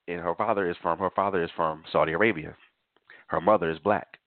and 0.07 0.19
her 0.19 0.35
father 0.35 0.69
is 0.69 0.77
from 0.81 0.99
her 0.99 1.11
father 1.15 1.43
is 1.43 1.49
from 1.55 1.83
Saudi 1.91 2.13
Arabia 2.13 2.55
her 3.27 3.41
mother 3.41 3.69
is 3.69 3.79
black 3.79 4.19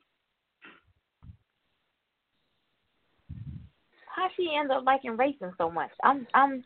How 4.19 4.29
she 4.37 4.53
end 4.59 4.73
up 4.73 4.85
liking 4.85 5.17
racing 5.17 5.53
so 5.59 5.71
much? 5.71 5.91
I'm 6.03 6.27
I'm 6.35 6.65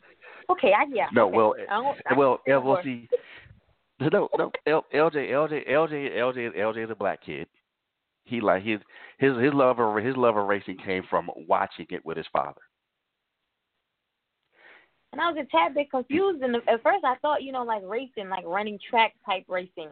okay. 0.49 0.73
I 0.73 0.85
yeah. 0.91 1.09
No, 1.13 1.27
okay. 1.27 1.37
well, 1.37 1.55
I 1.69 1.93
I 2.09 2.19
well, 2.19 2.41
yeah, 2.47 2.57
well, 2.57 2.81
see, 2.83 3.11
no, 4.01 4.29
no, 4.39 4.51
L, 4.67 4.87
LJ, 4.95 5.31
LJ, 5.31 5.69
LJ, 5.69 6.17
LJ, 6.17 6.57
LJ 6.57 6.85
is 6.85 6.91
a 6.91 6.95
black 6.95 7.23
kid. 7.23 7.47
He 8.25 8.41
like 8.41 8.63
his 8.63 8.81
his 9.19 9.37
his 9.37 9.53
love 9.53 9.79
of 9.79 10.03
his 10.03 10.17
love 10.17 10.37
of 10.37 10.47
racing 10.47 10.79
came 10.79 11.03
from 11.11 11.31
watching 11.47 11.87
it 11.91 12.05
with 12.07 12.17
his 12.17 12.27
father. 12.33 12.61
And 15.13 15.21
I 15.21 15.31
was 15.31 15.37
a 15.39 15.57
tad 15.57 15.75
bit 15.75 15.91
confused. 15.91 16.43
And 16.43 16.57
at 16.57 16.83
first, 16.83 17.05
I 17.05 17.17
thought 17.23 17.43
you 17.43 17.53
know 17.53 17.65
like 17.65 17.83
racing, 17.85 18.29
like 18.29 18.45
running 18.47 18.79
track 18.91 19.15
type 19.27 19.45
racing. 19.49 19.91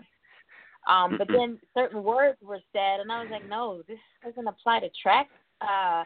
Um, 0.88 1.18
but 1.18 1.28
then 1.28 1.59
certain 1.74 2.02
words 2.02 2.38
were 2.42 2.61
said, 2.72 3.00
and 3.00 3.12
I 3.12 3.20
was 3.20 3.28
like, 3.30 3.46
no, 3.48 3.83
this 3.87 3.98
doesn't 4.24 4.48
apply 4.48 4.80
to 4.80 4.88
track. 5.02 5.28
Uh, 5.61 6.04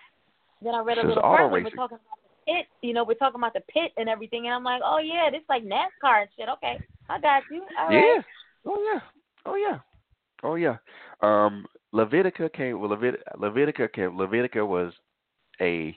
then 0.62 0.74
I 0.74 0.80
read 0.80 0.98
a 0.98 1.02
This 1.02 1.14
little 1.14 1.22
further. 1.22 1.62
We're 1.62 1.70
talking 1.70 1.98
about 1.98 2.18
the 2.46 2.52
pit. 2.52 2.66
You 2.82 2.92
know, 2.92 3.04
we're 3.04 3.14
talking 3.14 3.40
about 3.40 3.54
the 3.54 3.62
pit 3.72 3.92
and 3.96 4.08
everything, 4.08 4.46
and 4.46 4.54
I'm 4.54 4.64
like, 4.64 4.82
oh 4.84 4.98
yeah, 4.98 5.30
this 5.30 5.42
like 5.48 5.62
NASCAR 5.62 6.22
and 6.22 6.30
shit. 6.36 6.48
Okay, 6.48 6.78
I 7.08 7.20
got 7.20 7.42
you. 7.50 7.62
All 7.78 7.92
yeah. 7.92 7.98
right. 7.98 8.24
Oh 8.66 8.92
yeah. 8.92 9.00
Oh 9.46 9.54
yeah. 9.54 9.78
Oh 10.42 10.54
yeah. 10.56 10.76
Um, 11.20 11.66
Levitica 11.94 12.52
came. 12.52 12.80
Well, 12.80 12.90
Levit- 12.90 13.22
Levitica 13.36 13.92
came. 13.92 14.12
Levitica 14.12 14.66
was 14.66 14.92
a. 15.60 15.96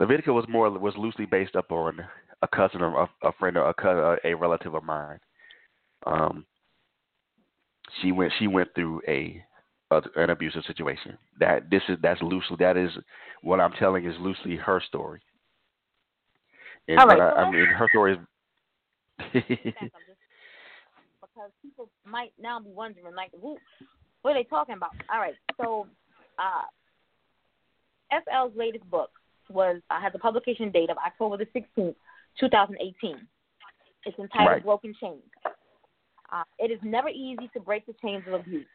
Levitica 0.00 0.28
was 0.28 0.46
more 0.48 0.70
was 0.70 0.94
loosely 0.96 1.26
based 1.26 1.56
up 1.56 1.72
on 1.72 1.98
a 2.42 2.48
cousin 2.48 2.82
of 2.82 2.92
a, 2.94 3.28
a 3.28 3.32
friend 3.32 3.56
or 3.56 3.68
a, 3.68 3.74
cou- 3.74 4.16
a 4.24 4.34
relative 4.34 4.74
of 4.74 4.84
mine. 4.84 5.18
Um, 6.06 6.46
she 8.00 8.12
went 8.12 8.32
she 8.38 8.46
went 8.46 8.68
through 8.74 9.02
a, 9.08 9.42
a 9.90 10.00
an 10.16 10.30
abusive 10.30 10.62
situation. 10.66 11.18
That 11.40 11.68
this 11.70 11.82
is 11.88 11.98
that's 12.00 12.22
loosely 12.22 12.56
that 12.60 12.76
is 12.76 12.90
what 13.42 13.60
I'm 13.60 13.72
telling 13.72 14.04
is 14.04 14.14
loosely 14.20 14.56
her 14.56 14.80
story. 14.86 15.20
And 16.86 17.00
All 17.00 17.06
right, 17.06 17.20
I, 17.20 17.42
I 17.42 17.50
mean 17.50 17.66
her 17.66 17.88
story 17.90 18.12
is. 18.12 18.18
back. 19.18 19.74
I'm 19.80 20.04
just 20.06 20.18
because 21.20 21.50
people 21.60 21.90
might 22.06 22.32
now 22.40 22.60
be 22.60 22.70
wondering 22.70 23.14
like 23.16 23.30
who 23.40 23.58
what 24.22 24.36
are 24.36 24.42
they 24.42 24.48
talking 24.48 24.76
about? 24.76 24.90
All 25.12 25.18
right, 25.18 25.34
so 25.60 25.88
uh 26.38 26.62
FL's 28.12 28.56
latest 28.56 28.88
book 28.88 29.10
was 29.50 29.80
uh, 29.90 30.00
has 30.00 30.12
a 30.14 30.18
publication 30.18 30.70
date 30.70 30.90
of 30.90 30.96
October 30.98 31.36
the 31.36 31.46
sixteenth, 31.52 31.96
two 32.38 32.48
thousand 32.48 32.76
eighteen. 32.80 33.26
It's 34.04 34.18
entitled 34.18 34.48
Right. 34.48 34.64
Broken 34.64 34.94
Chains. 35.00 35.22
Uh, 36.32 36.42
it 36.58 36.70
is 36.70 36.78
never 36.82 37.08
easy 37.08 37.48
to 37.54 37.60
break 37.60 37.86
the 37.86 37.94
chains 38.02 38.22
of 38.26 38.34
abuse. 38.34 38.66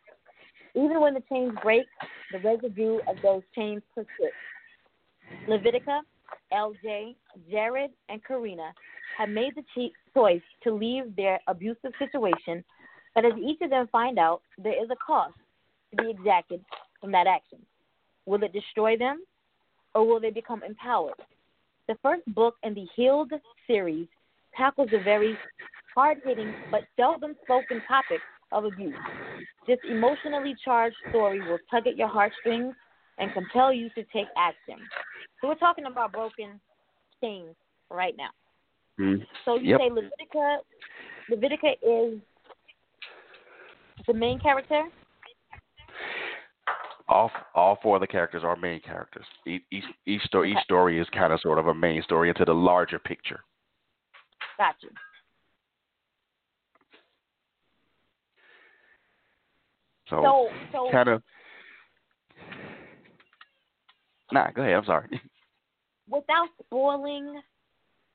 Even 0.76 1.00
when 1.02 1.14
the 1.14 1.24
chains 1.30 1.54
break, 1.62 1.86
the 2.32 2.40
residue 2.40 2.98
of 3.08 3.16
those 3.22 3.44
chains 3.56 3.82
persists. 3.94 4.34
Levitica, 5.48 6.02
LJ, 6.52 7.16
Jared, 7.50 7.92
and 8.10 8.24
Karina 8.24 8.74
have 9.18 9.30
made 9.30 9.54
the 9.56 9.92
choice 10.14 10.42
to 10.64 10.74
leave 10.74 11.16
their 11.16 11.40
abusive 11.48 11.92
situation, 12.00 12.64
but 13.14 13.24
as 13.26 13.34
each 13.40 13.62
of 13.62 13.70
them 13.70 13.88
find 13.92 14.18
out, 14.18 14.42
there 14.58 14.74
is 14.84 14.90
a 14.92 14.96
cost 14.96 15.36
to 15.92 16.04
be 16.04 16.10
exacted 16.10 16.64
from 17.00 17.12
that 17.12 17.28
action. 17.28 17.60
Will 18.26 18.42
it 18.44 18.54
destroy 18.54 18.98
them, 18.98 19.22
or 19.96 20.06
will 20.06 20.20
they 20.20 20.32
become 20.32 20.64
empowered? 20.64 21.16
The 21.88 21.96
first 22.02 22.24
book 22.34 22.56
in 22.64 22.74
the 22.74 22.88
Healed 22.96 23.32
series 23.68 24.08
tackles 24.56 24.90
the 24.92 25.00
very 25.04 25.38
hard 25.96 26.18
hitting 26.26 26.54
but 26.72 26.82
seldom 26.96 27.36
spoken 27.44 27.82
topic 27.88 28.20
of 28.52 28.66
abuse. 28.66 28.96
This 29.68 29.80
emotionally 29.90 30.56
charged 30.64 30.96
story 31.10 31.40
will 31.42 31.60
tug 31.72 31.88
at 31.88 31.98
your 31.98 32.08
heartstrings 32.08 32.76
and 33.18 33.34
compel 33.34 33.72
you 33.74 33.90
to 33.90 34.04
take 34.14 34.28
action. 34.38 34.78
So 35.42 35.48
we're 35.50 35.56
talking 35.56 35.86
about 35.86 36.12
broken 36.12 36.60
chains 37.22 37.56
right 37.90 38.16
now. 38.18 38.30
Mm. 39.00 39.26
So 39.46 39.56
you 39.56 39.72
Yep. 39.72 39.80
say 39.80 39.90
Levitica 39.90 40.58
Levitica 41.30 41.74
is 41.82 42.20
the 44.08 44.14
main 44.14 44.40
character? 44.40 44.84
All 47.14 47.32
all 47.54 47.78
four 47.82 47.98
of 47.98 48.02
the 48.02 48.08
characters 48.08 48.44
are 48.44 48.56
main 48.56 48.82
characters. 48.82 49.26
Each 49.46 49.86
each 50.06 50.22
story 50.24 50.52
Okay. 50.52 50.60
each 50.60 50.64
story 50.66 51.00
is 51.00 51.08
kind 51.10 51.32
of 51.32 51.40
sort 51.42 51.60
of 51.60 51.68
a 51.68 51.74
main 51.74 52.02
story 52.02 52.30
into 52.30 52.44
the 52.44 52.54
larger 52.54 53.00
picture. 53.00 53.42
Got 54.58 54.76
you. 54.82 54.90
So, 60.10 60.22
So 60.22 60.50
so 60.72 60.92
kind 60.92 61.10
of. 61.10 61.24
Nah, 64.32 64.50
go 64.52 64.64
ahead. 64.64 64.76
I'm 64.76 64.86
sorry. 64.86 65.08
without 66.10 66.50
spoiling 66.66 67.42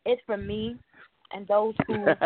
it 0.05 0.19
for 0.27 0.37
me 0.37 0.77
and 1.33 1.47
those 1.49 1.75
who 1.87 2.05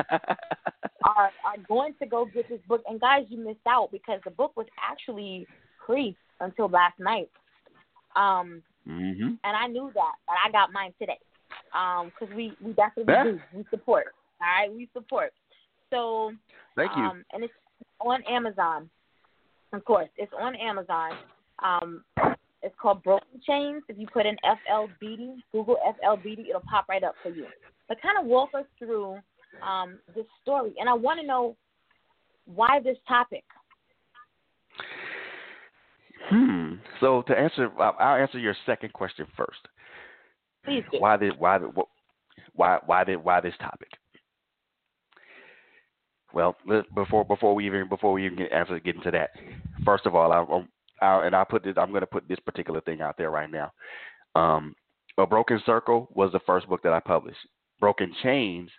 are 1.05 1.31
are 1.45 1.59
going 1.69 1.95
to 2.01 2.07
go 2.07 2.25
get 2.25 2.49
this 2.49 2.61
book 2.67 2.83
and 2.89 3.01
guys 3.01 3.25
you 3.29 3.39
missed 3.39 3.67
out 3.69 3.91
because 3.93 4.21
the 4.25 4.31
book 4.31 4.53
was 4.57 4.67
actually 4.81 5.47
free 5.87 6.17
until 6.41 6.69
last 6.69 6.99
night. 6.99 7.31
Um 8.17 8.63
mhm. 8.87 9.39
and 9.45 9.57
I 9.57 9.67
knew 9.67 9.91
that, 9.95 10.15
but 10.27 10.37
I 10.45 10.51
got 10.51 10.73
mine 10.73 10.93
today. 10.99 11.19
Um, 11.75 12.11
'cause 12.19 12.29
we 12.31 12.57
we 12.61 12.73
definitely 12.73 13.13
Yeah. 13.13 13.25
do. 13.25 13.41
We 13.53 13.65
support. 13.71 14.15
All 14.41 14.47
right, 14.47 14.73
we 14.73 14.87
support. 14.93 15.33
So 15.91 16.35
thank 16.77 16.95
you. 16.97 17.03
Um, 17.03 17.25
and 17.33 17.45
it's 17.45 17.55
on 18.01 18.23
Amazon. 18.25 18.91
Of 19.73 19.85
course, 19.85 20.09
it's 20.17 20.33
on 20.35 20.55
Amazon. 20.57 21.17
Um, 21.61 22.05
it's 22.63 22.75
called 22.77 23.03
Broken 23.03 23.41
Chains. 23.41 23.83
If 23.89 23.99
you 23.99 24.07
put 24.07 24.27
in 24.27 24.37
FLBD, 24.45 25.43
Google 25.53 25.79
FLBD, 25.85 26.49
it'll 26.49 26.61
pop 26.63 26.89
right 26.89 27.03
up 27.03 27.15
for 27.23 27.31
you. 27.31 27.47
But 27.89 28.01
kind 28.01 28.19
of 28.19 28.27
walk 28.27 28.55
us 28.55 28.67
through 28.79 29.21
um, 29.63 29.99
this 30.15 30.27
story, 30.41 30.75
and 30.79 30.89
I 30.89 30.95
want 30.95 31.21
to 31.21 31.27
know 31.27 31.57
why 32.47 32.81
this 32.81 32.99
topic. 33.07 33.45
Hmm. 36.29 36.75
So 37.01 37.23
to 37.23 37.39
answer, 37.39 37.71
I'll 37.79 38.21
answer 38.21 38.39
your 38.39 38.55
second 38.67 38.93
question 38.93 39.27
first. 39.37 39.59
Please 40.65 40.85
do. 40.91 41.01
Why 41.01 41.17
did 41.17 41.39
why 41.39 41.59
did 41.59 41.71
why 42.55 42.79
why 42.87 43.05
did 43.05 43.17
why 43.17 43.41
this 43.41 43.55
topic? 43.61 43.89
Well, 46.33 46.57
before 46.95 47.25
before 47.25 47.55
we 47.55 47.67
even 47.67 47.89
before 47.89 48.13
we 48.13 48.25
even 48.25 48.39
get 48.39 48.53
answer 48.53 48.79
get 48.79 48.97
into 48.97 49.11
that, 49.11 49.31
first 49.85 50.07
of 50.07 50.15
all, 50.15 50.33
I, 50.33 51.05
I 51.05 51.27
and 51.27 51.37
I 51.37 51.45
put 51.45 51.65
this. 51.65 51.75
I'm 51.77 51.91
going 51.91 52.01
to 52.01 52.07
put 52.07 52.29
this 52.29 52.39
particular 52.41 52.81
thing 52.81 53.03
out 53.03 53.17
there 53.19 53.31
right 53.31 53.51
now. 53.51 53.73
Um, 54.35 54.75
a 55.19 55.27
Broken 55.27 55.61
Circle 55.67 56.09
was 56.15 56.33
the 56.33 56.41
first 56.47 56.69
book 56.69 56.83
that 56.85 56.93
I 56.93 57.01
published. 57.01 57.39
Broken 57.81 58.15
Chains 58.23 58.71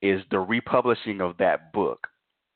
is 0.00 0.22
the 0.30 0.38
republishing 0.38 1.20
of 1.20 1.36
that 1.38 1.72
book. 1.72 2.06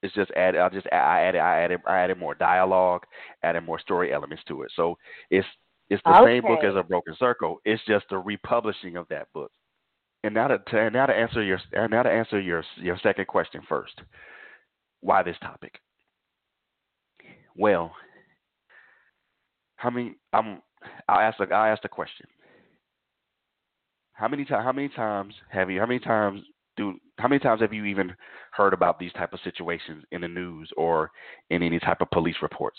It's 0.03 0.15
just 0.15 0.31
add. 0.33 0.57
I 0.57 0.69
just 0.71 0.87
I 0.93 1.21
added 1.23 1.41
I 1.41 1.61
added 1.61 1.81
I 1.87 1.99
added 1.99 2.19
more 2.19 2.35
dialogue, 2.35 3.03
added 3.43 3.63
more 3.63 3.79
story 3.79 4.13
elements 4.13 4.43
to 4.49 4.63
it. 4.63 4.73
So 4.75 4.97
it's 5.31 5.47
it's 5.91 6.03
the 6.05 6.17
okay. 6.21 6.37
same 6.37 6.43
book 6.43 6.65
as 6.65 6.77
a 6.77 6.83
Broken 6.83 7.15
Circle. 7.19 7.59
It's 7.65 7.83
just 7.87 8.07
the 8.09 8.19
republishing 8.19 8.97
of 8.97 9.07
that 9.09 9.27
book. 9.35 9.51
And 10.23 10.35
now 10.35 10.49
to, 10.49 10.59
to 10.59 10.91
now 10.91 11.07
to 11.07 11.15
answer 11.15 11.43
your 11.43 11.59
now 11.89 12.03
to 12.03 12.11
answer 12.11 12.41
your 12.41 12.65
your 12.77 12.99
second 13.03 13.27
question 13.27 13.63
first, 13.69 14.01
why 15.01 15.23
this 15.23 15.37
topic? 15.43 15.81
Well, 17.57 17.93
how 19.77 19.91
many? 19.91 20.17
I'm. 20.33 20.63
I'll 21.09 21.21
ask. 21.21 21.41
I'll 21.41 21.73
ask 21.73 21.83
the 21.83 21.89
question. 21.89 22.27
How 24.13 24.29
many 24.29 24.45
times? 24.45 24.65
How 24.65 24.73
many 24.73 24.89
times 24.89 25.35
have 25.51 25.71
you? 25.71 25.81
How 25.81 25.87
many 25.87 26.01
times 26.01 26.43
do? 26.77 26.95
How 27.19 27.29
many 27.29 27.41
times 27.41 27.61
have 27.61 27.73
you 27.73 27.85
even 27.85 28.15
heard 28.53 28.73
about 28.73 28.99
these 28.99 29.13
type 29.13 29.33
of 29.33 29.41
situations 29.45 30.05
in 30.13 30.21
the 30.23 30.29
news 30.29 30.71
or 30.77 31.11
in 31.51 31.63
any 31.63 31.79
type 31.79 32.01
of 32.01 32.11
police 32.11 32.37
reports? 32.43 32.79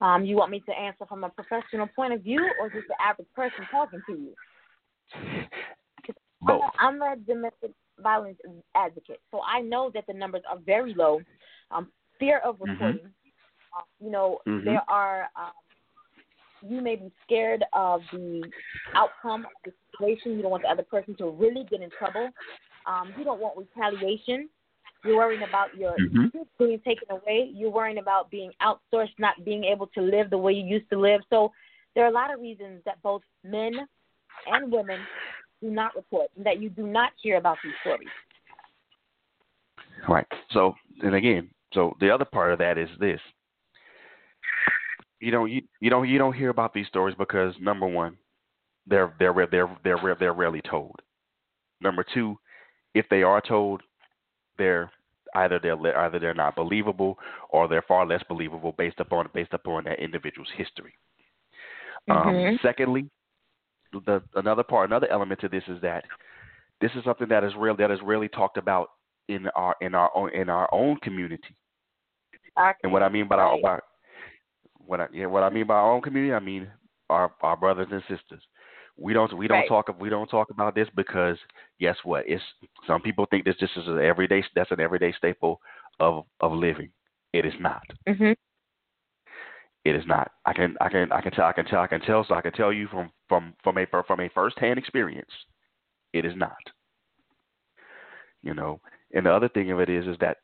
Um, 0.00 0.24
you 0.24 0.36
want 0.36 0.50
me 0.50 0.60
to 0.66 0.72
answer 0.72 1.06
from 1.06 1.22
a 1.24 1.28
professional 1.28 1.86
point 1.86 2.12
of 2.12 2.22
view, 2.22 2.50
or 2.58 2.68
just 2.68 2.88
the 2.88 3.00
average 3.00 3.28
person 3.36 3.66
talking 3.70 4.02
to 4.06 4.12
you? 4.12 4.34
Both. 6.40 6.62
I'm 6.78 7.00
a, 7.00 7.06
I'm 7.06 7.18
a 7.18 7.22
domestic 7.22 7.70
violence 8.00 8.38
advocate, 8.74 9.20
so 9.30 9.40
I 9.46 9.60
know 9.60 9.90
that 9.94 10.04
the 10.08 10.12
numbers 10.12 10.42
are 10.50 10.58
very 10.58 10.92
low. 10.94 11.22
Um, 11.70 11.92
fear 12.18 12.38
of 12.38 12.56
Mm-hmm. 12.56 12.72
reporting. 12.72 13.14
Uh, 13.76 13.82
you 14.00 14.10
know, 14.10 14.40
Mhm. 14.46 14.64
there 14.64 14.82
are. 14.88 15.30
Um, 15.36 15.52
you 16.66 16.80
may 16.80 16.96
be 16.96 17.10
scared 17.24 17.64
of 17.72 18.00
the 18.12 18.50
outcome 18.94 19.46
of 19.46 19.52
the 19.64 19.72
situation. 19.90 20.36
You 20.36 20.42
don't 20.42 20.50
want 20.50 20.62
the 20.62 20.70
other 20.70 20.82
person 20.82 21.14
to 21.16 21.28
really 21.28 21.64
get 21.70 21.82
in 21.82 21.90
trouble. 21.90 22.30
Um, 22.86 23.12
you 23.16 23.24
don't 23.24 23.40
want 23.40 23.56
retaliation. 23.56 24.48
You're 25.04 25.16
worrying 25.16 25.42
about 25.42 25.76
your 25.76 25.96
Mhm. 25.96 26.46
being 26.58 26.80
taken 26.80 27.10
away. 27.10 27.50
You're 27.52 27.70
worrying 27.70 27.98
about 27.98 28.30
being 28.30 28.52
outsourced, 28.60 29.18
not 29.18 29.44
being 29.44 29.64
able 29.64 29.88
to 29.88 30.00
live 30.00 30.30
the 30.30 30.38
way 30.38 30.52
you 30.52 30.64
used 30.64 30.88
to 30.90 30.98
live. 30.98 31.22
So 31.30 31.52
there 31.94 32.04
are 32.04 32.08
a 32.08 32.12
lot 32.12 32.32
of 32.32 32.40
reasons 32.40 32.82
that 32.84 33.02
both 33.02 33.22
men 33.42 33.88
and 34.46 34.72
women 34.72 35.00
do 35.60 35.70
not 35.70 35.94
report 35.96 36.30
and 36.36 36.46
that 36.46 36.60
you 36.60 36.68
do 36.70 36.86
not 36.86 37.12
hear 37.20 37.36
about 37.36 37.58
these 37.62 37.74
stories. 37.80 38.08
Right. 40.08 40.26
So, 40.50 40.74
and 41.02 41.14
again, 41.14 41.50
so 41.72 41.96
the 42.00 42.10
other 42.10 42.24
part 42.24 42.52
of 42.52 42.58
that 42.58 42.78
is 42.78 42.88
this. 42.98 43.20
You 45.22 45.30
don't 45.30 45.50
you, 45.52 45.62
you 45.80 45.88
don't 45.88 46.08
you 46.08 46.18
don't 46.18 46.32
hear 46.32 46.48
about 46.50 46.74
these 46.74 46.88
stories 46.88 47.14
because 47.16 47.54
number 47.60 47.86
one, 47.86 48.16
they're 48.88 49.14
they're 49.20 49.32
they're 49.48 49.76
they're 49.84 50.16
they're 50.18 50.32
rarely 50.32 50.60
told. 50.68 50.96
Number 51.80 52.04
two, 52.12 52.36
if 52.94 53.06
they 53.08 53.22
are 53.22 53.40
told, 53.40 53.82
they're 54.58 54.90
either 55.36 55.60
they're 55.60 55.96
either 55.98 56.18
they're 56.18 56.34
not 56.34 56.56
believable 56.56 57.16
or 57.50 57.68
they're 57.68 57.82
far 57.86 58.04
less 58.04 58.22
believable 58.28 58.74
based 58.76 58.98
upon 58.98 59.28
based 59.32 59.52
upon 59.52 59.84
that 59.84 60.00
individual's 60.00 60.50
history. 60.56 60.92
Um, 62.10 62.34
Mhm. 62.34 62.60
secondly, 62.60 63.08
the 63.92 64.24
another 64.34 64.64
part, 64.64 64.90
another 64.90 65.06
element 65.08 65.38
to 65.42 65.48
this 65.48 65.62
is 65.68 65.80
that 65.82 66.04
this 66.80 66.90
is 66.96 67.04
something 67.04 67.28
that 67.28 67.44
is 67.44 67.54
real 67.54 67.76
that 67.76 67.92
is 67.92 68.02
rarely 68.02 68.28
talked 68.28 68.56
about 68.56 68.90
in 69.28 69.46
our 69.50 69.76
in 69.80 69.94
our 69.94 70.10
own 70.16 70.30
in 70.30 70.50
our 70.50 70.68
own 70.74 70.96
community. 70.96 71.54
And 72.82 72.92
what 72.92 73.04
I 73.04 73.08
mean 73.08 73.28
by 73.28 73.36
our, 73.36 73.52
Right. 73.52 73.62
by 73.62 73.80
what 74.86 75.00
I 75.00 75.06
yeah, 75.12 75.26
what 75.26 75.42
I 75.42 75.50
mean 75.50 75.66
by 75.66 75.74
our 75.74 75.92
own 75.92 76.02
community, 76.02 76.32
I 76.34 76.40
mean 76.40 76.68
our 77.10 77.32
our 77.42 77.56
brothers 77.56 77.88
and 77.90 78.02
sisters. 78.02 78.42
We 78.96 79.12
don't 79.14 79.32
we 79.36 79.48
don't 79.48 79.60
Right. 79.60 79.68
talk 79.68 79.94
we 80.00 80.10
don't 80.10 80.28
talk 80.28 80.50
about 80.50 80.74
this 80.74 80.88
because 80.94 81.38
guess 81.80 81.96
what? 82.04 82.24
It's 82.28 82.42
some 82.86 83.00
people 83.00 83.26
think 83.26 83.44
this 83.44 83.56
just 83.56 83.76
is 83.76 83.86
an 83.88 83.98
everyday 84.00 84.44
that's 84.54 84.70
an 84.70 84.80
everyday 84.80 85.12
staple 85.12 85.60
of 86.00 86.24
of 86.40 86.52
living. 86.52 86.90
It 87.32 87.46
is 87.46 87.54
not. 87.60 87.82
Mhm. 88.06 88.36
It 89.84 89.96
is 89.96 90.06
not. 90.06 90.30
I 90.46 90.52
can 90.52 90.76
I 90.80 90.88
can 90.88 91.10
I 91.10 91.20
can 91.20 91.32
tell 91.32 91.46
I 91.46 91.52
can 91.52 91.64
tell 91.64 91.80
I 91.80 91.86
can 91.86 92.00
tell 92.02 92.24
so 92.24 92.34
I 92.34 92.42
can 92.42 92.52
tell 92.52 92.72
you 92.72 92.86
from 92.88 93.10
from 93.28 93.54
from 93.64 93.78
a 93.78 93.86
from 93.86 94.20
a 94.20 94.28
first 94.28 94.58
hand 94.58 94.78
experience. 94.78 95.30
It 96.12 96.24
is 96.24 96.36
not. 96.36 96.62
You 98.42 98.54
know, 98.54 98.80
and 99.14 99.24
the 99.26 99.32
other 99.32 99.48
thing 99.48 99.70
of 99.70 99.80
it 99.80 99.88
is 99.88 100.06
is 100.06 100.18
that 100.18 100.38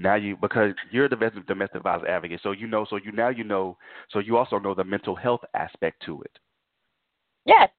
now 0.00 0.14
you 0.14 0.36
because 0.36 0.72
you're 0.90 1.06
a 1.06 1.08
domestic 1.08 1.46
domestic 1.46 1.82
violence 1.82 2.08
advocate, 2.08 2.40
so 2.42 2.52
you 2.52 2.66
know 2.66 2.86
so 2.88 2.96
you 2.96 3.12
now 3.12 3.28
you 3.28 3.44
know 3.44 3.76
so 4.10 4.18
you 4.18 4.36
also 4.36 4.58
know 4.58 4.74
the 4.74 4.84
mental 4.84 5.14
health 5.14 5.42
aspect 5.54 6.02
to 6.06 6.20
it. 6.22 6.38
Yes. 7.44 7.70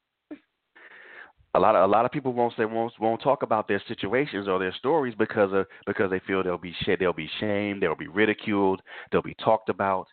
A 1.55 1.59
lot 1.59 1.75
of 1.75 1.89
a 1.89 1.91
lot 1.91 2.05
of 2.05 2.11
people 2.11 2.33
won't 2.33 2.53
say 2.55 2.65
won't 2.65 2.93
won't 2.99 3.21
talk 3.21 3.41
about 3.43 3.67
their 3.67 3.81
situations 3.87 4.47
or 4.47 4.59
their 4.59 4.73
stories 4.73 5.15
because 5.17 5.51
of 5.53 5.65
because 5.85 6.11
they 6.11 6.19
feel 6.19 6.43
they'll 6.43 6.57
be 6.57 6.73
sh- 6.81 6.97
they'll 6.99 7.13
be 7.13 7.29
shamed, 7.39 7.81
they'll 7.81 7.95
be 7.95 8.07
ridiculed, 8.07 8.81
they'll 9.11 9.21
be 9.21 9.35
talked 9.35 9.69
about, 9.69 10.07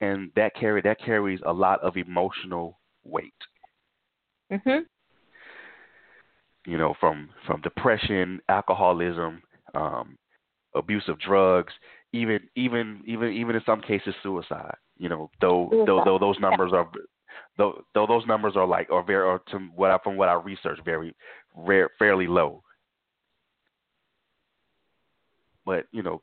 and 0.00 0.30
that 0.36 0.54
carry 0.54 0.82
that 0.82 1.00
carries 1.00 1.40
a 1.46 1.52
lot 1.52 1.80
of 1.80 1.96
emotional 1.96 2.78
weight. 3.04 3.32
Mhm. 4.50 4.86
you 6.66 6.78
know, 6.78 6.94
from 7.00 7.28
from 7.46 7.60
depression, 7.62 8.40
alcoholism, 8.48 9.42
um, 9.74 10.16
abuse 10.74 11.04
of 11.08 11.18
drugs, 11.18 11.72
even 12.12 12.40
even 12.56 13.02
even 13.06 13.32
even 13.32 13.56
in 13.56 13.62
some 13.64 13.80
cases 13.80 14.14
suicide. 14.22 14.76
You 14.98 15.08
know, 15.08 15.30
though 15.40 15.68
though, 15.70 15.86
Suicide. 15.86 16.06
though 16.06 16.18
those 16.18 16.38
numbers 16.40 16.72
are 16.72 16.90
though 17.58 17.84
though 17.94 18.06
those 18.06 18.26
numbers 18.26 18.54
are 18.56 18.66
like 18.66 18.90
are 18.90 19.02
very 19.02 19.26
are 19.26 19.40
to 19.50 19.58
what 19.74 19.90
I 19.90 19.98
from 20.02 20.16
what 20.16 20.28
I 20.28 20.34
researched 20.34 20.84
very 20.84 21.14
rare 21.54 21.90
fairly 21.98 22.26
low. 22.26 22.62
But 25.64 25.86
you 25.92 26.02
know, 26.02 26.22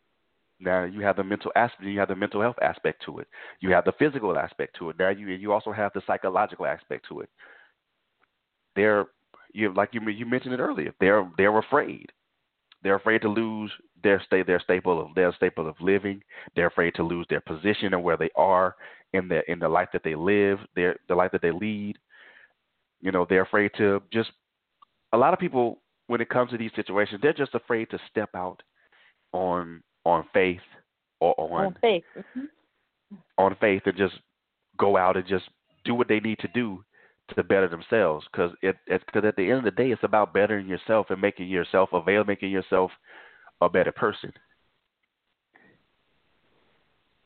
now 0.59 0.83
you 0.83 1.01
have 1.01 1.15
the 1.15 1.23
mental 1.23 1.51
aspect, 1.55 1.83
you 1.83 1.99
have 1.99 2.09
the 2.09 2.15
mental 2.15 2.41
health 2.41 2.57
aspect 2.61 3.03
to 3.05 3.19
it. 3.19 3.27
You 3.61 3.71
have 3.71 3.85
the 3.85 3.93
physical 3.93 4.37
aspect 4.37 4.75
to 4.79 4.89
it. 4.89 4.99
Now 4.99 5.09
you 5.09 5.27
you 5.27 5.51
also 5.51 5.71
have 5.71 5.93
the 5.93 6.01
psychological 6.05 6.65
aspect 6.65 7.05
to 7.09 7.21
it. 7.21 7.29
They're 8.75 9.05
you 9.53 9.73
like 9.73 9.89
you 9.93 10.01
you 10.09 10.25
mentioned 10.25 10.53
it 10.53 10.59
earlier. 10.59 10.93
They're 10.99 11.29
they're 11.37 11.57
afraid. 11.57 12.11
They're 12.83 12.95
afraid 12.95 13.21
to 13.23 13.29
lose 13.29 13.71
their 14.03 14.21
stay 14.25 14.43
their 14.43 14.59
staple 14.59 15.01
of 15.01 15.13
their 15.15 15.33
staple 15.33 15.67
of 15.67 15.75
living. 15.81 16.21
They're 16.55 16.67
afraid 16.67 16.95
to 16.95 17.03
lose 17.03 17.25
their 17.29 17.41
position 17.41 17.93
and 17.93 18.03
where 18.03 18.17
they 18.17 18.29
are 18.35 18.75
in 19.13 19.27
the 19.27 19.49
in 19.51 19.59
the 19.59 19.67
life 19.69 19.89
that 19.93 20.03
they 20.03 20.15
live, 20.15 20.59
their 20.75 20.97
the 21.07 21.15
life 21.15 21.31
that 21.31 21.41
they 21.41 21.51
lead. 21.51 21.97
You 23.01 23.11
know, 23.11 23.25
they're 23.27 23.43
afraid 23.43 23.71
to 23.77 24.01
just 24.11 24.31
a 25.13 25.17
lot 25.17 25.33
of 25.33 25.39
people 25.39 25.81
when 26.07 26.21
it 26.21 26.29
comes 26.29 26.51
to 26.51 26.57
these 26.57 26.71
situations, 26.75 27.21
they're 27.21 27.33
just 27.33 27.55
afraid 27.55 27.89
to 27.91 27.99
step 28.09 28.29
out 28.35 28.61
on 29.33 29.83
on 30.05 30.25
faith 30.33 30.61
or 31.19 31.35
on 31.37 31.65
On 31.67 31.77
faith. 31.81 32.03
Mhm. 32.15 32.47
on 33.37 33.55
faith 33.55 33.81
and 33.85 33.97
just 33.97 34.15
go 34.77 34.95
out 34.97 35.17
and 35.17 35.25
just 35.27 35.49
do 35.83 35.93
what 35.93 36.07
they 36.07 36.19
need 36.19 36.39
to 36.39 36.47
do 36.49 36.83
to 37.35 37.43
better 37.43 37.67
themselves 37.67 38.25
because 38.31 38.51
it 38.61 38.75
because 38.87 39.23
at 39.25 39.35
the 39.35 39.49
end 39.49 39.59
of 39.59 39.63
the 39.63 39.71
day 39.71 39.91
it's 39.91 40.03
about 40.03 40.33
bettering 40.33 40.67
yourself 40.67 41.07
and 41.09 41.21
making 41.21 41.47
yourself 41.47 41.89
avail 41.93 42.23
making 42.23 42.51
yourself 42.51 42.91
a 43.61 43.69
better 43.69 43.91
person 43.91 44.31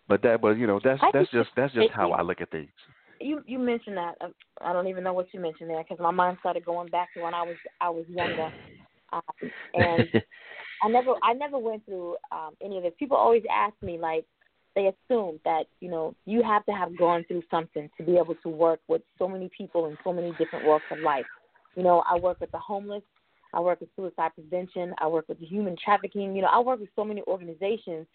but 0.07 0.21
that 0.21 0.41
but 0.41 0.57
you 0.57 0.67
know 0.67 0.79
that's 0.83 1.01
I 1.01 1.09
that's 1.13 1.29
just 1.31 1.49
that's 1.55 1.73
just 1.73 1.89
how 1.91 2.11
i 2.11 2.21
look 2.21 2.41
at 2.41 2.51
things 2.51 2.71
You 3.19 3.41
you 3.45 3.59
mentioned 3.59 3.97
that. 3.97 4.15
uh, 4.21 4.29
I 4.61 4.73
don't 4.73 4.87
even 4.87 5.03
know 5.03 5.13
what 5.13 5.33
you 5.33 5.39
mentioned 5.39 5.69
there 5.69 5.83
because 5.83 5.99
my 5.99 6.11
mind 6.11 6.37
started 6.39 6.65
going 6.65 6.89
back 6.89 7.13
to 7.13 7.21
when 7.21 7.33
I 7.33 7.43
was 7.43 7.55
I 7.79 7.89
was 7.89 8.05
younger, 8.09 8.49
um, 9.11 9.21
and 9.73 10.09
I 10.83 10.89
never 10.89 11.13
I 11.23 11.33
never 11.33 11.57
went 11.57 11.85
through 11.85 12.15
um, 12.31 12.51
any 12.61 12.77
of 12.77 12.83
this. 12.83 12.93
People 12.99 13.17
always 13.17 13.43
ask 13.51 13.73
me 13.81 13.97
like 13.97 14.25
they 14.75 14.87
assume 14.87 15.39
that 15.45 15.65
you 15.79 15.89
know 15.89 16.15
you 16.25 16.41
have 16.43 16.65
to 16.65 16.71
have 16.71 16.97
gone 16.97 17.23
through 17.27 17.43
something 17.51 17.89
to 17.97 18.03
be 18.03 18.17
able 18.17 18.35
to 18.35 18.49
work 18.49 18.79
with 18.87 19.01
so 19.17 19.27
many 19.27 19.49
people 19.55 19.87
in 19.87 19.97
so 20.03 20.11
many 20.13 20.31
different 20.39 20.65
walks 20.65 20.85
of 20.91 20.99
life. 20.99 21.25
You 21.75 21.83
know, 21.83 22.03
I 22.09 22.17
work 22.17 22.39
with 22.39 22.51
the 22.51 22.59
homeless, 22.59 23.03
I 23.53 23.59
work 23.59 23.79
with 23.79 23.89
suicide 23.95 24.31
prevention. 24.33 24.93
I 24.99 25.07
work 25.07 25.29
with 25.29 25.39
human 25.39 25.77
trafficking. 25.81 26.35
You 26.35 26.41
know, 26.41 26.49
I 26.51 26.59
work 26.59 26.79
with 26.79 26.89
so 26.95 27.05
many 27.05 27.21
organizations, 27.27 28.07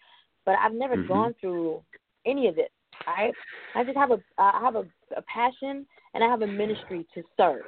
but 0.45 0.55
I've 0.59 0.73
never 0.73 0.97
Mhm. 0.97 1.07
gone 1.07 1.33
through 1.39 1.81
any 2.25 2.47
of 2.47 2.55
this. 2.55 2.69
Right? 3.07 3.33
I 3.75 3.83
just 3.83 3.97
have 3.97 4.11
a 4.11 4.21
I 4.37 4.59
have 4.61 4.75
a, 4.75 4.85
a 5.15 5.21
passion 5.23 5.85
and 6.13 6.23
I 6.23 6.27
have 6.27 6.41
a 6.41 6.47
ministry 6.47 7.05
to 7.15 7.23
serve. 7.37 7.63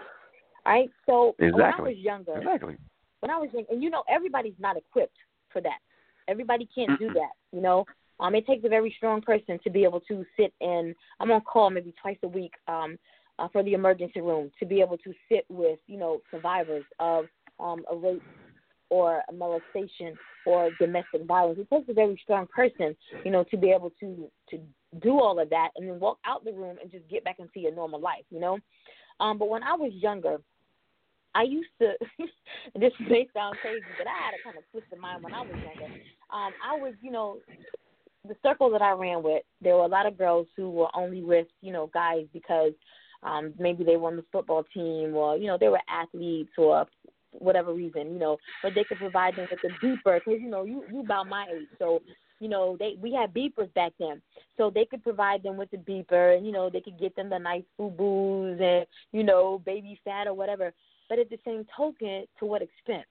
Right? 0.66 0.92
So 1.06 1.36
exactly. 1.40 1.64
when 1.64 1.74
I 1.74 1.82
was 1.82 1.98
younger, 1.98 2.38
Exactly. 2.38 2.78
when 3.22 3.32
I 3.32 3.38
was 3.38 3.50
young, 3.54 3.66
and 3.72 3.82
you 3.82 3.90
know, 3.90 4.04
everybody's 4.10 4.60
not 4.60 4.78
equipped 4.78 5.18
for 5.52 5.62
that. 5.62 5.80
Everybody 6.28 6.68
can't 6.74 6.98
do 7.00 7.10
Mm-mm. 7.10 7.14
that. 7.14 7.32
You 7.52 7.62
know, 7.62 7.88
um, 8.22 8.36
it 8.36 8.46
takes 8.46 8.64
a 8.64 8.70
very 8.70 8.94
strong 8.96 9.22
person 9.22 9.60
to 9.64 9.70
be 9.70 9.84
able 9.84 10.00
to 10.02 10.24
sit 10.38 10.54
in. 10.62 10.96
I'm 11.20 11.32
on 11.32 11.42
call 11.42 11.72
maybe 11.72 11.94
twice 12.00 12.18
a 12.24 12.28
week 12.28 12.54
um, 12.68 12.98
uh, 13.40 13.48
for 13.52 13.64
the 13.64 13.74
emergency 13.74 14.22
room 14.22 14.52
to 14.60 14.66
be 14.66 14.80
able 14.80 14.98
to 15.00 15.14
sit 15.28 15.46
with 15.50 15.80
you 15.88 15.98
know 15.98 16.22
survivors 16.30 16.86
of 17.00 17.26
um, 17.60 17.84
a 17.92 17.96
rape 17.96 18.24
or 18.90 19.24
a 19.30 19.34
molestation 19.34 20.16
or 20.46 20.70
domestic 20.80 21.26
violence. 21.26 21.60
It 21.60 21.70
takes 21.74 21.90
a 21.90 21.94
very 21.94 22.20
strong 22.24 22.46
person, 22.48 22.96
you 23.24 23.32
know, 23.32 23.44
to 23.50 23.58
be 23.58 23.72
able 23.72 23.92
to 24.00 24.30
to 24.52 24.60
do 25.02 25.20
all 25.20 25.40
of 25.40 25.50
that 25.50 25.70
and 25.76 25.90
then 25.90 26.00
walk 26.00 26.20
out 26.26 26.46
the 26.46 26.54
room 26.54 26.78
and 26.82 26.92
just 26.92 27.10
get 27.10 27.24
back 27.24 27.40
into 27.40 27.60
your 27.60 27.74
normal 27.74 28.00
life. 28.00 28.26
You 28.30 28.40
know, 28.40 28.60
um, 29.20 29.40
but 29.40 29.50
when 29.50 29.64
I 29.64 29.74
was 29.74 29.92
younger. 29.94 30.38
I 31.34 31.44
used 31.44 31.70
to. 31.80 31.94
this 32.76 32.92
may 33.00 33.26
sound 33.34 33.56
crazy, 33.62 33.86
but 33.98 34.06
I 34.06 34.12
had 34.20 34.34
a 34.36 34.44
kind 34.44 34.58
of 34.58 34.70
twisted 34.70 35.00
mind 35.00 35.24
when 35.24 35.34
I 35.34 35.40
was 35.40 35.56
younger. 35.64 35.86
Um, 36.30 36.52
I 36.60 36.76
was, 36.76 36.94
you 37.02 37.10
know, 37.10 37.38
the 38.28 38.36
circle 38.44 38.70
that 38.72 38.82
I 38.82 38.92
ran 38.92 39.24
with. 39.24 39.44
There 39.62 39.76
were 39.76 39.86
a 39.86 39.88
lot 39.88 40.06
of 40.06 40.18
girls 40.18 40.48
who 40.56 40.70
were 40.70 40.90
only 40.96 41.22
with, 41.22 41.48
you 41.62 41.72
know, 41.72 41.90
guys 41.94 42.26
because 42.34 42.74
um, 43.24 43.54
maybe 43.60 43.84
they 43.84 43.98
were 43.98 44.10
on 44.10 44.18
the 44.18 44.26
football 44.32 44.64
team 44.74 45.16
or, 45.16 45.38
you 45.38 45.48
know, 45.48 45.58
they 45.60 45.70
were 45.70 45.82
athletes 45.90 46.52
or 46.58 46.86
whatever 47.32 47.74
reason, 47.74 48.14
you 48.14 48.20
know, 48.20 48.38
but 48.62 48.74
they 48.76 48.84
could 48.84 48.98
provide 48.98 49.36
them 49.36 49.48
with 49.50 49.60
a 49.64 49.86
beeper 49.86 50.20
because, 50.20 50.42
you 50.42 50.50
know, 50.50 50.64
you 50.64 50.84
you 50.92 51.00
about 51.00 51.28
my 51.30 51.46
age, 51.54 51.68
so 51.80 52.02
you 52.40 52.50
know 52.50 52.76
they 52.78 52.98
we 53.00 53.14
had 53.14 53.34
beepers 53.34 53.74
back 53.74 53.94
then, 54.00 54.22
so 54.58 54.70
they 54.70 54.84
could 54.84 55.02
provide 55.02 55.42
them 55.44 55.56
with 55.56 55.72
the 55.72 55.78
beeper 55.78 56.36
and 56.36 56.46
you 56.46 56.52
know 56.52 56.70
they 56.70 56.82
could 56.82 57.00
get 57.00 57.16
them 57.16 57.30
the 57.30 57.38
nice 57.38 57.64
booze 57.78 58.60
and 58.60 58.86
you 59.14 59.24
know 59.24 59.62
Baby 59.66 59.98
Phat 60.04 60.28
or 60.28 60.34
whatever 60.34 60.74
but 61.12 61.20
at 61.20 61.30
the 61.30 61.40
same 61.44 61.66
token, 61.76 62.24
to 62.40 62.46
what 62.46 62.62
expense? 62.62 63.04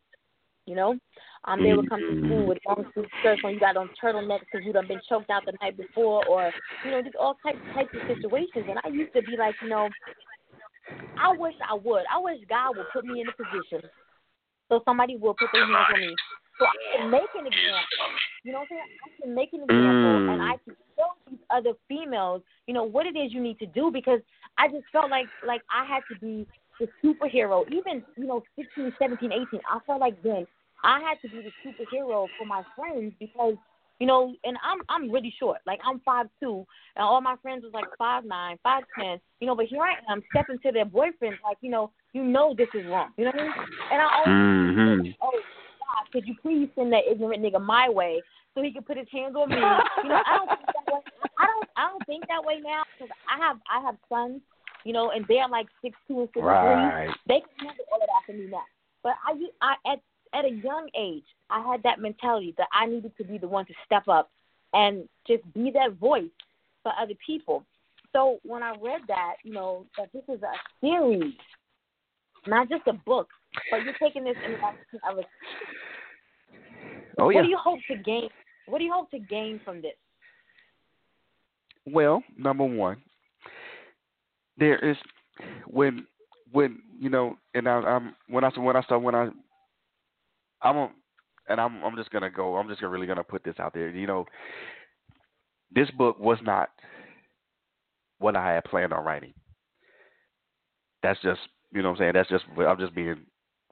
You 0.66 0.76
know, 0.76 0.98
um, 1.44 1.62
they 1.62 1.72
would 1.72 1.88
come 1.88 2.00
to 2.00 2.26
school 2.26 2.46
with 2.46 2.58
long 2.66 2.84
sleeve 2.94 3.08
shirts 3.22 3.42
on. 3.44 3.54
You 3.54 3.60
got 3.60 3.76
on 3.76 3.90
turtlenecks 4.02 4.46
because 4.50 4.64
you 4.64 4.72
done 4.72 4.86
been 4.86 5.00
choked 5.08 5.30
out 5.30 5.44
the 5.46 5.52
night 5.60 5.76
before, 5.76 6.24
or 6.26 6.52
you 6.84 6.90
know, 6.90 7.02
just 7.02 7.16
all 7.16 7.36
types 7.42 7.58
types 7.74 7.90
of 7.94 8.16
situations. 8.16 8.66
And 8.68 8.78
I 8.84 8.88
used 8.88 9.12
to 9.14 9.22
be 9.22 9.36
like, 9.36 9.54
you 9.62 9.68
know, 9.68 9.88
I 11.18 11.32
wish 11.36 11.54
I 11.68 11.74
would. 11.74 12.04
I 12.12 12.18
wish 12.18 12.38
God 12.48 12.76
would 12.76 12.86
put 12.92 13.04
me 13.04 13.20
in 13.20 13.28
a 13.28 13.32
position 13.32 13.88
so 14.70 14.80
somebody 14.84 15.16
will 15.16 15.34
put 15.34 15.48
their 15.52 15.66
hands 15.66 15.88
on 15.92 16.00
me, 16.00 16.14
so 16.58 16.64
I 16.64 16.96
can 16.96 17.10
make 17.10 17.30
an 17.34 17.46
example. 17.46 18.06
You 18.44 18.52
know 18.52 18.60
what 18.60 18.68
I'm 18.70 18.78
saying? 18.78 18.88
I 19.04 19.22
can 19.22 19.34
make 19.34 19.52
an 19.52 19.62
example, 19.64 20.14
Mm. 20.14 20.32
and 20.32 20.42
I 20.42 20.56
can 20.64 20.76
show 20.96 21.10
these 21.28 21.40
other 21.50 21.74
females, 21.88 22.42
you 22.66 22.72
know, 22.72 22.84
what 22.84 23.04
it 23.06 23.16
is 23.16 23.34
you 23.34 23.40
need 23.40 23.58
to 23.58 23.66
do 23.66 23.90
because 23.90 24.20
I 24.56 24.68
just 24.68 24.86
felt 24.92 25.10
like 25.10 25.26
like 25.44 25.62
I 25.68 25.84
had 25.84 26.02
to 26.08 26.18
be 26.20 26.46
the 26.80 26.88
superhero. 27.04 27.64
Even 27.70 28.02
you 28.16 28.26
know, 28.26 28.42
16, 28.56 28.92
17, 28.98 29.32
18, 29.32 29.60
I 29.70 29.78
felt 29.86 30.00
like 30.00 30.20
then 30.22 30.46
I 30.82 31.00
had 31.00 31.20
to 31.22 31.28
be 31.28 31.42
the 31.42 31.52
superhero 31.64 32.28
for 32.36 32.46
my 32.46 32.62
friends 32.76 33.12
because 33.20 33.54
you 34.00 34.06
know, 34.06 34.34
and 34.44 34.56
I'm 34.64 34.78
I'm 34.88 35.10
really 35.10 35.32
short. 35.38 35.58
Like 35.66 35.78
I'm 35.84 36.00
five 36.00 36.26
two, 36.40 36.66
and 36.96 37.04
all 37.04 37.20
my 37.20 37.36
friends 37.42 37.64
was 37.64 37.72
like 37.74 37.84
five 37.98 38.24
nine, 38.24 38.58
five 38.62 38.84
ten. 38.98 39.20
You 39.40 39.46
know, 39.46 39.54
but 39.54 39.66
here 39.66 39.82
I 39.82 39.94
am 40.10 40.22
stepping 40.30 40.58
to 40.60 40.72
their 40.72 40.86
boyfriends 40.86 41.38
like, 41.44 41.58
you 41.60 41.70
know, 41.70 41.90
you 42.14 42.24
know 42.24 42.54
this 42.56 42.68
is 42.74 42.86
wrong. 42.86 43.10
You 43.18 43.26
know 43.26 43.32
what 43.34 43.40
I 43.40 43.44
mean? 43.44 43.76
And 43.92 44.00
I 44.02 44.04
always 44.06 44.28
Mhm. 44.28 45.14
oh 45.22 45.30
God, 45.32 46.12
could 46.12 46.26
you 46.26 46.34
please 46.40 46.70
send 46.74 46.92
that 46.94 47.04
ignorant 47.10 47.42
nigga 47.42 47.60
my 47.62 47.90
way 47.90 48.22
so 48.54 48.62
he 48.62 48.72
can 48.72 48.82
put 48.82 48.96
his 48.96 49.08
hands 49.12 49.36
on 49.36 49.50
me? 49.50 49.56
You 49.56 50.08
know, 50.08 50.22
I 50.26 50.36
don't 50.36 50.48
think 50.48 50.66
that 50.66 50.94
way. 50.94 51.00
I 51.38 51.46
don't 51.46 51.68
I 51.76 51.88
don't 51.90 52.06
think 52.06 52.26
that 52.28 52.42
way 52.42 52.60
now 52.60 52.82
because 52.96 53.14
I 53.28 53.36
have 53.38 53.58
I 53.70 53.80
have 53.82 53.96
sons, 54.08 54.40
you 54.84 54.92
know, 54.92 55.10
and 55.10 55.24
they're 55.28 55.48
like 55.48 55.66
six 55.82 55.96
two 56.08 56.20
and 56.20 56.28
six 56.28 56.40
three. 56.40 56.42
Right. 56.42 57.10
They 57.28 57.40
can 57.40 57.66
handle 57.66 57.84
all 57.92 58.00
of 58.00 58.08
that 58.08 58.26
for 58.26 58.32
me 58.32 58.46
now. 58.50 58.62
But 59.02 59.14
I, 59.26 59.34
I 59.60 59.92
at 59.92 60.00
at 60.32 60.44
a 60.44 60.50
young 60.50 60.88
age, 60.98 61.24
I 61.50 61.60
had 61.70 61.82
that 61.82 62.00
mentality 62.00 62.54
that 62.58 62.68
I 62.72 62.86
needed 62.86 63.12
to 63.18 63.24
be 63.24 63.38
the 63.38 63.48
one 63.48 63.66
to 63.66 63.74
step 63.84 64.06
up 64.08 64.30
and 64.72 65.08
just 65.26 65.42
be 65.54 65.70
that 65.74 65.94
voice 65.98 66.30
for 66.82 66.92
other 67.00 67.14
people. 67.24 67.64
So 68.12 68.38
when 68.44 68.62
I 68.62 68.74
read 68.80 69.02
that, 69.08 69.34
you 69.44 69.52
know, 69.52 69.86
that 69.96 70.10
this 70.12 70.22
is 70.28 70.42
a 70.42 70.52
series, 70.80 71.34
not 72.46 72.68
just 72.68 72.86
a 72.86 72.92
book, 72.92 73.28
but 73.70 73.82
you're 73.84 73.94
taking 74.00 74.24
this 74.24 74.36
in 74.44 74.52
the 74.52 74.58
direction 74.58 75.00
of 75.08 75.18
a. 75.18 75.22
Oh 77.18 77.26
what 77.26 77.34
yeah. 77.34 77.42
do 77.42 77.48
you 77.48 77.58
hope 77.62 77.80
to 77.90 77.96
gain? 77.96 78.28
What 78.66 78.78
do 78.78 78.84
you 78.84 78.92
hope 78.92 79.10
to 79.10 79.18
gain 79.18 79.60
from 79.64 79.82
this? 79.82 79.92
Well, 81.86 82.22
number 82.38 82.64
one, 82.64 82.98
there 84.60 84.78
is 84.78 84.96
when 85.66 86.06
when 86.52 86.80
you 87.00 87.10
know, 87.10 87.36
and 87.54 87.68
I, 87.68 87.72
I'm 87.72 88.14
when 88.28 88.44
I 88.44 88.50
when 88.50 88.76
I 88.76 88.82
start 88.82 89.02
when 89.02 89.14
I 89.16 89.30
I'm 90.62 90.76
a, 90.76 90.90
and 91.48 91.60
I'm 91.60 91.82
I'm 91.82 91.96
just 91.96 92.10
gonna 92.10 92.30
go. 92.30 92.56
I'm 92.56 92.68
just 92.68 92.82
really 92.82 93.06
gonna 93.06 93.24
put 93.24 93.42
this 93.42 93.58
out 93.58 93.74
there. 93.74 93.88
You 93.88 94.06
know, 94.06 94.26
this 95.74 95.90
book 95.92 96.20
was 96.20 96.38
not 96.42 96.68
what 98.18 98.36
I 98.36 98.54
had 98.54 98.64
planned 98.64 98.92
on 98.92 99.04
writing. 99.04 99.34
That's 101.02 101.20
just 101.22 101.40
you 101.72 101.82
know 101.82 101.90
what 101.90 102.00
I'm 102.00 102.02
saying. 102.02 102.12
That's 102.14 102.28
just 102.28 102.44
I'm 102.58 102.78
just 102.78 102.94
being 102.94 103.16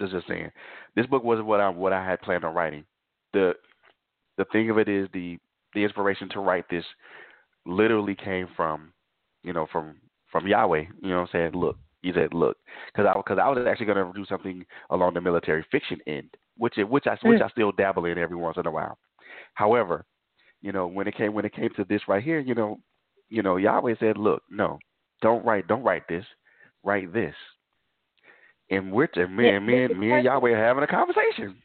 just 0.01 0.13
just 0.13 0.27
saying. 0.27 0.51
This 0.97 1.07
book 1.07 1.23
wasn't 1.23 1.47
what 1.47 1.61
I 1.61 1.69
what 1.69 1.93
I 1.93 2.05
had 2.05 2.23
planned 2.23 2.45
on 2.45 2.55
writing. 2.55 2.85
The 3.35 3.55
the 4.39 4.47
thing 4.47 4.71
of 4.71 4.79
it 4.79 4.89
is 4.89 5.09
the 5.13 5.39
the 5.75 5.85
inspiration 5.85 6.31
to 6.31 6.41
write 6.41 6.65
this 6.71 6.85
literally 7.67 8.15
came 8.15 8.49
from 8.57 8.93
you 9.43 9.53
know 9.53 9.67
from 9.71 9.97
from 10.31 10.47
Yahweh. 10.47 10.85
You 11.03 11.09
know 11.11 11.17
what 11.17 11.23
I'm 11.23 11.29
saying? 11.33 11.53
Look, 11.53 11.77
he 12.03 12.13
said, 12.13 12.33
look, 12.33 12.57
because 12.93 13.07
I 13.09 13.19
because 13.19 13.39
I 13.43 13.49
was 13.49 13.67
actually 13.69 13.87
going 13.87 14.07
to 14.07 14.13
do 14.19 14.25
something 14.27 14.65
along 14.91 15.15
the 15.15 15.21
military 15.21 15.65
fiction 15.71 15.99
end, 16.07 16.31
which 16.57 16.75
which 16.77 17.07
I 17.07 17.17
which 17.23 17.43
I 17.43 17.49
still 17.49 17.73
dabble 17.73 18.05
in 18.05 18.19
every 18.19 18.37
once 18.37 18.57
in 18.57 18.67
a 18.67 18.71
while. 18.71 18.99
However, 19.55 20.05
you 20.61 20.73
know 20.73 20.87
when 20.87 21.09
it 21.09 21.17
came 21.17 21.35
when 21.35 21.45
it 21.45 21.55
came 21.55 21.71
to 21.77 21.85
this 21.85 22.03
right 22.09 22.23
here, 22.23 22.39
you 22.39 22.55
know, 22.55 22.79
you 23.29 23.43
know 23.43 23.57
Yahweh 23.57 23.95
said, 23.99 24.17
look, 24.17 24.43
no, 24.51 24.79
don't 25.23 25.45
write 25.45 25.67
don't 25.67 25.83
write 25.83 26.07
this, 26.09 26.25
write 26.85 27.13
this. 27.13 27.35
And 28.71 28.93
we're 28.93 29.09
and 29.15 29.35
me, 29.35 29.47
Yeah, 29.47 29.57
and 29.57 29.67
me 29.67 29.85
and 29.85 29.99
me 29.99 30.13
and 30.13 30.25
Yahweh 30.25 30.51
are 30.51 30.65
having 30.65 30.85
a 30.85 30.87
conversation. 30.87 31.57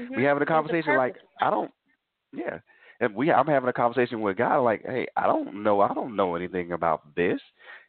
Mm-hmm. 0.00 0.16
We 0.16 0.24
having 0.24 0.42
a 0.42 0.46
conversation 0.46 0.96
like. 0.96 1.16
I 1.40 1.50
don't, 1.50 1.70
yeah. 2.32 2.58
And 3.02 3.16
we, 3.16 3.32
I'm 3.32 3.48
having 3.48 3.68
a 3.68 3.72
conversation 3.72 4.20
with 4.20 4.36
God 4.36 4.62
like, 4.62 4.84
hey, 4.86 5.08
I 5.16 5.26
don't 5.26 5.64
know, 5.64 5.80
I 5.80 5.92
don't 5.92 6.14
know 6.14 6.36
anything 6.36 6.70
about 6.70 7.14
this. 7.16 7.40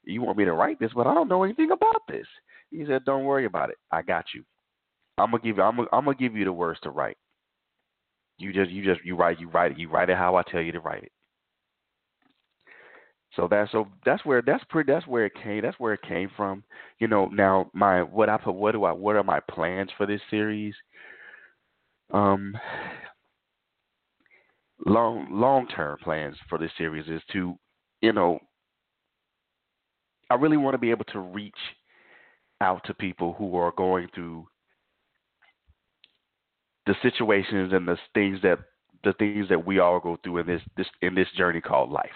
You 0.03 0.23
want 0.23 0.39
me 0.39 0.45
to 0.45 0.53
write 0.53 0.79
this, 0.79 0.89
but 0.95 1.05
I 1.05 1.13
don't 1.13 1.29
know 1.29 1.43
anything 1.43 1.69
about 1.69 2.01
this. 2.09 2.25
He 2.71 2.83
said, 2.87 3.05
don't 3.05 3.23
worry 3.23 3.45
about 3.45 3.69
it. 3.69 3.77
I 3.91 4.01
got 4.01 4.25
you. 4.33 4.43
I'm 5.19 5.29
gonna 5.29 5.43
give 5.43 5.57
you, 5.57 5.63
I'm 5.63 5.75
gonna, 5.75 5.87
I'm 5.93 6.05
gonna 6.05 6.17
give 6.17 6.35
you 6.35 6.45
the 6.45 6.51
words 6.51 6.79
to 6.81 6.89
write. 6.89 7.17
You 8.39 8.51
just, 8.51 8.71
you 8.71 8.83
just, 8.83 9.05
you 9.05 9.15
write, 9.15 9.39
you 9.39 9.49
write 9.49 9.73
it, 9.73 9.77
you 9.77 9.87
write 9.87 10.09
it 10.09 10.17
how 10.17 10.35
I 10.35 10.41
tell 10.49 10.61
you 10.61 10.71
to 10.71 10.79
write 10.79 11.03
it. 11.03 11.11
So 13.35 13.47
that's 13.49 13.71
so 13.71 13.87
that's 14.05 14.25
where 14.25 14.41
that's 14.43 14.63
pretty 14.69 14.91
that's 14.91 15.07
where 15.07 15.25
it 15.25 15.33
came 15.43 15.61
that's 15.61 15.79
where 15.79 15.93
it 15.93 16.01
came 16.01 16.29
from. 16.35 16.63
You 16.99 17.07
know, 17.07 17.27
now 17.27 17.69
my 17.73 18.01
what 18.01 18.29
I 18.29 18.37
put 18.37 18.53
what 18.53 18.73
do 18.73 18.83
I 18.83 18.91
what 18.91 19.15
are 19.15 19.23
my 19.23 19.39
plans 19.39 19.89
for 19.97 20.05
this 20.05 20.21
series? 20.29 20.75
Um 22.11 22.55
long 24.85 25.27
long 25.31 25.67
term 25.67 25.97
plans 26.03 26.35
for 26.49 26.57
this 26.57 26.71
series 26.77 27.07
is 27.07 27.21
to, 27.31 27.55
you 28.01 28.13
know, 28.13 28.39
I 30.29 30.35
really 30.35 30.57
want 30.57 30.73
to 30.73 30.79
be 30.79 30.91
able 30.91 31.05
to 31.05 31.19
reach 31.19 31.53
out 32.61 32.81
to 32.85 32.93
people 32.93 33.33
who 33.37 33.55
are 33.57 33.73
going 33.75 34.07
through 34.13 34.47
the 36.85 36.95
situations 37.01 37.71
and 37.73 37.87
the 37.87 37.97
things 38.13 38.39
that 38.43 38.59
the 39.03 39.13
things 39.13 39.47
that 39.49 39.65
we 39.65 39.79
all 39.79 39.99
go 39.99 40.17
through 40.23 40.39
in 40.39 40.47
this 40.47 40.61
this 40.77 40.87
in 41.01 41.15
this 41.15 41.27
journey 41.37 41.61
called 41.61 41.91
life. 41.91 42.09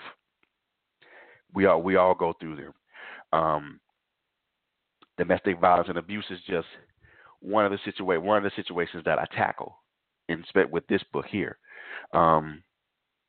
We 1.54 1.66
all 1.66 1.82
we 1.82 1.96
all 1.96 2.16
go 2.16 2.34
through 2.40 2.58
them. 2.58 2.74
Um, 3.34 3.80
domestic 5.18 5.60
violence 5.60 5.90
and 5.90 5.98
abuse 5.98 6.26
is 6.30 6.40
just 6.48 6.68
one 7.40 7.66
of 7.66 7.72
the 7.72 7.78
situa- 7.92 8.22
one 8.22 8.38
of 8.38 8.44
the 8.44 8.62
situations 8.62 9.04
that 9.06 9.20
I 9.20 9.26
tackle 9.36 9.78
in 10.30 10.44
with 10.72 10.88
this 10.88 11.04
book 11.14 11.26
here. 11.30 11.58
Um, 12.14 12.64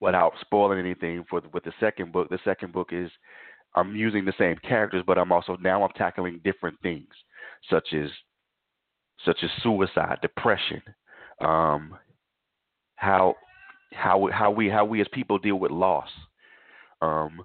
without 0.01 0.33
spoiling 0.41 0.79
anything 0.79 1.25
for 1.29 1.41
the, 1.41 1.49
with 1.53 1.65
the 1.65 1.73
second 1.81 2.13
book, 2.13 2.29
the 2.29 2.39
second 2.45 2.73
book 2.73 2.89
is 2.93 3.11
I'm 3.75 3.95
using 3.95 4.25
the 4.25 4.33
same 4.39 4.57
characters, 4.67 5.05
but 5.07 5.19
I'm 5.19 5.33
also 5.33 5.57
now 5.61 5.83
I'm 5.83 5.93
tackling 5.97 6.41
different 6.45 6.79
things, 6.83 7.09
such 7.71 7.93
as 7.93 8.11
such 9.25 9.39
as 9.43 9.51
suicide, 9.63 10.19
depression, 10.23 10.83
um, 11.41 11.97
how 12.97 13.35
how 13.93 14.29
how 14.33 14.51
we 14.51 14.69
how 14.69 14.85
we 14.85 15.01
as 15.01 15.09
people 15.13 15.39
deal 15.39 15.57
with 15.57 15.71
loss, 15.71 16.09
um, 17.03 17.41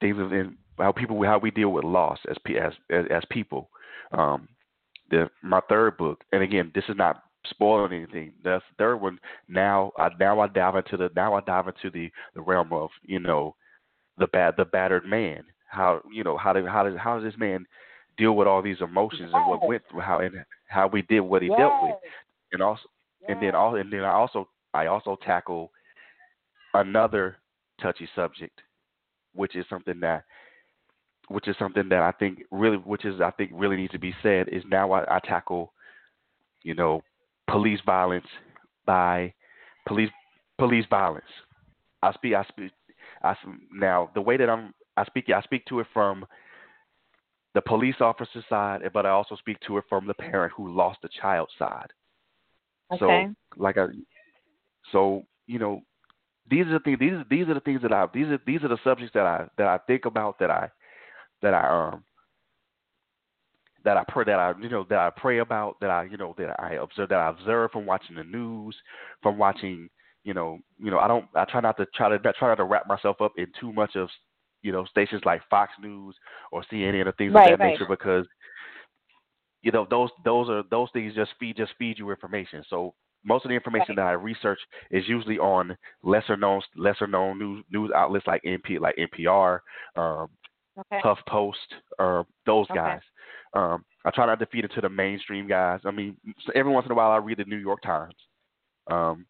things 0.00 0.16
in 0.18 0.56
how 0.78 0.92
people 0.92 1.22
how 1.24 1.38
we 1.38 1.50
deal 1.50 1.70
with 1.70 1.84
loss 1.84 2.18
as 2.28 2.36
as 2.48 2.72
as, 2.90 3.04
as 3.10 3.22
people, 3.30 3.70
um, 4.12 4.48
the 5.10 5.28
my 5.42 5.60
third 5.68 5.96
book, 5.96 6.22
and 6.32 6.42
again, 6.42 6.72
this 6.74 6.84
is 6.88 6.96
not 6.96 7.22
spoiling 7.50 7.92
anything. 7.92 8.32
That's 8.44 8.64
the 8.70 8.76
third 8.78 8.96
one 8.96 9.18
now 9.48 9.92
I 9.98 10.08
now 10.18 10.40
I 10.40 10.48
dive 10.48 10.76
into 10.76 10.96
the 10.96 11.10
now 11.14 11.34
I 11.34 11.40
dive 11.40 11.68
into 11.68 11.90
the 11.90 12.10
the 12.34 12.42
realm 12.42 12.72
of 12.72 12.90
you 13.02 13.18
know 13.18 13.54
the 14.18 14.26
bad 14.28 14.54
the 14.56 14.64
battered 14.64 15.04
man. 15.04 15.44
How 15.68 16.02
you 16.12 16.24
know 16.24 16.36
how 16.36 16.52
did 16.52 16.66
how 16.66 16.84
does 16.84 16.98
how 16.98 17.18
does 17.18 17.30
this 17.30 17.38
man 17.38 17.66
deal 18.16 18.32
with 18.32 18.46
all 18.48 18.62
these 18.62 18.80
emotions 18.80 19.30
yes. 19.32 19.32
and 19.34 19.48
what 19.48 19.66
went 19.66 19.82
through 19.90 20.00
how 20.00 20.18
and 20.18 20.34
how 20.68 20.86
we 20.86 21.02
did 21.02 21.20
what 21.20 21.42
he 21.42 21.48
yes. 21.48 21.58
dealt 21.58 21.82
with, 21.82 21.94
and 22.52 22.62
also 22.62 22.82
yes. 23.22 23.30
and 23.32 23.42
then 23.42 23.54
all 23.54 23.76
and 23.76 23.92
then 23.92 24.04
I 24.04 24.12
also 24.12 24.48
I 24.74 24.86
also 24.86 25.16
tackle 25.24 25.70
another 26.74 27.36
touchy 27.80 28.08
subject, 28.14 28.60
which 29.34 29.56
is 29.56 29.64
something 29.68 30.00
that 30.00 30.24
which 31.28 31.48
is 31.48 31.56
something 31.58 31.88
that 31.88 32.02
I 32.02 32.12
think 32.12 32.42
really 32.50 32.76
which 32.76 33.04
is 33.04 33.20
I 33.20 33.30
think 33.32 33.50
really 33.54 33.76
needs 33.76 33.92
to 33.92 33.98
be 33.98 34.14
said 34.22 34.48
is 34.48 34.62
now 34.68 34.92
I, 34.92 35.16
I 35.16 35.20
tackle 35.20 35.72
you 36.62 36.74
know 36.74 37.02
police 37.48 37.80
violence 37.86 38.26
by 38.86 39.32
police 39.86 40.10
police 40.58 40.84
violence. 40.90 41.24
I 42.02 42.12
speak 42.12 42.34
I 42.34 42.44
speak 42.44 42.72
I 43.22 43.34
now 43.72 44.10
the 44.14 44.20
way 44.20 44.36
that 44.36 44.48
I'm 44.48 44.74
I 44.96 45.04
speak 45.04 45.30
I 45.30 45.40
speak 45.42 45.64
to 45.66 45.80
it 45.80 45.86
from 45.92 46.26
the 47.54 47.62
police 47.62 47.96
officer 48.00 48.44
side, 48.50 48.82
but 48.92 49.06
I 49.06 49.10
also 49.10 49.34
speak 49.36 49.56
to 49.66 49.78
it 49.78 49.84
from 49.88 50.06
the 50.06 50.14
parent 50.14 50.52
who 50.56 50.70
lost 50.72 50.98
a 51.04 51.08
child 51.20 51.48
side. 51.58 51.90
Okay. 52.92 52.98
So 53.00 53.34
like 53.60 53.78
I 53.78 53.86
so 54.92 55.24
you 55.46 55.58
know 55.58 55.82
these 56.48 56.66
are 56.66 56.74
the 56.74 56.80
things 56.80 56.98
these 57.00 57.12
these 57.30 57.48
are 57.48 57.54
the 57.54 57.60
things 57.60 57.82
that 57.82 57.92
I 57.92 58.06
these 58.12 58.26
are 58.26 58.40
these 58.46 58.62
are 58.62 58.68
the 58.68 58.78
subjects 58.84 59.14
that 59.14 59.26
I 59.26 59.46
that 59.58 59.66
I 59.66 59.78
think 59.86 60.04
about 60.04 60.38
that 60.38 60.50
I 60.50 60.70
that 61.42 61.54
I 61.54 61.90
um 61.90 62.04
that 63.86 63.96
I 63.96 64.04
pray 64.08 64.24
that 64.24 64.38
I 64.38 64.52
you 64.60 64.68
know 64.68 64.84
that 64.90 64.98
I 64.98 65.10
pray 65.10 65.38
about 65.38 65.78
that 65.80 65.90
I 65.90 66.04
you 66.04 66.16
know 66.16 66.34
that 66.38 66.58
I 66.58 66.74
observe 66.74 67.08
that 67.08 67.20
I 67.20 67.30
observe 67.30 67.70
from 67.70 67.86
watching 67.86 68.16
the 68.16 68.24
news, 68.24 68.76
from 69.22 69.38
watching 69.38 69.88
you 70.24 70.34
know 70.34 70.58
you 70.78 70.90
know 70.90 70.98
I 70.98 71.06
don't 71.06 71.24
I 71.36 71.44
try 71.44 71.60
not 71.60 71.76
to 71.78 71.86
try 71.94 72.08
to 72.08 72.18
try 72.18 72.48
not 72.48 72.56
to 72.56 72.64
wrap 72.64 72.88
myself 72.88 73.20
up 73.20 73.32
in 73.38 73.46
too 73.58 73.72
much 73.72 73.94
of 73.94 74.08
you 74.62 74.72
know 74.72 74.84
stations 74.86 75.22
like 75.24 75.40
Fox 75.48 75.72
News 75.80 76.16
or 76.50 76.64
CNN 76.70 77.06
or 77.06 77.12
things 77.12 77.32
right, 77.32 77.52
of 77.52 77.58
that 77.58 77.64
right. 77.64 77.72
nature 77.72 77.86
because 77.88 78.26
you 79.62 79.70
know 79.70 79.86
those 79.88 80.10
those 80.24 80.50
are 80.50 80.64
those 80.68 80.88
things 80.92 81.14
just 81.14 81.30
feed 81.38 81.56
just 81.56 81.72
feed 81.78 81.96
you 81.96 82.10
information. 82.10 82.64
So 82.68 82.92
most 83.24 83.44
of 83.44 83.50
the 83.50 83.54
information 83.54 83.90
right. 83.90 83.96
that 83.96 84.06
I 84.06 84.12
research 84.12 84.58
is 84.90 85.04
usually 85.06 85.38
on 85.38 85.76
lesser 86.02 86.36
known 86.36 86.60
lesser 86.76 87.06
known 87.06 87.38
news 87.38 87.64
news 87.70 87.92
outlets 87.94 88.26
like 88.26 88.42
NP 88.42 88.80
like 88.80 88.96
NPR, 88.96 89.60
um, 89.94 90.28
okay. 90.76 91.00
Huff 91.04 91.18
Post, 91.28 91.74
uh, 92.00 92.24
those 92.46 92.66
Okay. 92.68 92.80
guys. 92.80 93.00
Um, 93.56 93.84
I 94.04 94.10
try 94.10 94.26
not 94.26 94.38
to 94.40 94.46
feed 94.46 94.64
it 94.64 94.72
to 94.74 94.82
the 94.82 94.88
mainstream 94.88 95.48
guys. 95.48 95.80
I 95.84 95.90
mean, 95.90 96.16
every 96.54 96.70
once 96.70 96.84
in 96.84 96.92
a 96.92 96.94
while 96.94 97.10
I 97.10 97.16
read 97.16 97.38
the 97.38 97.44
New 97.44 97.56
York 97.56 97.80
Times, 97.82 98.14
um, 98.88 99.24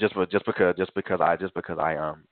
just 0.00 0.14
for 0.14 0.24
just 0.26 0.46
because 0.46 0.74
just 0.76 0.94
because 0.94 1.20
I 1.20 1.36
just 1.36 1.54
because 1.54 1.78
I 1.78 1.96
um 1.96 2.24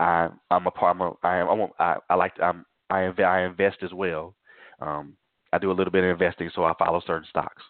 I 0.00 0.28
I'm 0.50 0.66
a 0.66 0.70
part 0.72 0.96
I'm 0.96 1.02
a, 1.02 1.12
I 1.22 1.36
am 1.36 1.48
I, 1.48 1.52
won't, 1.52 1.72
I 1.78 1.96
I 2.10 2.14
like 2.16 2.32
I'm 2.42 2.66
I 2.90 3.02
inv- 3.02 3.24
I 3.24 3.44
invest 3.44 3.78
as 3.82 3.92
well. 3.92 4.34
Um, 4.80 5.16
I 5.52 5.58
do 5.58 5.70
a 5.70 5.72
little 5.72 5.92
bit 5.92 6.02
of 6.02 6.10
investing, 6.10 6.50
so 6.52 6.64
I 6.64 6.74
follow 6.78 7.00
certain 7.06 7.28
stocks. 7.28 7.62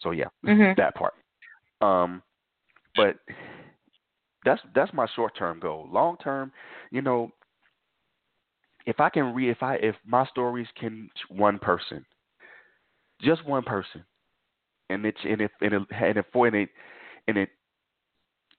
So 0.00 0.12
yeah, 0.12 0.28
Mhm. 0.44 0.76
that 0.76 0.94
part. 0.94 1.14
Um, 1.80 2.22
but 2.94 3.16
that's 4.44 4.62
that's 4.74 4.92
my 4.92 5.06
short 5.16 5.36
term 5.36 5.58
goal. 5.58 5.88
Long 5.90 6.16
term, 6.18 6.52
you 6.90 7.02
know, 7.02 7.32
if 8.86 9.00
I 9.00 9.10
can 9.10 9.34
read 9.34 9.50
if 9.50 9.62
I 9.62 9.74
if 9.76 9.96
my 10.06 10.24
stories 10.26 10.68
can 10.78 11.10
one 11.28 11.58
person, 11.58 12.04
just 13.20 13.44
one 13.46 13.62
person, 13.62 14.04
and 14.88 15.04
it 15.04 15.16
and 15.24 15.40
if 15.40 15.50
and 15.60 15.72
it 15.74 15.82
and 15.90 16.16
it 16.18 16.26
and 16.34 16.54
it 16.54 16.68
and 17.28 17.36
it 17.38 17.48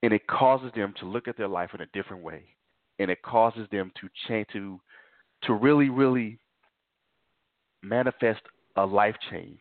and 0.03 0.13
it 0.13 0.27
causes 0.27 0.71
them 0.75 0.93
to 0.99 1.05
look 1.05 1.27
at 1.27 1.37
their 1.37 1.47
life 1.47 1.71
in 1.73 1.81
a 1.81 1.87
different 1.87 2.23
way, 2.23 2.43
and 2.99 3.09
it 3.09 3.21
causes 3.23 3.67
them 3.71 3.91
to 3.99 4.09
change 4.27 4.47
to 4.53 4.79
to 5.43 5.53
really 5.53 5.89
really 5.89 6.39
manifest 7.81 8.41
a 8.75 8.85
life 8.85 9.15
change. 9.31 9.59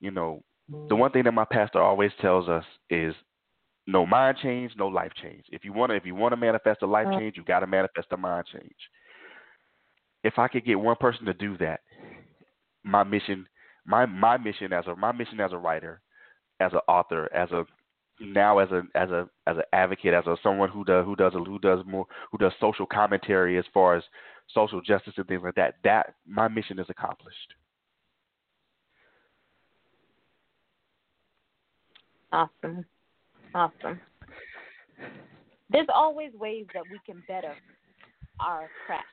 You 0.00 0.10
know, 0.10 0.42
the 0.88 0.96
one 0.96 1.10
thing 1.12 1.24
that 1.24 1.32
my 1.32 1.44
pastor 1.44 1.80
always 1.80 2.12
tells 2.20 2.48
us 2.48 2.64
is 2.90 3.14
no 3.86 4.06
mind 4.06 4.38
change, 4.42 4.72
no 4.76 4.88
life 4.88 5.12
change. 5.20 5.44
If 5.50 5.64
you 5.64 5.72
want 5.72 5.90
to 5.90 5.96
if 5.96 6.06
you 6.06 6.14
want 6.14 6.32
to 6.32 6.36
manifest 6.36 6.82
a 6.82 6.86
life 6.86 7.08
Mm. 7.08 7.18
change, 7.18 7.36
you 7.36 7.44
got 7.44 7.60
to 7.60 7.66
manifest 7.66 8.08
a 8.12 8.16
mind 8.16 8.46
change. 8.46 8.90
If 10.24 10.38
I 10.38 10.48
could 10.48 10.64
get 10.64 10.80
one 10.80 10.96
person 10.96 11.26
to 11.26 11.34
do 11.34 11.56
that, 11.58 11.80
my 12.82 13.04
mission 13.04 13.46
my 13.86 14.06
my 14.06 14.36
mission 14.36 14.72
as 14.72 14.86
a 14.86 14.96
my 14.96 15.12
mission 15.12 15.38
as 15.40 15.52
a 15.52 15.58
writer, 15.58 16.00
as 16.60 16.72
an 16.72 16.80
author, 16.88 17.32
as 17.34 17.50
a 17.52 17.64
now 18.20 18.58
as 18.58 18.70
a 18.70 18.82
as 18.94 19.10
a 19.10 19.28
as 19.46 19.56
an 19.58 19.64
advocate, 19.72 20.14
as 20.14 20.26
a 20.26 20.36
someone 20.42 20.70
who 20.70 20.84
does 20.84 21.04
who 21.04 21.14
does 21.14 21.34
who 21.34 21.58
does 21.58 21.80
more 21.86 22.06
who 22.32 22.38
does 22.38 22.52
social 22.58 22.86
commentary 22.86 23.58
as 23.58 23.64
far 23.72 23.96
as 23.96 24.02
social 24.52 24.80
justice 24.80 25.14
and 25.16 25.26
things 25.26 25.42
like 25.44 25.54
that. 25.56 25.74
That 25.84 26.14
my 26.26 26.48
mission 26.48 26.78
is 26.78 26.86
accomplished. 26.88 27.54
Awesome. 32.32 32.84
Awesome. 33.54 34.00
There's 35.70 35.86
always 35.94 36.32
ways 36.34 36.66
that 36.74 36.82
we 36.90 36.98
can 37.06 37.22
better 37.28 37.54
our 38.40 38.68
craft. 38.86 39.06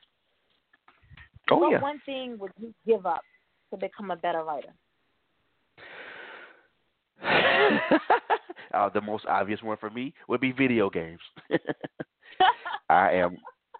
Oh 1.50 1.56
what 1.56 1.72
yeah. 1.72 1.80
one 1.80 2.00
thing 2.06 2.38
would 2.38 2.52
you 2.58 2.72
give 2.86 3.06
up 3.06 3.22
to 3.70 3.76
become 3.76 4.10
a 4.10 4.16
better 4.16 4.44
writer? 4.44 4.72
uh, 8.74 8.88
the 8.90 9.00
most 9.00 9.24
obvious 9.26 9.62
one 9.62 9.76
for 9.78 9.90
me 9.90 10.14
would 10.28 10.40
be 10.40 10.52
video 10.52 10.90
games. 10.90 11.20
I 12.88 13.12
am, 13.12 13.36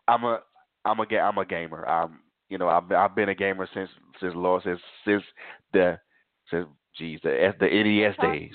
I'm 0.09 0.25
a, 0.25 0.41
I'm 0.85 0.99
a, 1.01 1.17
I'm 1.17 1.39
a 1.39 1.45
gamer. 1.45 1.87
I'm, 1.87 2.21
you 2.49 2.59
know, 2.59 2.69
I've, 2.69 2.91
I've 2.93 3.15
been 3.15 3.29
a 3.29 3.35
gamer 3.35 3.69
since, 3.75 3.91
since 4.21 4.33
Lord, 4.35 4.63
since, 4.65 4.81
since 5.05 5.23
the, 5.73 5.99
since, 6.51 6.67
geez, 6.97 7.21
the, 7.23 7.53
the 7.59 7.67
NES 7.67 8.17
days. 8.23 8.53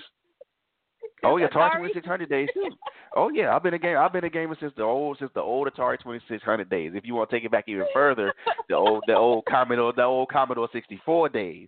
Oh 1.24 1.38
yeah, 1.38 1.48
Atari? 1.48 1.78
Twenty 1.78 1.94
Six 1.94 2.06
Hundred 2.06 2.30
days 2.30 2.50
too. 2.54 2.70
Oh 3.16 3.30
yeah, 3.30 3.56
I've 3.56 3.64
been 3.64 3.74
a 3.74 3.80
game. 3.80 3.98
I've 3.98 4.14
been 4.14 4.24
a 4.24 4.30
gamer 4.30 4.56
since 4.60 4.74
the 4.78 4.84
old 4.84 5.18
since 5.18 5.32
the 5.34 5.42
old 5.42 5.68
Atari 5.68 6.00
Twenty 6.00 6.20
Six 6.28 6.44
Hundred 6.44 6.70
days. 6.70 6.92
If 6.96 7.06
you 7.06 7.16
want 7.16 7.30
to 7.30 7.36
take 7.36 7.44
it 7.46 7.52
back 7.52 7.66
even 7.68 7.86
further, 7.94 8.34
the 8.70 8.76
old 8.76 9.04
the 9.08 9.16
old 9.16 9.46
Commodore 9.46 9.94
the 9.94 10.04
old 10.04 10.30
Commodore 10.30 10.70
sixty 10.72 11.02
four 11.06 11.28
days. 11.30 11.68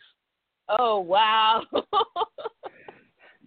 Oh 0.77 0.99
wow. 0.99 1.63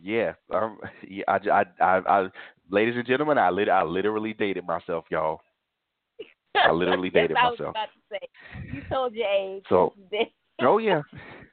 Yeah, 0.02 0.32
um, 0.52 0.78
yeah. 1.08 1.22
I, 1.28 1.36
I, 1.48 1.64
I, 1.80 1.98
I, 1.98 2.28
ladies 2.70 2.96
and 2.96 3.06
gentlemen, 3.06 3.38
I 3.38 3.50
lit, 3.50 3.68
I 3.68 3.84
literally 3.84 4.32
dated 4.32 4.66
myself, 4.66 5.04
y'all. 5.10 5.40
I 6.56 6.72
literally 6.72 7.08
Yes, 7.14 7.22
dated 7.22 7.36
I 7.36 7.50
was 7.50 7.58
myself. 7.60 7.70
about 7.70 7.86
to 7.86 8.00
say. 8.10 8.72
You 8.74 8.82
told 8.90 9.14
your 9.14 9.28
age. 9.28 9.62
So- 9.68 9.92
Yes, 9.96 10.08
you 10.10 10.18
did. 10.18 10.28
Oh 10.66 10.78
yeah, 10.78 11.02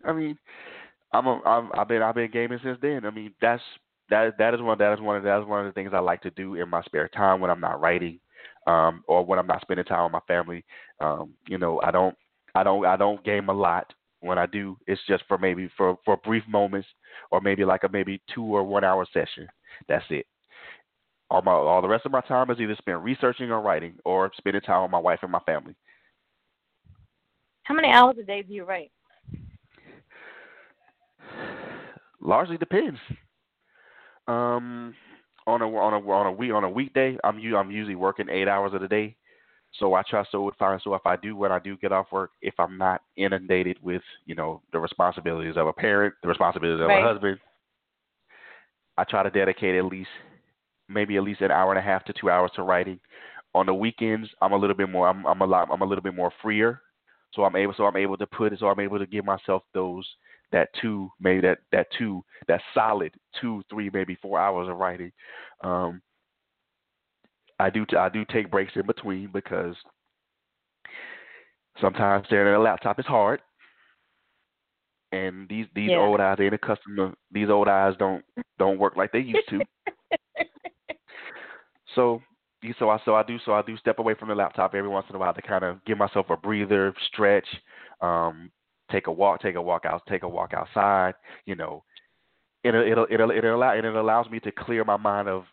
I 0.06 0.14
mean, 0.14 0.38
I'm, 1.14 1.26
a, 1.28 1.42
I'm, 1.44 1.70
I've 1.78 1.88
been, 1.88 2.02
I've 2.02 2.16
been 2.16 2.30
gaming 2.32 2.60
since 2.64 2.78
then. 2.82 3.06
I 3.06 3.12
mean, 3.12 3.34
that's 3.42 3.62
that, 4.10 4.38
that 4.38 4.54
is 4.54 4.62
one, 4.62 4.78
that 4.78 4.94
is 4.94 5.00
one 5.00 5.18
of, 5.18 5.24
that 5.24 5.40
is 5.42 5.48
one 5.48 5.66
of 5.66 5.66
the 5.66 5.72
things 5.72 5.92
I 5.94 6.00
like 6.00 6.22
to 6.22 6.32
do 6.32 6.56
in 6.56 6.70
my 6.70 6.82
spare 6.84 7.08
time 7.08 7.40
when 7.40 7.52
I'm 7.52 7.60
not 7.62 7.82
writing, 7.82 8.20
um, 8.68 9.04
or 9.08 9.26
when 9.26 9.40
I'm 9.40 9.48
not 9.48 9.62
spending 9.62 9.86
time 9.86 10.04
with 10.04 10.14
my 10.14 10.20
family. 10.28 10.64
Um, 11.00 11.34
you 11.48 11.58
know, 11.58 11.80
I 11.84 11.92
don't, 11.92 12.16
I 12.56 12.64
don't, 12.64 12.86
I 12.86 12.98
don't 12.98 13.24
game 13.24 13.50
a 13.50 13.54
lot. 13.54 13.94
When 14.22 14.38
I 14.38 14.48
do, 14.48 14.78
it's 14.86 15.02
just 15.08 15.24
for 15.30 15.38
maybe 15.38 15.70
for 15.78 15.96
for 16.04 16.18
brief 16.18 16.44
moments, 16.46 16.90
or 17.32 17.40
maybe 17.40 17.64
like 17.64 17.86
a 17.86 17.90
maybe 17.90 18.22
two 18.36 18.44
or 18.44 18.66
one 18.66 18.84
hour 18.84 19.08
session. 19.14 19.48
That's 19.88 20.04
it. 20.10 20.26
All 21.30 21.42
my 21.42 21.54
all 21.54 21.82
the 21.82 21.88
rest 21.88 22.06
of 22.06 22.12
my 22.12 22.20
time 22.22 22.50
is 22.52 22.60
either 22.60 22.76
spent 22.76 23.00
researching 23.00 23.50
or 23.50 23.62
writing, 23.62 23.94
or 24.04 24.30
spending 24.36 24.62
time 24.62 24.82
with 24.82 24.92
my 24.92 25.00
wife 25.00 25.20
and 25.22 25.32
my 25.32 25.40
family. 25.46 25.74
How 27.64 27.76
many 27.76 27.90
hours 27.90 28.18
a 28.20 28.24
day 28.24 28.42
do 28.42 28.52
you 28.52 28.66
write? 28.66 28.92
Largely 32.22 32.58
depends. 32.58 33.00
Um, 34.30 34.94
on 35.48 35.64
a 35.64 35.68
on 35.68 35.94
a 35.94 36.10
on 36.12 36.26
a 36.28 36.32
week 36.32 36.54
on 36.54 36.64
a 36.64 36.70
weekday, 36.70 37.18
I'm 37.24 37.40
I'm 37.56 37.72
usually 37.72 37.96
working 37.96 38.30
eight 38.30 38.48
hours 38.48 38.74
of 38.76 38.82
the 38.82 38.88
day. 38.88 39.16
So 39.74 39.96
I 39.96 40.04
try 40.04 40.24
so 40.32 40.52
fine. 40.60 40.80
So 40.84 40.94
if 40.94 41.06
I 41.06 41.16
do 41.16 41.36
when 41.36 41.52
I 41.52 41.60
do 41.60 41.78
get 41.78 41.92
off 41.92 42.12
work, 42.12 42.32
if 42.42 42.54
I'm 42.60 42.78
not 42.78 43.02
inundated 43.18 43.78
with 43.82 44.04
you 44.26 44.36
know 44.36 44.62
the 44.72 44.80
responsibilities 44.80 45.58
of 45.58 45.68
a 45.68 45.74
parent, 45.74 46.14
the 46.22 46.28
responsibilities 46.28 46.82
of 46.82 46.88
Right. 46.88 47.04
a 47.04 47.08
husband, 47.08 47.40
I 48.98 49.04
try 49.04 49.24
to 49.24 49.32
dedicate 49.32 49.76
at 49.76 49.86
least 49.86 50.10
maybe 50.88 51.18
at 51.18 51.24
least 51.24 51.42
an 51.42 51.52
hour 51.52 51.72
and 51.72 51.80
a 51.80 51.84
half 51.84 52.04
to 52.06 52.14
two 52.14 52.30
hours 52.30 52.52
to 52.56 52.64
writing. 52.64 53.00
On 53.56 53.66
the 53.66 53.74
weekends, 53.74 54.30
I'm 54.42 54.54
a 54.54 54.58
little 54.58 54.76
bit 54.76 54.90
more. 54.90 55.08
I'm 55.08 55.26
I'm 55.26 55.42
a 55.42 55.46
lot. 55.46 55.70
I'm 55.72 55.82
a 55.82 55.86
little 55.86 56.04
bit 56.04 56.16
more 56.16 56.32
freer. 56.42 56.82
So 57.34 57.46
I'm 57.46 57.56
able. 57.56 57.74
So 57.76 57.86
I'm 57.86 57.98
able 57.98 58.18
to 58.18 58.28
put 58.28 58.54
it. 58.54 58.60
So 58.60 58.68
I'm 58.68 58.80
able 58.80 59.00
to 59.00 59.08
give 59.08 59.26
myself 59.26 59.64
those 59.74 60.08
that 60.52 60.70
two 60.82 61.10
maybe 61.20 61.42
that 61.42 61.60
that 61.72 61.88
two 61.98 62.24
that 62.48 62.62
solid 62.74 63.14
two 63.40 63.62
three 63.70 63.90
maybe 63.94 64.16
four 64.22 64.40
hours 64.40 64.68
of 64.70 64.78
writing. 64.78 65.12
Um, 65.64 66.02
I 67.60 67.70
do 67.70 67.86
I 67.98 68.10
do 68.10 68.26
take 68.26 68.50
breaks 68.52 68.74
in 68.76 68.86
between 68.86 69.32
because 69.32 69.76
sometimes 71.80 72.26
staring 72.28 72.54
at 72.54 72.60
a 72.60 72.62
laptop 72.62 73.00
is 73.00 73.06
hard. 73.06 73.42
and 75.12 75.48
these 75.50 75.66
these 75.74 75.90
Yeah. 75.92 75.98
old 75.98 76.20
eyes 76.20 76.40
ain't 76.40 76.54
accustomed 76.54 76.98
to 76.98 77.16
these 77.32 77.50
old 77.50 77.68
eyes 77.68 77.96
don't 77.98 78.24
don't 78.58 78.78
work 78.78 78.96
like 78.96 79.12
they 79.12 79.20
used 79.20 79.48
to. 79.50 79.66
so 81.96 82.22
so 82.78 82.90
I 82.90 83.00
so 83.06 83.16
I 83.16 83.24
do 83.24 83.40
so 83.46 83.54
I 83.54 83.62
do 83.62 83.78
step 83.78 84.00
away 84.00 84.14
from 84.14 84.30
the 84.30 84.36
laptop 84.36 84.76
every 84.76 84.90
once 84.90 85.08
in 85.10 85.16
a 85.16 85.20
while 85.20 85.34
to 85.34 85.42
kind 85.42 85.64
of 85.64 85.84
give 85.86 85.98
myself 85.98 86.30
a 86.30 86.38
breather, 86.38 86.94
stretch, 87.08 87.48
um, 88.02 88.52
take 88.92 89.08
a 89.08 89.12
walk, 89.12 89.42
take 89.42 89.56
a 89.56 89.62
walk 89.62 89.86
out, 89.86 90.02
take 90.08 90.24
a 90.24 90.28
walk 90.28 90.54
outside. 90.54 91.14
You 91.46 91.56
know, 91.56 91.84
it'll 92.64 92.84
it'll 92.84 93.08
it'll 93.10 93.32
it'll 93.32 93.56
allow 93.56 93.76
and 93.76 93.86
it 93.86 93.96
allows 93.96 94.30
me 94.30 94.40
to 94.42 94.52
clear 94.52 94.84
my 94.84 94.98
mind 94.98 95.28
of 95.28 95.46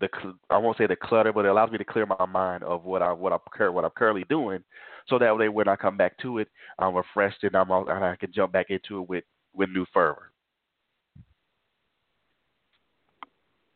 the 0.00 0.08
I 0.50 0.58
won't 0.58 0.78
say 0.78 0.86
the 0.86 0.96
clutter, 0.96 1.32
but 1.32 1.44
it 1.44 1.48
allows 1.48 1.70
me 1.70 1.78
to 1.78 1.84
clear 1.84 2.06
my 2.06 2.26
mind 2.26 2.62
of 2.62 2.84
what 2.84 3.02
I 3.02 3.12
what 3.12 3.32
I'm 3.32 3.74
what 3.74 3.84
I'm 3.84 3.90
currently 3.96 4.24
doing, 4.28 4.62
so 5.08 5.18
that 5.18 5.36
way 5.36 5.48
when 5.48 5.68
I 5.68 5.76
come 5.76 5.96
back 5.96 6.16
to 6.18 6.38
it, 6.38 6.48
I'm 6.78 6.94
refreshed 6.94 7.42
and 7.42 7.56
I'm 7.56 7.70
and 7.70 8.04
I 8.04 8.16
can 8.16 8.32
jump 8.32 8.52
back 8.52 8.66
into 8.70 9.02
it 9.02 9.08
with 9.08 9.24
with 9.54 9.70
new 9.70 9.86
fervor. 9.92 10.30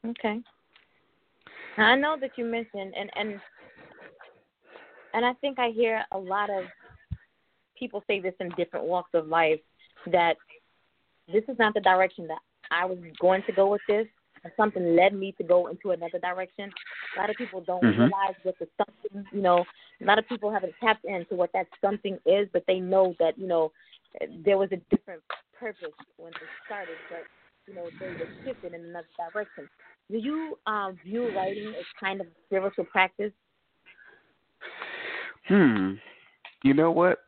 Okay. 0.06 0.40
I 1.78 1.94
know 1.96 2.16
that 2.20 2.32
you 2.36 2.44
mentioned 2.44 2.94
and 2.96 3.10
and 3.16 3.40
and 5.14 5.24
I 5.24 5.32
think 5.34 5.58
I 5.58 5.70
hear 5.70 6.04
a 6.12 6.18
lot 6.18 6.50
of 6.50 6.64
people 7.82 8.04
say 8.06 8.20
this 8.20 8.34
in 8.38 8.48
different 8.50 8.86
walks 8.86 9.10
of 9.12 9.26
life 9.26 9.58
that 10.12 10.36
this 11.32 11.42
is 11.48 11.58
not 11.58 11.74
the 11.74 11.80
direction 11.80 12.28
that 12.28 12.38
I 12.70 12.84
was 12.84 12.98
going 13.20 13.42
to 13.48 13.52
go 13.52 13.72
with 13.72 13.80
this. 13.88 14.06
Something 14.56 14.94
led 14.94 15.14
me 15.14 15.32
to 15.38 15.42
go 15.42 15.66
into 15.66 15.90
another 15.90 16.20
direction. 16.20 16.70
A 17.16 17.20
lot 17.20 17.30
of 17.30 17.36
people 17.36 17.60
don't 17.60 17.82
Mhm. 17.82 17.98
realize 17.98 18.36
what 18.44 18.56
the 18.60 18.68
something, 18.76 19.26
you 19.32 19.42
know, 19.42 19.64
a 20.00 20.04
lot 20.04 20.18
of 20.18 20.28
people 20.28 20.50
haven't 20.50 20.74
tapped 20.78 21.04
into 21.04 21.34
what 21.34 21.52
that 21.52 21.66
something 21.80 22.18
is, 22.24 22.48
but 22.52 22.64
they 22.66 22.78
know 22.78 23.14
that, 23.18 23.36
you 23.36 23.48
know, 23.48 23.72
there 24.44 24.58
was 24.58 24.70
a 24.70 24.80
different 24.92 25.22
purpose 25.52 25.94
when 26.18 26.32
they 26.40 26.46
started, 26.64 26.96
but, 27.10 27.24
you 27.66 27.74
know, 27.74 27.88
they 28.00 28.12
were 28.18 28.30
shifted 28.44 28.74
in 28.74 28.84
another 28.84 29.08
direction. 29.16 29.68
Do 30.10 30.18
you 30.18 30.58
um, 30.66 30.98
view 31.04 31.30
writing 31.36 31.74
as 31.78 31.86
kind 31.98 32.20
of 32.20 32.26
a 32.28 32.34
spiritual 32.46 32.84
practice? 32.84 33.32
Hmm. 35.48 35.94
You 36.62 36.74
know 36.74 36.90
what? 36.90 37.18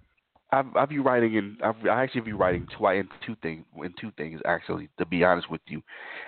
I, 0.54 0.62
I 0.76 0.86
view 0.86 1.02
writing 1.02 1.34
in 1.34 1.58
I, 1.62 1.72
I 1.88 2.02
actually 2.02 2.20
view 2.22 2.36
writing 2.36 2.66
twice 2.76 3.00
in 3.00 3.08
two 3.26 3.36
things 3.42 3.64
in 3.76 3.92
two 4.00 4.12
things 4.16 4.40
actually. 4.46 4.88
To 4.98 5.06
be 5.06 5.24
honest 5.24 5.50
with 5.50 5.60
you, 5.66 5.82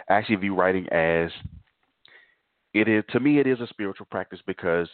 I 0.08 0.14
actually 0.14 0.36
view 0.36 0.54
writing 0.54 0.88
as 0.88 1.30
it 2.74 2.88
is 2.88 3.04
to 3.10 3.20
me 3.20 3.38
it 3.38 3.46
is 3.46 3.60
a 3.60 3.68
spiritual 3.68 4.06
practice 4.10 4.40
because 4.46 4.88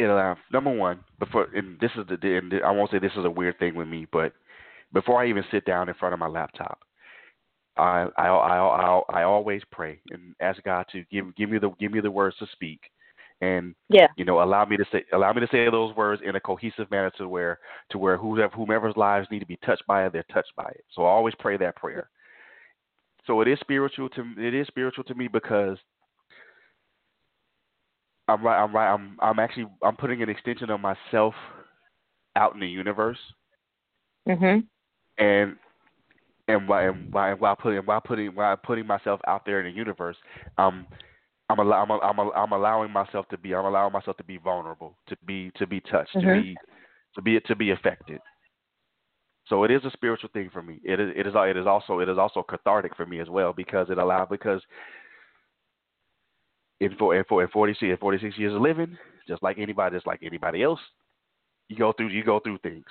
it 0.00 0.06
allows 0.06 0.38
number 0.52 0.74
one 0.74 1.00
before 1.20 1.46
and 1.54 1.78
this 1.80 1.92
is 1.96 2.06
the 2.08 2.36
and 2.36 2.52
I 2.64 2.72
won't 2.72 2.90
say 2.90 2.98
this 2.98 3.12
is 3.16 3.24
a 3.24 3.30
weird 3.30 3.58
thing 3.60 3.76
with 3.76 3.86
me, 3.86 4.06
but 4.10 4.32
before 4.92 5.22
I 5.22 5.28
even 5.28 5.44
sit 5.52 5.64
down 5.64 5.88
in 5.88 5.94
front 5.94 6.12
of 6.12 6.18
my 6.18 6.26
laptop, 6.26 6.80
I 7.76 8.08
I 8.16 8.26
I 8.26 8.58
I, 8.58 9.20
I 9.20 9.22
always 9.22 9.62
pray 9.70 10.00
and 10.10 10.34
ask 10.40 10.60
God 10.64 10.86
to 10.90 11.04
give 11.12 11.36
give 11.36 11.50
me 11.50 11.58
the 11.58 11.70
give 11.78 11.92
me 11.92 12.00
the 12.00 12.10
words 12.10 12.36
to 12.38 12.46
speak 12.50 12.80
and 13.44 13.74
Yeah. 13.88 14.08
you 14.16 14.24
know 14.24 14.42
allow 14.42 14.64
me 14.64 14.76
to 14.76 14.84
say 14.92 15.04
allow 15.12 15.32
me 15.32 15.40
to 15.40 15.48
say 15.48 15.68
those 15.70 15.94
words 15.96 16.22
in 16.24 16.36
a 16.36 16.40
cohesive 16.40 16.90
manner 16.90 17.10
to 17.18 17.28
where 17.28 17.58
to 17.90 17.98
where 17.98 18.16
whoever 18.16 18.54
whomever's 18.54 18.96
lives 18.96 19.28
need 19.30 19.40
to 19.40 19.46
be 19.54 19.58
touched 19.58 19.86
by 19.86 20.04
it 20.04 20.12
they're 20.12 20.32
touched 20.32 20.54
by 20.56 20.68
it 20.78 20.84
so 20.92 21.04
i 21.04 21.08
always 21.08 21.34
pray 21.38 21.56
that 21.56 21.76
prayer 21.76 22.08
so 23.26 23.40
it 23.40 23.48
is 23.48 23.58
spiritual 23.60 24.08
to 24.08 24.22
it 24.38 24.54
is 24.54 24.66
spiritual 24.66 25.04
to 25.04 25.14
me 25.14 25.28
because 25.28 25.78
i'm 28.28 28.42
right 28.44 28.62
i'm 28.62 28.74
right 28.74 28.92
i'm 28.92 29.16
i'm 29.20 29.38
actually 29.38 29.66
i'm 29.82 29.96
putting 29.96 30.22
an 30.22 30.28
extension 30.28 30.70
of 30.70 30.80
myself 30.80 31.34
out 32.36 32.54
in 32.54 32.60
the 32.60 32.68
universe 32.68 33.18
Mhm. 34.26 34.66
and 35.18 35.56
and 36.48 36.68
while 36.68 36.90
and 36.90 37.12
while, 37.12 37.36
while 37.36 37.56
putting 37.56 37.80
while 37.84 38.00
putting 38.00 38.34
while 38.34 38.56
putting 38.56 38.86
myself 38.86 39.20
out 39.26 39.44
there 39.44 39.60
in 39.60 39.66
the 39.66 39.78
universe, 39.78 40.16
um, 40.58 40.86
I'm 41.50 41.58
allow, 41.58 41.82
I'm 41.84 42.18
I'm 42.18 42.30
I'm 42.34 42.52
allowing 42.52 42.90
myself 42.90 43.28
to 43.28 43.38
be 43.38 43.54
I'm 43.54 43.66
allowing 43.66 43.92
myself 43.92 44.16
to 44.16 44.24
be 44.24 44.38
vulnerable, 44.38 44.96
to 45.08 45.16
be 45.26 45.50
to 45.56 45.66
be 45.66 45.80
touched, 45.80 46.14
Mhm. 46.14 46.22
to 46.22 46.42
be 46.42 46.56
to 47.14 47.22
be 47.22 47.40
to 47.40 47.56
be 47.56 47.70
affected. 47.70 48.20
So 49.46 49.64
it 49.64 49.70
is 49.70 49.84
a 49.84 49.90
spiritual 49.90 50.30
thing 50.32 50.48
for 50.50 50.62
me. 50.62 50.80
It 50.84 50.98
is 51.00 51.12
it 51.14 51.26
is 51.26 51.34
it 51.36 51.56
is 51.56 51.66
also 51.66 52.00
it 52.00 52.08
is 52.08 52.18
also 52.18 52.42
cathartic 52.42 52.96
for 52.96 53.04
me 53.04 53.20
as 53.20 53.28
well 53.28 53.52
because 53.52 53.90
it 53.90 53.98
allows 53.98 54.28
because 54.30 54.62
in 56.80 56.94
for 56.96 57.14
in 57.14 57.24
for 57.28 57.42
in 57.42 57.48
46 57.48 57.90
in 57.90 57.96
46 57.98 58.38
years 58.38 58.54
of 58.54 58.62
living, 58.62 58.96
just 59.28 59.42
like 59.42 59.58
anybody 59.58 59.96
just 59.96 60.06
like 60.06 60.20
anybody 60.22 60.62
else, 60.62 60.80
you 61.68 61.76
go 61.76 61.92
through 61.92 62.08
you 62.08 62.24
go 62.24 62.40
through 62.40 62.58
things. 62.58 62.86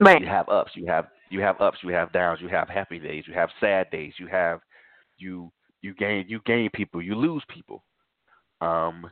Right. 0.00 0.20
You 0.20 0.26
have 0.26 0.48
ups, 0.48 0.72
you 0.74 0.86
have 0.86 1.06
you 1.30 1.40
have 1.40 1.60
ups, 1.60 1.78
you 1.82 1.90
have 1.90 2.12
downs, 2.12 2.40
you 2.40 2.48
have 2.48 2.68
happy 2.68 2.98
days, 2.98 3.24
you 3.26 3.34
have 3.34 3.50
sad 3.60 3.90
days, 3.90 4.14
you 4.18 4.26
have 4.26 4.60
you 5.18 5.50
you 5.86 5.94
gain 5.94 6.26
you 6.28 6.40
gain 6.44 6.70
people, 6.72 7.02
you 7.02 7.14
lose 7.14 7.42
people. 7.48 7.84
Um 8.60 9.10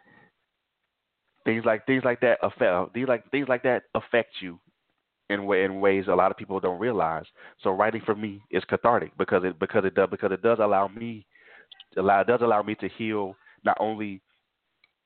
things 1.45 1.65
like 1.65 1.87
things 1.87 2.05
like 2.05 2.21
that 2.21 2.39
affect 2.43 2.95
things 2.95 3.09
like 3.09 3.31
things 3.31 3.49
like 3.49 3.63
that 3.63 3.83
affect 3.95 4.31
you 4.41 4.59
in 5.31 5.41
in 5.51 5.81
ways 5.81 6.05
a 6.09 6.15
lot 6.15 6.31
of 6.31 6.37
people 6.37 6.61
don't 6.61 6.81
realize. 6.81 7.25
So 7.63 7.71
writing 7.71 8.03
for 8.05 8.15
me 8.15 8.43
is 8.51 8.65
cathartic 8.65 9.13
because 9.19 9.45
it 9.45 9.59
because 9.59 9.85
it 9.85 9.95
does 9.95 10.09
because 10.11 10.33
it 10.33 10.43
does 10.43 10.59
allow 10.61 10.89
me 10.89 11.27
allow 11.97 12.23
does 12.23 12.41
allow 12.43 12.63
me 12.63 12.75
to 12.77 12.89
heal 12.99 13.35
not 13.65 13.77
only 13.81 14.21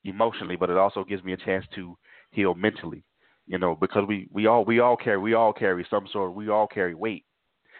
emotionally 0.04 0.56
but 0.56 0.70
it 0.70 0.76
also 0.76 1.04
gives 1.04 1.24
me 1.24 1.32
a 1.32 1.36
chance 1.36 1.64
to 1.74 1.96
heal 2.30 2.54
mentally 2.54 3.04
you 3.48 3.58
know, 3.58 3.74
because 3.74 4.04
we 4.06 4.28
we 4.30 4.46
all 4.46 4.64
we 4.64 4.78
all 4.78 4.96
carry 4.96 5.18
we 5.18 5.34
all 5.34 5.52
carry 5.52 5.84
some 5.90 6.06
sort 6.12 6.34
we 6.34 6.50
all 6.50 6.66
carry 6.66 6.94
weight. 6.94 7.24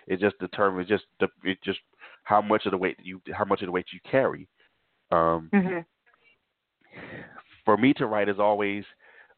It 0.07 0.19
just 0.19 0.39
determines 0.41 0.89
just 0.89 1.05
the 1.21 1.29
it 1.45 1.59
just 1.63 1.81
how 2.29 2.43
much 2.43 2.67
of 2.67 2.73
the 2.73 2.77
weight 2.77 2.97
you 3.03 3.21
how 3.33 3.45
much 3.45 3.63
of 3.63 3.67
the 3.67 3.73
weight 3.73 3.87
you 3.91 4.01
carry. 4.09 4.47
Um, 5.11 5.49
Mhm. 5.53 5.85
For 7.65 7.77
me 7.79 7.95
to 7.95 8.07
write 8.07 8.29
is 8.29 8.39
always 8.39 8.85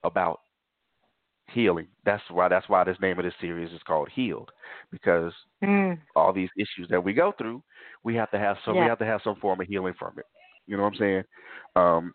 about 0.02 0.40
healing. 1.48 1.86
That's 2.04 2.22
why 2.30 2.48
that's 2.48 2.68
why 2.68 2.82
this 2.82 3.00
name 3.00 3.18
of 3.18 3.24
this 3.24 3.34
series 3.40 3.72
is 3.72 3.82
called 3.84 4.08
Healed 4.08 4.50
because 4.90 5.32
Mm. 5.62 6.00
all 6.16 6.32
these 6.32 6.50
issues 6.56 6.88
that 6.88 7.02
we 7.02 7.12
go 7.12 7.30
through, 7.32 7.62
we 8.02 8.16
have 8.16 8.30
to 8.32 8.38
have 8.38 8.58
some 8.64 8.76
we 8.76 8.86
have 8.86 8.98
to 8.98 9.06
have 9.06 9.22
some 9.22 9.36
form 9.36 9.60
of 9.60 9.68
healing 9.68 9.94
from 9.94 10.18
it. 10.18 10.26
You 10.66 10.76
know 10.76 10.82
what 10.82 10.94
I'm 10.94 10.98
saying? 10.98 11.24
Um, 11.76 12.14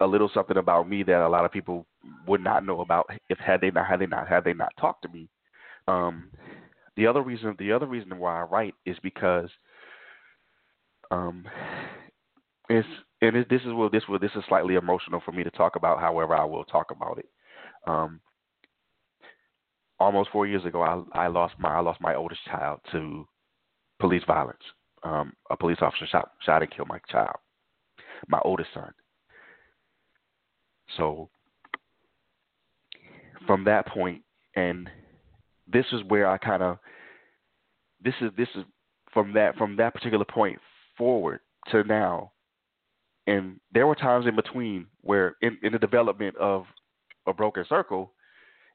a 0.00 0.06
little 0.06 0.30
something 0.30 0.56
about 0.56 0.88
me 0.88 1.02
that 1.02 1.20
a 1.20 1.28
lot 1.28 1.44
of 1.44 1.52
people 1.52 1.86
would 2.26 2.40
not 2.40 2.64
know 2.64 2.80
about 2.80 3.10
if 3.28 3.38
had 3.38 3.60
they 3.60 3.70
not 3.70 3.86
had 3.86 4.00
they 4.00 4.06
not 4.06 4.26
had 4.26 4.44
they 4.44 4.54
not 4.54 4.74
talked 4.78 5.02
to 5.02 5.08
me. 5.08 5.28
Um, 5.86 6.30
the 6.96 7.06
other 7.06 7.22
reason 7.22 7.56
the 7.58 7.72
other 7.72 7.86
reason 7.86 8.18
why 8.18 8.40
I 8.40 8.44
write 8.44 8.74
is 8.84 8.98
because 9.00 9.50
um, 11.12 11.44
it's 12.70 12.88
and 13.20 13.36
it, 13.36 13.50
this 13.50 13.60
is 13.62 13.72
well 13.74 13.90
this 13.90 14.02
will 14.08 14.18
this 14.18 14.30
is 14.34 14.42
slightly 14.48 14.76
emotional 14.76 15.20
for 15.24 15.32
me 15.32 15.44
to 15.44 15.50
talk 15.50 15.76
about. 15.76 16.00
However, 16.00 16.34
I 16.34 16.44
will 16.44 16.64
talk 16.64 16.90
about 16.90 17.18
it. 17.18 17.28
Um, 17.86 18.20
almost 20.00 20.30
four 20.30 20.46
years 20.46 20.64
ago, 20.64 20.82
I 20.82 21.24
I 21.24 21.26
lost 21.26 21.54
my 21.58 21.68
I 21.68 21.80
lost 21.80 22.00
my 22.00 22.14
oldest 22.14 22.40
child 22.46 22.80
to 22.92 23.26
police 24.00 24.22
violence. 24.26 24.62
Um, 25.04 25.34
a 25.50 25.56
police 25.56 25.78
officer 25.82 26.06
shot 26.06 26.30
shot 26.44 26.62
and 26.62 26.70
killed 26.70 26.88
my 26.88 26.98
child, 27.10 27.36
my 28.28 28.40
oldest 28.42 28.70
son. 28.72 28.92
So 30.96 31.28
from 33.46 33.64
that 33.64 33.86
point, 33.86 34.22
and 34.56 34.88
this 35.70 35.86
is 35.92 36.00
where 36.08 36.26
I 36.26 36.38
kind 36.38 36.62
of 36.62 36.78
this 38.02 38.14
is 38.22 38.30
this 38.36 38.48
is 38.54 38.64
from 39.12 39.34
that 39.34 39.56
from 39.56 39.76
that 39.76 39.92
particular 39.92 40.24
point 40.24 40.58
forward 40.96 41.40
to 41.70 41.84
now, 41.84 42.32
and 43.26 43.60
there 43.72 43.86
were 43.86 43.94
times 43.94 44.26
in 44.26 44.36
between 44.36 44.86
where 45.02 45.36
in, 45.42 45.58
in 45.62 45.72
the 45.72 45.78
development 45.78 46.36
of 46.36 46.64
a 47.26 47.32
broken 47.32 47.64
circle, 47.68 48.12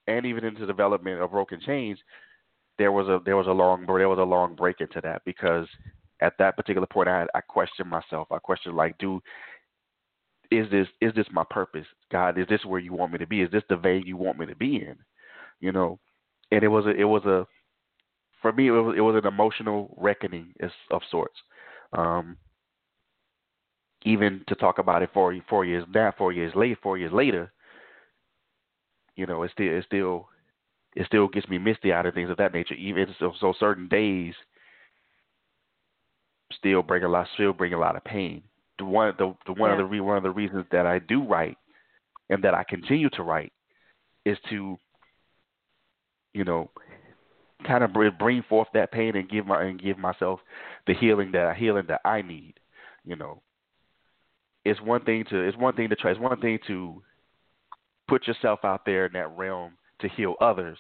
and 0.08 0.26
even 0.26 0.46
into 0.46 0.62
the 0.62 0.68
development 0.68 1.22
of 1.22 1.32
broken 1.32 1.60
chains, 1.66 2.00
there 2.78 2.92
was 2.92 3.08
a 3.08 3.20
there 3.26 3.38
was 3.38 3.48
a 3.48 3.52
long 3.52 3.86
there 3.86 4.10
was 4.10 4.20
a 4.20 4.24
long 4.24 4.56
break 4.56 4.80
into 4.80 5.02
that 5.02 5.22
because 5.26 5.68
at 6.22 6.34
that 6.40 6.56
particular 6.56 6.88
point 6.88 7.10
I 7.10 7.26
I 7.34 7.42
questioned 7.42 7.90
myself. 7.90 8.32
I 8.32 8.40
questioned 8.40 8.76
like, 8.76 8.98
do 8.98 9.22
is 10.52 10.70
this 10.72 10.88
is 11.02 11.14
this 11.16 11.28
my 11.32 11.44
purpose? 11.50 11.86
God, 12.12 12.38
is 12.38 12.48
this 12.48 12.64
where 12.66 12.80
you 12.80 12.94
want 12.94 13.12
me 13.12 13.18
to 13.18 13.28
be? 13.28 13.42
Is 13.42 13.52
this 13.52 13.64
the 13.70 13.78
vein 13.78 14.04
you 14.06 14.18
want 14.18 14.40
me 14.40 14.46
to 14.46 14.56
be 14.56 14.78
in? 14.78 14.96
You 15.60 15.72
know, 15.72 16.00
and 16.52 16.64
it 16.64 16.68
was 16.68 16.86
a 16.86 16.92
it 16.92 17.04
was 17.04 17.26
a 17.26 17.46
for 18.42 18.52
me 18.52 18.68
it 18.68 18.72
was 18.72 18.96
it 18.98 19.02
was 19.02 19.16
an 19.16 19.28
emotional 19.28 19.96
reckoning 19.98 20.54
of 20.92 21.02
sorts. 21.10 21.36
Um, 21.94 22.38
even 24.04 24.44
to 24.48 24.56
talk 24.56 24.80
about 24.80 25.02
it 25.02 25.10
four 25.14 25.36
four 25.50 25.66
years 25.66 25.86
now, 25.94 26.14
four 26.18 26.32
years 26.32 26.54
late, 26.56 26.78
four 26.82 26.98
years 26.98 27.12
later, 27.12 27.52
you 29.16 29.26
know, 29.26 29.44
it 29.44 29.52
still 29.52 29.78
it 29.78 29.84
still 29.86 30.30
it 30.96 31.06
still 31.06 31.28
gets 31.28 31.48
me 31.48 31.58
misty 31.58 31.92
out 31.92 32.06
of 32.06 32.14
things 32.14 32.30
of 32.30 32.38
that 32.38 32.54
nature. 32.54 32.76
Even 32.76 33.08
so, 33.20 33.34
so 33.40 33.54
certain 33.60 33.88
days 33.88 34.34
still 36.54 36.82
bring 36.82 37.04
a 37.04 37.10
lot 37.10 37.28
still 37.34 37.54
bring 37.54 37.74
a 37.74 37.80
lot 37.80 37.96
of 37.96 38.04
pain. 38.04 38.44
The 38.80 38.86
one 38.86 39.14
the, 39.18 39.36
the 39.46 39.54
one 39.54 39.72
of 39.72 39.78
the 39.78 39.86
re, 39.86 40.00
one 40.00 40.18
of 40.18 40.24
the 40.24 40.32
reasons 40.32 40.66
that 40.72 40.86
I 40.86 41.00
do 41.00 41.24
write 41.24 41.58
and 42.30 42.44
that 42.44 42.54
I 42.54 42.64
continue 42.64 43.10
to 43.12 43.24
write 43.24 43.52
is 44.26 44.38
to 44.50 44.78
you 46.34 46.44
know 46.44 46.70
kind 47.66 47.84
of 47.84 47.92
bring 48.20 48.44
forth 48.44 48.68
that 48.74 48.92
pain 48.92 49.16
and 49.16 49.30
give 49.30 49.46
my 49.46 49.64
and 49.64 49.82
give 49.82 49.98
myself 49.98 50.40
the 50.86 50.94
healing 50.94 51.32
that 51.32 51.58
healing 51.58 51.86
that 51.88 52.02
I 52.06 52.22
need. 52.22 52.56
You 53.06 53.16
know, 53.16 53.42
it's 54.66 54.82
one 54.82 55.04
thing 55.04 55.26
to 55.30 55.40
it's 55.40 55.58
one 55.58 55.76
thing 55.76 55.90
to 55.90 55.96
try. 55.96 56.12
It's 56.12 56.20
one 56.20 56.40
thing 56.40 56.60
to 56.68 57.02
put 58.08 58.28
yourself 58.28 58.60
out 58.64 58.86
there 58.86 59.06
in 59.06 59.14
that 59.14 59.36
realm 59.38 59.74
to 60.00 60.10
heal 60.10 60.36
others, 60.40 60.78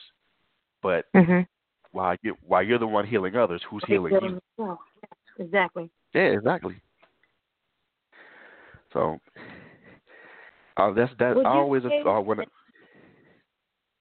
but 0.83 1.05
mm-hmm. 1.15 1.41
while 1.91 2.15
you 2.21 2.35
while 2.45 2.63
you're 2.63 2.79
the 2.79 2.87
one 2.87 3.07
healing 3.07 3.35
others, 3.35 3.61
who's 3.69 3.83
healing 3.87 4.13
you? 4.13 4.39
Yeah, 4.59 4.75
exactly. 5.39 5.89
Yeah, 6.13 6.21
exactly. 6.21 6.75
So 8.93 9.19
uh, 10.77 10.91
that's 10.93 11.11
that. 11.19 11.37
I 11.37 11.49
always 11.49 11.83
say 11.83 12.01
uh, 12.05 12.19
when. 12.19 12.39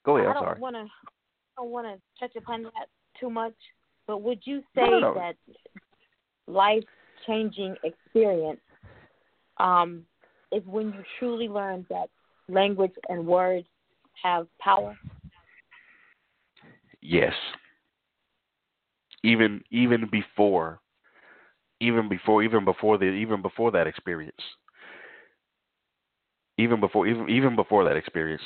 Go 0.05 0.17
ahead. 0.17 0.29
I 0.29 0.31
I'm 0.31 0.35
don't 0.35 0.45
sorry. 0.45 0.61
want 0.61 0.77
to. 0.77 0.81
I 0.83 1.16
don't 1.57 1.71
want 1.71 1.87
to 1.87 2.01
touch 2.19 2.37
upon 2.37 2.65
that 2.65 2.89
too 3.19 3.31
much, 3.31 3.55
but 4.07 4.23
would 4.23 4.41
you 4.45 4.61
say 4.75 4.83
no, 4.83 4.91
no, 4.91 5.01
no. 5.01 5.15
that 5.15 5.37
life 6.47 6.85
changing 7.27 7.75
experience 7.83 8.61
um, 9.59 10.05
is 10.53 10.63
when 10.67 10.87
you 10.87 11.03
truly 11.19 11.49
learn 11.49 11.87
that 11.91 12.09
language 12.49 12.93
and 13.09 13.27
words 13.27 13.67
have 14.23 14.47
power? 14.61 14.97
Yes. 17.01 17.33
Even 19.23 19.63
even 19.71 20.09
before 20.11 20.81
even 21.81 22.09
before 22.09 22.43
even 22.43 22.65
before 22.65 22.99
the 22.99 23.07
even 23.07 23.43
before 23.43 23.71
that 23.71 23.87
experience. 23.87 24.35
Even 26.59 26.81
before 26.81 27.07
even 27.07 27.29
even 27.29 27.55
before 27.57 27.85
that 27.85 27.97
experience, 27.97 28.43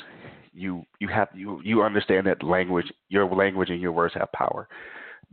you 0.53 0.83
you 0.99 1.07
have 1.07 1.29
you 1.33 1.61
you 1.63 1.83
understand 1.83 2.27
that 2.27 2.43
language 2.43 2.91
your 3.09 3.25
language 3.25 3.69
and 3.69 3.81
your 3.81 3.91
words 3.91 4.13
have 4.15 4.31
power. 4.33 4.67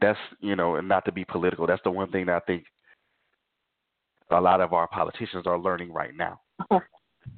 That's 0.00 0.18
you 0.40 0.56
know, 0.56 0.76
and 0.76 0.88
not 0.88 1.04
to 1.06 1.12
be 1.12 1.24
political, 1.24 1.66
that's 1.66 1.82
the 1.84 1.90
one 1.90 2.10
thing 2.10 2.26
that 2.26 2.36
I 2.36 2.40
think 2.40 2.64
a 4.30 4.40
lot 4.40 4.60
of 4.60 4.72
our 4.72 4.86
politicians 4.88 5.46
are 5.46 5.58
learning 5.58 5.92
right 5.92 6.14
now. 6.14 6.40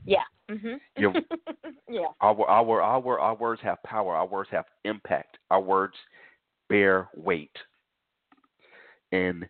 yeah. 0.05 0.25
Mhm. 0.51 0.79
Your- 0.97 1.15
yeah. 1.89 2.07
Our 2.21 2.49
our 2.49 2.83
our 2.83 3.19
our 3.21 3.35
words 3.35 3.63
have 3.63 3.83
power. 3.85 4.15
Our 4.15 4.27
words 4.27 4.51
have 4.53 4.67
impact. 4.85 5.39
Our 5.51 5.61
words 5.61 5.95
bear 6.69 7.09
weight. 7.17 7.57
And 9.13 9.47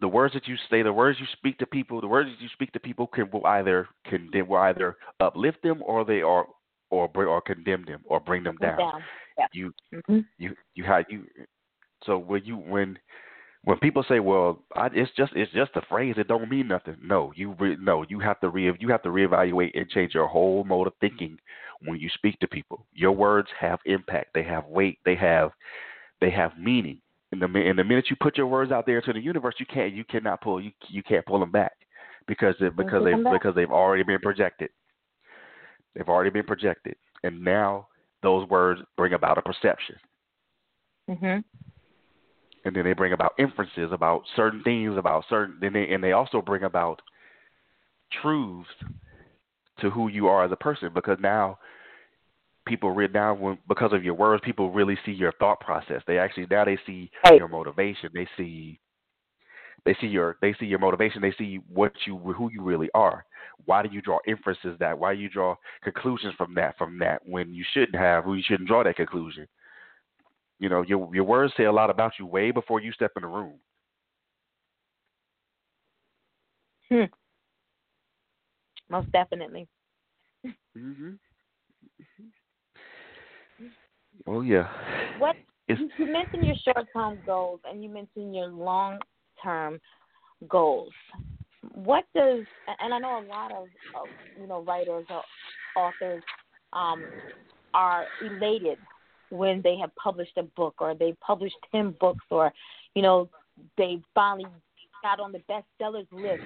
the 0.00 0.08
words 0.08 0.34
that 0.34 0.48
you 0.48 0.56
say, 0.70 0.82
the 0.82 0.92
words 0.92 1.18
you 1.20 1.26
speak 1.32 1.58
to 1.58 1.66
people, 1.66 2.00
the 2.00 2.06
words 2.08 2.30
that 2.30 2.42
you 2.42 2.48
speak 2.52 2.72
to 2.72 2.80
people 2.80 3.06
can 3.06 3.30
will 3.30 3.46
either 3.46 3.86
condemn, 4.06 4.48
will 4.48 4.56
either 4.58 4.96
uplift 5.20 5.62
them, 5.62 5.82
or 5.84 6.04
they 6.04 6.22
are, 6.22 6.46
or 6.90 7.08
bring, 7.08 7.28
or 7.28 7.40
condemn 7.40 7.84
them, 7.84 8.02
or 8.06 8.20
bring 8.20 8.42
them 8.42 8.56
down. 8.60 8.78
down. 8.78 9.04
Yeah. 9.38 9.46
You 9.52 9.72
Mhm. 9.92 10.24
you 10.38 10.56
you 10.74 10.84
have 10.84 11.06
you. 11.08 11.26
So 12.04 12.18
when 12.18 12.44
you 12.44 12.56
when 12.56 12.98
when 13.64 13.78
people 13.78 14.02
say, 14.04 14.20
"Well, 14.20 14.62
I, 14.74 14.86
it's 14.92 15.10
just 15.12 15.32
it's 15.34 15.52
just 15.52 15.76
a 15.76 15.82
phrase. 15.82 16.16
It 16.18 16.28
don't 16.28 16.50
mean 16.50 16.68
nothing." 16.68 16.96
No, 17.02 17.32
you 17.36 17.52
re, 17.58 17.76
no. 17.80 18.04
You 18.08 18.18
have 18.20 18.40
to 18.40 18.48
re 18.48 18.72
you 18.78 18.88
have 18.88 19.02
to 19.02 19.10
reevaluate 19.10 19.78
and 19.78 19.88
change 19.88 20.14
your 20.14 20.26
whole 20.26 20.64
mode 20.64 20.86
of 20.86 20.94
thinking 21.00 21.38
when 21.84 21.98
you 21.98 22.08
speak 22.10 22.38
to 22.40 22.48
people. 22.48 22.86
Your 22.92 23.12
words 23.12 23.48
have 23.58 23.80
impact. 23.84 24.34
They 24.34 24.42
have 24.44 24.66
weight. 24.66 24.98
They 25.04 25.14
have 25.16 25.52
they 26.20 26.30
have 26.30 26.58
meaning. 26.58 27.00
And 27.32 27.40
the 27.40 27.46
in 27.46 27.76
the 27.76 27.84
minute 27.84 28.10
you 28.10 28.16
put 28.20 28.36
your 28.36 28.46
words 28.46 28.72
out 28.72 28.86
there 28.86 28.98
into 28.98 29.12
the 29.12 29.20
universe, 29.20 29.54
you 29.58 29.66
can't 29.66 29.92
you 29.92 30.04
cannot 30.04 30.40
pull 30.40 30.60
you 30.60 30.72
you 30.88 31.02
can't 31.02 31.24
pull 31.26 31.40
them 31.40 31.52
back 31.52 31.72
because 32.26 32.54
it, 32.60 32.76
because 32.76 33.04
they 33.04 33.12
them 33.12 33.24
back. 33.24 33.34
because 33.34 33.54
they've 33.54 33.70
already 33.70 34.02
been 34.02 34.20
projected. 34.20 34.70
They've 35.94 36.08
already 36.08 36.30
been 36.30 36.44
projected, 36.44 36.96
and 37.24 37.42
now 37.42 37.88
those 38.22 38.48
words 38.48 38.80
bring 38.96 39.12
about 39.14 39.38
a 39.38 39.42
perception. 39.42 39.96
Mhm. 41.08 41.44
and 42.64 42.76
then 42.76 42.84
they 42.84 42.92
bring 42.92 43.12
about 43.12 43.32
inferences 43.38 43.90
about 43.90 44.22
certain 44.36 44.62
things 44.62 44.96
about 44.96 45.24
certain 45.28 45.56
then 45.60 45.72
they 45.72 45.88
and 45.88 46.04
they 46.04 46.12
also 46.12 46.42
bring 46.42 46.62
about 46.62 47.00
truths 48.22 48.68
to 49.80 49.90
who 49.90 50.08
you 50.08 50.28
are 50.28 50.44
as 50.44 50.52
a 50.52 50.56
person. 50.56 50.90
Because 50.94 51.18
now 51.20 51.58
people 52.66 52.90
read 52.90 53.12
now 53.12 53.34
when 53.34 53.58
because 53.66 53.92
of 53.92 54.04
your 54.04 54.14
words 54.14 54.42
people 54.44 54.70
really 54.70 54.98
see 55.04 55.12
your 55.12 55.32
thought 55.32 55.60
process. 55.60 56.02
They 56.06 56.18
actually 56.18 56.46
now 56.50 56.64
they 56.64 56.78
see 56.86 57.10
Right. 57.24 57.38
your 57.38 57.48
motivation. 57.48 58.10
They 58.12 58.28
see 58.36 58.78
they 59.84 59.96
see 60.00 60.06
your 60.06 60.36
they 60.40 60.54
see 60.58 60.66
your 60.66 60.78
motivation 60.78 61.20
they 61.20 61.34
see 61.38 61.60
what 61.72 61.92
you 62.06 62.16
who 62.18 62.50
you 62.52 62.62
really 62.62 62.88
are 62.94 63.24
why 63.64 63.82
do 63.82 63.88
you 63.92 64.00
draw 64.00 64.18
inferences 64.26 64.76
that 64.78 64.98
why 64.98 65.14
do 65.14 65.20
you 65.20 65.28
draw 65.28 65.54
conclusions 65.82 66.34
from 66.36 66.54
that 66.54 66.76
from 66.76 66.98
that 66.98 67.20
when 67.26 67.52
you 67.52 67.64
shouldn't 67.72 67.96
have 67.96 68.26
when 68.26 68.36
you 68.36 68.44
shouldn't 68.46 68.68
draw 68.68 68.82
that 68.82 68.96
conclusion 68.96 69.46
you 70.60 70.68
know, 70.68 70.82
your 70.82 71.08
your 71.12 71.24
words 71.24 71.54
say 71.56 71.64
a 71.64 71.72
lot 71.72 71.90
about 71.90 72.12
you 72.18 72.26
way 72.26 72.50
before 72.50 72.80
you 72.80 72.92
step 72.92 73.12
in 73.16 73.22
the 73.22 73.28
room. 73.28 73.54
Hmm. 76.90 77.04
Most 78.90 79.10
definitely. 79.10 79.66
Mhm. 80.76 81.18
Well, 84.26 84.44
yeah. 84.44 84.68
What 85.18 85.36
It's, 85.66 85.80
you 85.80 85.88
you 85.96 86.12
mentioned 86.12 86.44
your 86.44 86.56
short 86.56 86.86
term 86.92 87.18
goals 87.24 87.60
and 87.64 87.82
you 87.82 87.88
mentioned 87.88 88.34
your 88.34 88.48
long 88.48 88.98
term 89.42 89.80
goals. 90.48 90.92
What 91.74 92.04
does 92.14 92.44
and 92.80 92.94
I 92.94 92.98
know 92.98 93.20
a 93.20 93.26
lot 93.26 93.52
of, 93.52 93.68
of 93.94 94.08
you 94.40 94.46
know 94.46 94.62
writers 94.62 95.06
or 95.10 95.22
authors 95.76 96.22
um, 96.72 97.04
are 97.74 98.06
elated 98.22 98.78
when 99.30 99.60
they 99.62 99.76
have 99.76 99.94
published 99.96 100.36
a 100.36 100.42
book 100.42 100.74
or 100.78 100.94
they 100.94 101.14
published 101.24 101.56
ten 101.70 101.94
books 102.00 102.24
or 102.30 102.52
you 102.94 103.02
know 103.02 103.28
they 103.76 104.00
finally 104.14 104.46
got 105.02 105.20
on 105.20 105.32
the 105.32 105.42
bestsellers 105.50 106.06
list. 106.12 106.42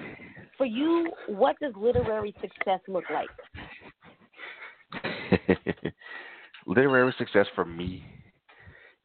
For 0.57 0.65
you, 0.65 1.11
what 1.27 1.57
does 1.59 1.73
literary 1.75 2.33
success 2.41 2.79
look 2.87 3.03
like? 3.11 3.29
literary 6.65 7.13
success 7.17 7.45
for 7.55 7.65
me 7.65 8.03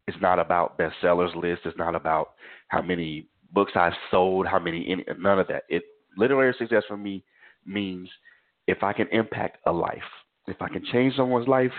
is 0.06 0.14
not 0.20 0.38
about 0.38 0.78
bestsellers 0.78 1.34
list. 1.34 1.62
It's 1.64 1.76
not 1.76 1.94
about 1.94 2.30
how 2.68 2.82
many 2.82 3.26
books 3.52 3.72
I've 3.74 3.92
sold, 4.10 4.46
how 4.46 4.58
many 4.58 4.86
any, 4.88 5.04
none 5.18 5.38
of 5.38 5.48
that. 5.48 5.64
It 5.68 5.82
literary 6.16 6.54
success 6.58 6.82
for 6.88 6.96
me 6.96 7.24
means 7.66 8.08
if 8.66 8.82
I 8.82 8.92
can 8.92 9.08
impact 9.08 9.58
a 9.66 9.72
life, 9.72 9.98
if 10.46 10.60
I 10.60 10.68
can 10.68 10.84
change 10.92 11.16
someone's 11.16 11.48
life, 11.48 11.72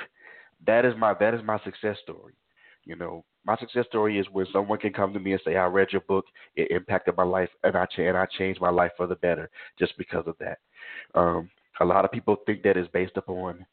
that 0.66 0.86
is 0.86 0.94
my 0.98 1.14
that 1.20 1.34
is 1.34 1.42
my 1.44 1.60
success 1.64 1.98
story. 2.04 2.34
You 2.84 2.96
know, 2.96 3.24
my 3.46 3.58
success 3.58 3.86
story 3.88 4.18
is 4.18 4.26
when 4.32 4.48
someone 4.52 4.80
can 4.80 4.94
come 4.94 5.14
to 5.14 5.20
me 5.20 5.34
and 5.34 5.42
say, 5.46 5.56
"I 5.56 5.66
read 5.66 5.92
your 5.92 6.02
book, 6.02 6.26
it 6.56 6.72
impacted 6.72 7.16
my 7.18 7.24
life, 7.24 7.50
and 7.64 7.76
I 7.76 7.88
and 7.98 8.18
I 8.18 8.26
changed 8.26 8.62
my 8.62 8.70
life 8.70 8.92
for 8.98 9.08
the 9.08 9.16
better 9.16 9.50
just 9.78 9.98
because 9.98 10.26
of 10.28 10.38
that." 10.40 10.60
Um, 11.16 11.50
a 11.80 11.86
lot 11.86 12.06
of 12.06 12.12
people 12.12 12.36
think 12.46 12.64
that 12.64 12.78
is 12.78 12.88
based 12.90 13.18
upon 13.18 13.66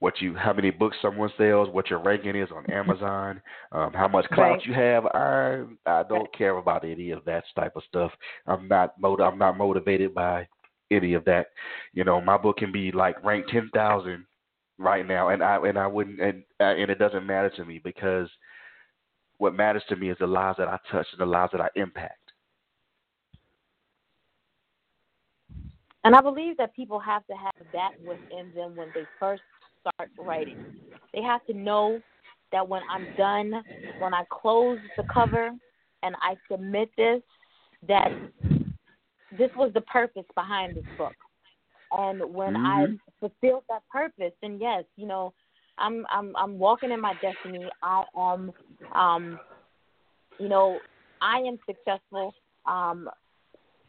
what 0.00 0.20
you, 0.20 0.34
how 0.34 0.52
many 0.52 0.70
books 0.70 0.96
someone 1.02 1.30
sells, 1.36 1.68
what 1.70 1.90
your 1.90 1.98
ranking 1.98 2.36
is 2.36 2.48
on 2.54 2.70
Amazon, 2.70 3.42
um, 3.72 3.92
how 3.92 4.06
much 4.06 4.26
clout 4.30 4.58
Right. 4.58 4.66
you 4.66 4.72
have. 4.74 5.06
I 5.06 5.64
I 5.86 6.04
don't 6.04 6.32
care 6.32 6.56
about 6.56 6.84
any 6.84 7.10
of 7.10 7.24
that 7.24 7.44
type 7.56 7.74
of 7.74 7.82
stuff. 7.84 8.12
I'm 8.46 8.68
not 8.68 8.94
I'm 9.02 9.38
not 9.38 9.56
motivated 9.56 10.14
by 10.14 10.46
any 10.90 11.14
of 11.14 11.24
that. 11.24 11.48
You 11.92 12.04
know, 12.04 12.20
my 12.20 12.36
book 12.36 12.58
can 12.58 12.70
be 12.70 12.92
like 12.92 13.22
ranked 13.24 13.50
ten 13.50 13.70
thousand 13.74 14.24
right 14.78 15.06
now, 15.06 15.30
and 15.30 15.42
I 15.42 15.56
and 15.66 15.76
I 15.78 15.86
wouldn't 15.86 16.20
and 16.20 16.44
uh, 16.60 16.64
and 16.64 16.90
it 16.90 16.98
doesn't 16.98 17.26
matter 17.26 17.50
to 17.50 17.64
me 17.64 17.80
because 17.82 18.28
what 19.38 19.54
matters 19.54 19.84
to 19.88 19.96
me 19.96 20.10
is 20.10 20.18
the 20.18 20.26
lives 20.26 20.58
that 20.58 20.68
I 20.68 20.78
touch 20.90 21.06
and 21.12 21.20
the 21.20 21.26
lives 21.26 21.52
that 21.52 21.60
I 21.60 21.68
impact. 21.76 22.18
And 26.04 26.14
I 26.14 26.20
believe 26.20 26.56
that 26.56 26.74
people 26.74 26.98
have 27.00 27.26
to 27.26 27.34
have 27.34 27.52
that 27.72 27.90
within 28.04 28.52
them 28.54 28.76
when 28.76 28.88
they 28.94 29.04
first 29.20 29.42
start 29.80 30.10
writing. 30.18 30.58
They 31.14 31.22
have 31.22 31.44
to 31.46 31.54
know 31.54 32.00
that 32.52 32.66
when 32.66 32.82
I'm 32.90 33.12
done, 33.16 33.64
when 33.98 34.14
I 34.14 34.24
close 34.30 34.78
the 34.96 35.04
cover 35.12 35.50
and 36.02 36.16
I 36.22 36.36
submit 36.50 36.90
this, 36.96 37.22
that 37.88 38.12
this 39.36 39.50
was 39.56 39.72
the 39.74 39.82
purpose 39.82 40.24
behind 40.34 40.76
this 40.76 40.84
book. 40.96 41.14
And 41.92 42.22
when 42.32 42.56
I 42.56 42.86
Mhm. 42.86 43.00
fulfilled 43.20 43.64
that 43.68 43.82
purpose, 43.88 44.32
then 44.42 44.58
yes, 44.60 44.84
you 44.96 45.06
know, 45.06 45.32
I'm 45.78 46.06
I'm 46.10 46.34
I'm 46.36 46.58
walking 46.58 46.90
in 46.92 47.00
my 47.00 47.14
destiny. 47.14 47.70
I 47.82 48.04
am 48.16 48.52
um 48.92 49.40
you 50.38 50.48
know, 50.48 50.80
I 51.20 51.38
am 51.40 51.58
successful 51.66 52.34
um 52.66 53.08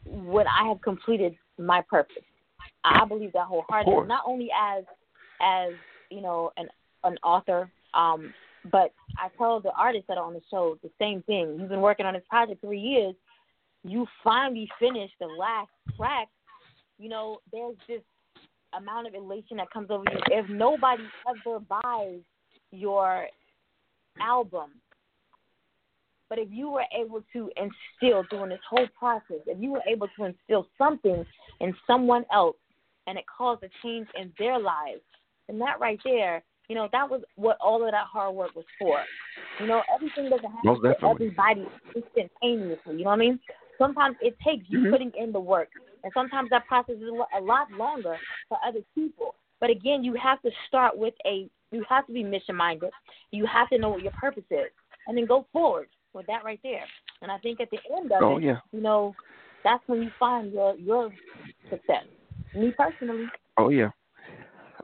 when 0.06 0.48
I 0.48 0.68
have 0.68 0.82
completed 0.82 1.38
my 1.58 1.82
purpose. 1.82 2.24
I 2.84 3.04
believe 3.06 3.34
that 3.34 3.46
wholeheartedly, 3.46 4.08
not 4.08 4.24
only 4.26 4.50
as 4.58 4.84
as 5.42 5.74
you 6.10 6.22
know 6.22 6.52
an 6.58 6.68
an 7.04 7.18
author, 7.24 7.70
um, 7.94 8.34
but 8.72 8.94
I 9.18 9.30
tell 9.38 9.60
the 9.60 9.72
artists 9.72 10.08
that 10.08 10.18
are 10.18 10.26
on 10.26 10.34
the 10.34 10.42
show 10.52 10.78
the 10.84 10.92
same 11.00 11.22
thing. 11.24 11.58
You've 11.60 11.70
been 11.70 11.82
working 11.82 12.06
on 12.06 12.14
this 12.14 12.24
project 12.30 12.62
three 12.62 12.80
years. 12.80 13.16
You 13.84 14.06
finally 14.24 14.70
finished 14.80 15.14
the 15.20 15.28
last 15.28 15.70
track. 15.96 16.28
You 16.98 17.10
know, 17.10 17.40
there's 17.52 17.78
this 17.88 18.02
amount 18.78 19.08
of 19.08 19.14
elation 19.14 19.58
that 19.58 19.72
comes 19.72 19.90
over 19.90 20.04
you. 20.12 20.20
If 20.28 20.50
nobody 20.50 21.04
ever 21.28 21.60
buys 21.60 22.20
your 22.72 23.28
album. 24.22 24.72
But 26.30 26.38
if 26.38 26.50
you 26.52 26.70
were 26.70 26.86
able 26.96 27.24
to 27.34 27.50
instill 27.58 28.24
during 28.30 28.50
this 28.50 28.60
whole 28.70 28.88
process, 28.98 29.38
if 29.48 29.60
you 29.60 29.72
were 29.72 29.82
able 29.88 30.08
to 30.18 30.26
instill 30.26 30.68
something 30.78 31.26
in 31.60 31.74
someone 31.88 32.24
else 32.32 32.58
and 33.08 33.18
it 33.18 33.26
caused 33.36 33.64
a 33.64 33.70
change 33.82 34.08
in 34.20 34.32
their 34.38 34.60
lives, 34.60 35.02
then 35.50 35.60
that 35.60 35.80
right 35.80 36.00
there, 36.06 36.44
you 36.68 36.76
know, 36.76 36.88
that 36.92 37.10
was 37.10 37.22
what 37.36 37.58
all 37.60 37.84
of 37.84 37.92
that 37.92 38.06
hard 38.06 38.36
work 38.36 38.56
was 38.56 38.66
for. 38.78 39.00
You 39.60 39.66
know, 39.66 39.82
everything 39.94 40.30
doesn't 40.30 40.52
happen 40.52 40.82
to 40.84 41.08
everybody 41.10 41.66
instantaneously. 41.96 42.98
You 42.98 43.04
know 43.04 43.10
what 43.10 43.14
I 43.14 43.18
mean? 43.18 43.40
Sometimes 43.80 44.16
it 44.22 44.38
takes 44.46 44.66
you 44.68 44.80
mm-hmm. 44.80 44.92
putting 44.92 45.12
in 45.18 45.32
the 45.32 45.40
work, 45.40 45.70
and 46.04 46.14
sometimes 46.14 46.50
that 46.52 46.68
process 46.68 46.96
is 46.98 47.10
a 47.36 47.42
lot 47.42 47.72
longer 47.72 48.16
for 48.48 48.58
other 48.66 48.82
people. 48.94 49.34
But 49.60 49.72
again, 49.72 50.04
you 50.04 50.14
have 50.22 50.42
to 50.44 50.52
start 50.68 50.98
with 50.98 51.16
a. 51.26 51.50
You 51.72 51.84
have 51.90 52.06
to 52.08 52.14
be 52.14 52.24
mission 52.24 52.56
minded. 52.56 52.92
You 53.32 53.46
have 53.46 53.70
to 53.70 53.78
know 53.78 53.90
what 53.90 54.02
your 54.02 54.12
purpose 54.14 54.44
is, 54.52 54.70
and 55.08 55.18
then 55.18 55.26
go 55.26 55.48
forward 55.52 55.88
with 56.14 56.28
that 56.28 56.44
right 56.44 56.60
there. 56.62 56.86
And 57.22 57.32
I 57.32 57.38
think 57.40 57.60
at 57.60 57.70
the 57.72 57.80
end 57.98 58.12
of 58.12 58.22
oh, 58.22 58.38
it, 58.38 58.44
yeah. 58.44 58.58
you 58.72 58.82
know, 58.82 59.16
that's 59.64 59.84
when 59.88 60.04
you 60.04 60.12
find 60.20 60.54
your 60.54 60.76
your 60.76 61.12
success. 61.70 62.06
Me 62.56 62.72
personally. 62.78 63.26
Oh 63.58 63.70
yeah. 63.70 63.90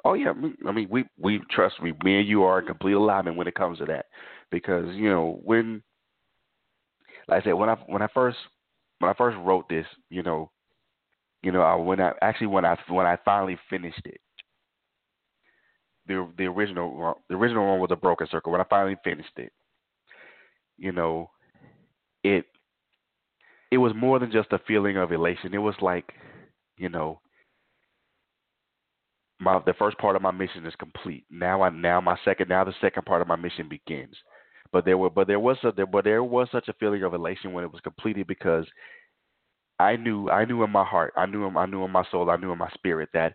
Oh 0.05 0.13
yeah. 0.13 0.33
I 0.67 0.71
mean, 0.71 0.87
we 0.89 1.05
we 1.19 1.41
trust 1.49 1.81
me. 1.81 1.93
Me 2.03 2.19
and 2.19 2.27
you 2.27 2.43
are 2.43 2.59
in 2.59 2.67
complete 2.67 2.93
alignment 2.93 3.37
when 3.37 3.47
it 3.47 3.55
comes 3.55 3.79
to 3.79 3.85
that, 3.85 4.05
because 4.51 4.85
you 4.95 5.09
know 5.09 5.39
when, 5.43 5.81
like 7.27 7.41
I 7.41 7.43
said, 7.43 7.53
when 7.53 7.69
I 7.69 7.75
when 7.87 8.03
I 8.03 8.07
first 8.13 8.37
when 8.99 9.09
I 9.09 9.15
first 9.15 9.35
wrote 9.39 9.67
this, 9.67 9.87
you 10.11 10.21
know, 10.21 10.51
you 11.41 11.51
know, 11.51 11.61
I, 11.63 11.75
when 11.75 11.99
I 11.99 12.11
actually 12.21 12.47
when 12.47 12.65
I 12.65 12.77
when 12.87 13.07
I 13.07 13.17
finally 13.25 13.57
finished 13.67 14.01
it, 14.05 14.21
the 16.07 16.31
the 16.37 16.45
original 16.45 17.15
the 17.27 17.35
original 17.35 17.67
one 17.67 17.79
was 17.79 17.89
a 17.91 17.95
broken 17.95 18.27
circle. 18.29 18.51
When 18.51 18.61
I 18.61 18.65
finally 18.69 18.97
finished 19.03 19.37
it, 19.37 19.51
you 20.77 20.91
know, 20.91 21.31
it 22.23 22.45
it 23.71 23.77
was 23.79 23.93
more 23.95 24.19
than 24.19 24.31
just 24.31 24.53
a 24.53 24.59
feeling 24.67 24.97
of 24.97 25.11
elation. 25.11 25.55
It 25.55 25.57
was 25.57 25.75
like, 25.81 26.13
you 26.77 26.89
know, 26.89 27.21
my 29.39 29.59
the 29.65 29.73
first 29.73 29.97
part 29.97 30.15
of 30.15 30.21
my 30.21 30.31
mission 30.31 30.65
is 30.65 30.75
complete. 30.75 31.25
Now 31.29 31.61
I 31.61 31.69
now 31.69 31.99
my 32.01 32.17
second 32.23 32.49
now 32.49 32.63
the 32.63 32.73
second 32.81 33.05
part 33.05 33.21
of 33.21 33.27
my 33.27 33.35
mission 33.35 33.67
begins. 33.67 34.15
But 34.71 34.85
there 34.85 34.97
were 34.97 35.09
but 35.09 35.27
there 35.27 35.39
was 35.39 35.57
a 35.63 35.71
there 35.71 35.85
but 35.85 36.03
there 36.03 36.23
was 36.23 36.47
such 36.51 36.67
a 36.67 36.73
feeling 36.73 37.03
of 37.03 37.13
elation 37.13 37.53
when 37.53 37.63
it 37.63 37.71
was 37.71 37.81
completed 37.81 38.27
because 38.27 38.65
I 39.79 39.97
knew 39.97 40.29
I 40.29 40.45
knew 40.45 40.63
in 40.63 40.69
my 40.69 40.85
heart, 40.85 41.13
I 41.17 41.25
knew 41.25 41.45
in, 41.45 41.57
I 41.57 41.65
knew 41.65 41.83
in 41.83 41.91
my 41.91 42.03
soul, 42.11 42.29
I 42.29 42.37
knew 42.37 42.51
in 42.51 42.57
my 42.57 42.69
spirit 42.71 43.09
that 43.13 43.33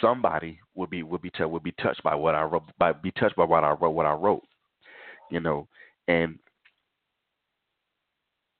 somebody 0.00 0.58
would 0.74 0.90
be 0.90 1.02
would 1.02 1.22
be 1.22 1.30
t- 1.30 1.44
would 1.44 1.62
be 1.62 1.72
touched 1.72 2.02
by 2.02 2.14
what 2.14 2.34
I 2.34 2.42
wrote 2.42 2.64
by 2.78 2.92
be 2.92 3.12
touched 3.12 3.36
by 3.36 3.44
what 3.44 3.64
I 3.64 3.70
wrote 3.70 3.90
what 3.90 4.06
I 4.06 4.12
wrote. 4.12 4.42
You 5.30 5.40
know, 5.40 5.68
and 6.08 6.38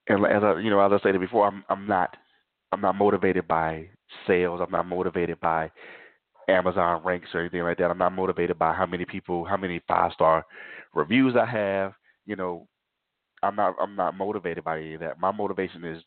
and 0.08 0.24
as 0.26 0.42
I 0.44 0.60
you 0.60 0.70
know 0.70 0.80
as 0.80 0.92
I 0.92 1.02
said 1.02 1.18
before, 1.18 1.46
I'm 1.46 1.64
I'm 1.68 1.86
not 1.88 2.16
I'm 2.72 2.80
not 2.80 2.96
motivated 2.96 3.48
by 3.48 3.88
sales. 4.26 4.60
I'm 4.62 4.70
not 4.70 4.86
motivated 4.86 5.40
by 5.40 5.70
Amazon 6.48 7.02
ranks 7.04 7.28
or 7.34 7.40
anything 7.40 7.62
like 7.62 7.78
that. 7.78 7.90
I'm 7.90 7.98
not 7.98 8.12
motivated 8.12 8.58
by 8.58 8.72
how 8.72 8.86
many 8.86 9.04
people, 9.04 9.44
how 9.44 9.56
many 9.56 9.80
five 9.88 10.12
star 10.12 10.44
reviews 10.94 11.34
I 11.36 11.46
have. 11.46 11.92
You 12.26 12.36
know, 12.36 12.66
I'm 13.42 13.56
not 13.56 13.74
I'm 13.80 13.96
not 13.96 14.16
motivated 14.16 14.64
by 14.64 14.78
any 14.78 14.94
of 14.94 15.00
that. 15.00 15.20
My 15.20 15.32
motivation 15.32 15.84
is 15.84 16.02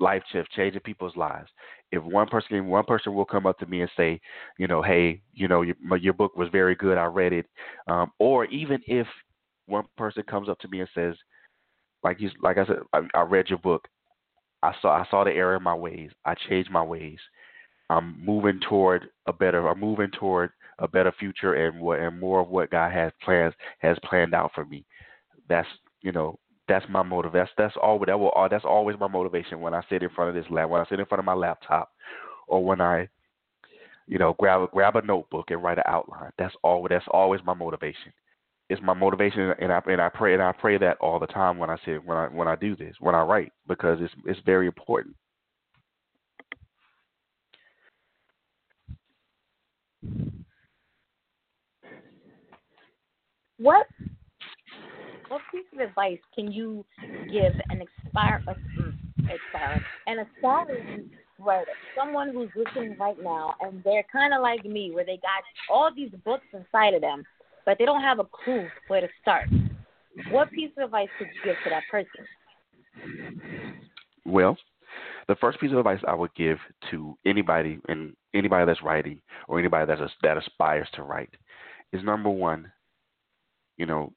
life 0.00 0.22
shift, 0.32 0.50
changing 0.52 0.80
people's 0.82 1.16
lives. 1.16 1.48
If 1.90 2.02
one 2.02 2.28
person 2.28 2.66
one 2.66 2.84
person 2.84 3.14
will 3.14 3.24
come 3.24 3.46
up 3.46 3.58
to 3.58 3.66
me 3.66 3.80
and 3.82 3.90
say, 3.96 4.20
you 4.58 4.66
know, 4.66 4.82
hey, 4.82 5.22
you 5.32 5.48
know, 5.48 5.62
your, 5.62 5.76
your 6.00 6.12
book 6.12 6.36
was 6.36 6.48
very 6.50 6.74
good. 6.74 6.98
I 6.98 7.04
read 7.04 7.32
it. 7.32 7.46
Um, 7.88 8.10
or 8.18 8.44
even 8.46 8.80
if 8.86 9.06
one 9.66 9.84
person 9.96 10.22
comes 10.28 10.48
up 10.48 10.58
to 10.60 10.68
me 10.68 10.80
and 10.80 10.88
says, 10.94 11.14
like 12.02 12.20
you, 12.20 12.30
like 12.42 12.58
I 12.58 12.66
said, 12.66 12.78
I, 12.92 13.00
I 13.14 13.20
read 13.22 13.48
your 13.48 13.58
book. 13.58 13.86
I 14.62 14.72
saw 14.82 14.90
I 14.90 15.06
saw 15.10 15.24
the 15.24 15.30
error 15.32 15.56
in 15.56 15.62
my 15.62 15.74
ways. 15.74 16.10
I 16.24 16.34
changed 16.48 16.70
my 16.70 16.82
ways. 16.82 17.18
I'm 17.90 18.24
moving 18.24 18.60
toward 18.68 19.08
a 19.26 19.32
better. 19.32 19.66
I'm 19.68 19.80
moving 19.80 20.10
toward 20.10 20.50
a 20.78 20.88
better 20.88 21.12
future 21.18 21.54
and 21.54 21.80
what 21.80 22.00
and 22.00 22.20
more 22.20 22.40
of 22.40 22.48
what 22.48 22.70
God 22.70 22.92
has 22.92 23.12
plans 23.24 23.54
has 23.78 23.96
planned 24.04 24.34
out 24.34 24.52
for 24.54 24.64
me. 24.64 24.84
That's 25.48 25.68
you 26.02 26.12
know 26.12 26.38
that's 26.68 26.84
my 26.88 27.02
motive. 27.02 27.32
That's 27.32 27.50
that's 27.56 27.74
all. 27.82 27.98
That 28.06 28.18
will. 28.18 28.32
That's 28.50 28.64
always 28.64 28.96
my 29.00 29.08
motivation 29.08 29.60
when 29.60 29.74
I 29.74 29.82
sit 29.88 30.02
in 30.02 30.10
front 30.10 30.28
of 30.28 30.34
this 30.34 30.50
lab. 30.50 30.70
When 30.70 30.80
I 30.80 30.88
sit 30.88 31.00
in 31.00 31.06
front 31.06 31.20
of 31.20 31.24
my 31.24 31.34
laptop, 31.34 31.90
or 32.46 32.62
when 32.64 32.80
I, 32.80 33.08
you 34.06 34.18
know, 34.18 34.36
grab 34.38 34.70
grab 34.70 34.96
a 34.96 35.02
notebook 35.02 35.50
and 35.50 35.62
write 35.62 35.78
an 35.78 35.84
outline. 35.86 36.30
That's 36.38 36.54
all. 36.62 36.86
That's 36.88 37.06
always 37.10 37.40
my 37.44 37.54
motivation. 37.54 38.12
It's 38.68 38.82
my 38.82 38.92
motivation, 38.92 39.54
and 39.60 39.72
I 39.72 39.80
and 39.86 40.00
I 40.00 40.10
pray 40.10 40.34
and 40.34 40.42
I 40.42 40.52
pray 40.52 40.76
that 40.78 40.98
all 41.00 41.18
the 41.18 41.26
time 41.26 41.56
when 41.56 41.70
I 41.70 41.76
sit 41.84 42.04
when 42.04 42.18
I 42.18 42.26
when 42.26 42.48
I 42.48 42.54
do 42.54 42.76
this 42.76 42.94
when 43.00 43.14
I 43.14 43.22
write 43.22 43.52
because 43.66 43.98
it's 44.00 44.12
it's 44.26 44.40
very 44.44 44.66
important. 44.66 45.16
What 53.58 53.86
what 55.28 55.42
piece 55.52 55.64
of 55.74 55.80
advice 55.80 56.18
can 56.34 56.50
you 56.50 56.84
give 57.30 57.52
an 57.68 57.82
expire, 57.82 58.42
expire 59.18 59.84
an 60.06 60.18
aspiring 60.20 61.10
writer, 61.38 61.70
someone 61.96 62.32
who's 62.32 62.48
listening 62.56 62.96
right 62.98 63.16
now, 63.22 63.54
and 63.60 63.82
they're 63.84 64.04
kind 64.10 64.32
of 64.32 64.40
like 64.40 64.64
me, 64.64 64.90
where 64.92 65.04
they 65.04 65.16
got 65.16 65.42
all 65.70 65.90
these 65.94 66.10
books 66.24 66.46
inside 66.52 66.94
of 66.94 67.02
them, 67.02 67.24
but 67.66 67.76
they 67.78 67.84
don't 67.84 68.00
have 68.00 68.18
a 68.18 68.24
clue 68.24 68.66
where 68.86 69.02
to 69.02 69.08
start? 69.20 69.48
What 70.30 70.50
piece 70.50 70.70
of 70.78 70.84
advice 70.84 71.08
could 71.18 71.28
you 71.28 71.52
give 71.52 71.56
to 71.64 71.70
that 71.70 71.82
person? 71.90 72.24
Well, 74.24 74.56
the 75.26 75.36
first 75.36 75.60
piece 75.60 75.72
of 75.72 75.78
advice 75.78 76.00
I 76.06 76.14
would 76.14 76.34
give 76.34 76.58
to 76.90 77.16
anybody 77.26 77.78
and 77.88 78.14
anybody 78.34 78.66
that's 78.66 78.82
writing 78.82 79.20
or 79.46 79.58
anybody 79.58 79.86
that's 79.86 80.12
that 80.22 80.38
aspires 80.38 80.88
to 80.94 81.02
write 81.02 81.34
is 81.92 82.02
number 82.02 82.30
one, 82.30 82.70
you 83.78 83.86
know, 83.86 84.12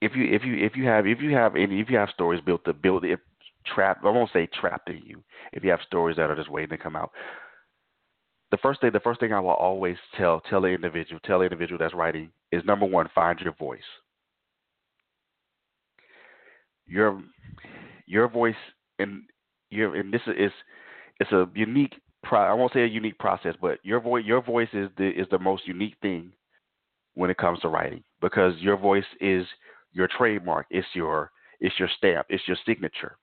if 0.00 0.12
you 0.14 0.24
if 0.32 0.44
you 0.44 0.54
if 0.64 0.76
you 0.76 0.86
have 0.86 1.06
if 1.06 1.20
you 1.20 1.34
have 1.34 1.56
any 1.56 1.80
if 1.80 1.90
you 1.90 1.96
have 1.98 2.10
stories 2.10 2.40
built 2.44 2.64
to 2.64 2.72
build 2.72 3.04
it 3.04 3.18
trapped 3.66 4.04
I 4.04 4.10
won't 4.10 4.30
say 4.32 4.48
trapped 4.58 4.88
in 4.88 5.02
you 5.04 5.22
if 5.52 5.64
you 5.64 5.70
have 5.70 5.80
stories 5.86 6.16
that 6.16 6.30
are 6.30 6.36
just 6.36 6.50
waiting 6.50 6.70
to 6.70 6.82
come 6.82 6.96
out. 6.96 7.10
The 8.50 8.56
first 8.58 8.80
thing 8.80 8.90
the 8.92 9.00
first 9.00 9.20
thing 9.20 9.32
I 9.32 9.40
will 9.40 9.50
always 9.50 9.96
tell 10.16 10.40
tell 10.48 10.60
the 10.62 10.68
individual 10.68 11.20
tell 11.24 11.40
the 11.40 11.44
individual 11.44 11.78
that's 11.78 11.94
writing 11.94 12.30
is 12.52 12.64
number 12.64 12.86
one 12.86 13.08
find 13.14 13.38
your 13.40 13.54
voice. 13.54 13.80
Your 16.86 17.22
your 18.06 18.28
voice 18.28 18.54
and 18.98 19.22
your 19.70 19.94
and 19.96 20.12
this 20.12 20.22
is 20.26 20.52
it's 21.20 21.32
a 21.32 21.46
unique 21.54 21.94
pro, 22.22 22.40
I 22.40 22.54
won't 22.54 22.72
say 22.72 22.82
a 22.82 22.86
unique 22.86 23.18
process, 23.18 23.54
but 23.60 23.78
your 23.82 24.00
voice 24.00 24.24
your 24.24 24.42
voice 24.42 24.68
is 24.72 24.88
the 24.96 25.08
is 25.08 25.26
the 25.30 25.38
most 25.38 25.66
unique 25.66 25.96
thing 26.00 26.32
when 27.14 27.30
it 27.30 27.38
comes 27.38 27.60
to 27.60 27.68
writing 27.68 28.02
because 28.20 28.54
your 28.58 28.76
voice 28.76 29.04
is 29.20 29.46
your 29.92 30.08
trademark, 30.16 30.66
it's 30.70 30.86
your 30.94 31.30
it's 31.60 31.78
your 31.78 31.88
stamp, 31.98 32.26
it's 32.30 32.46
your 32.46 32.56
signature. 32.66 33.16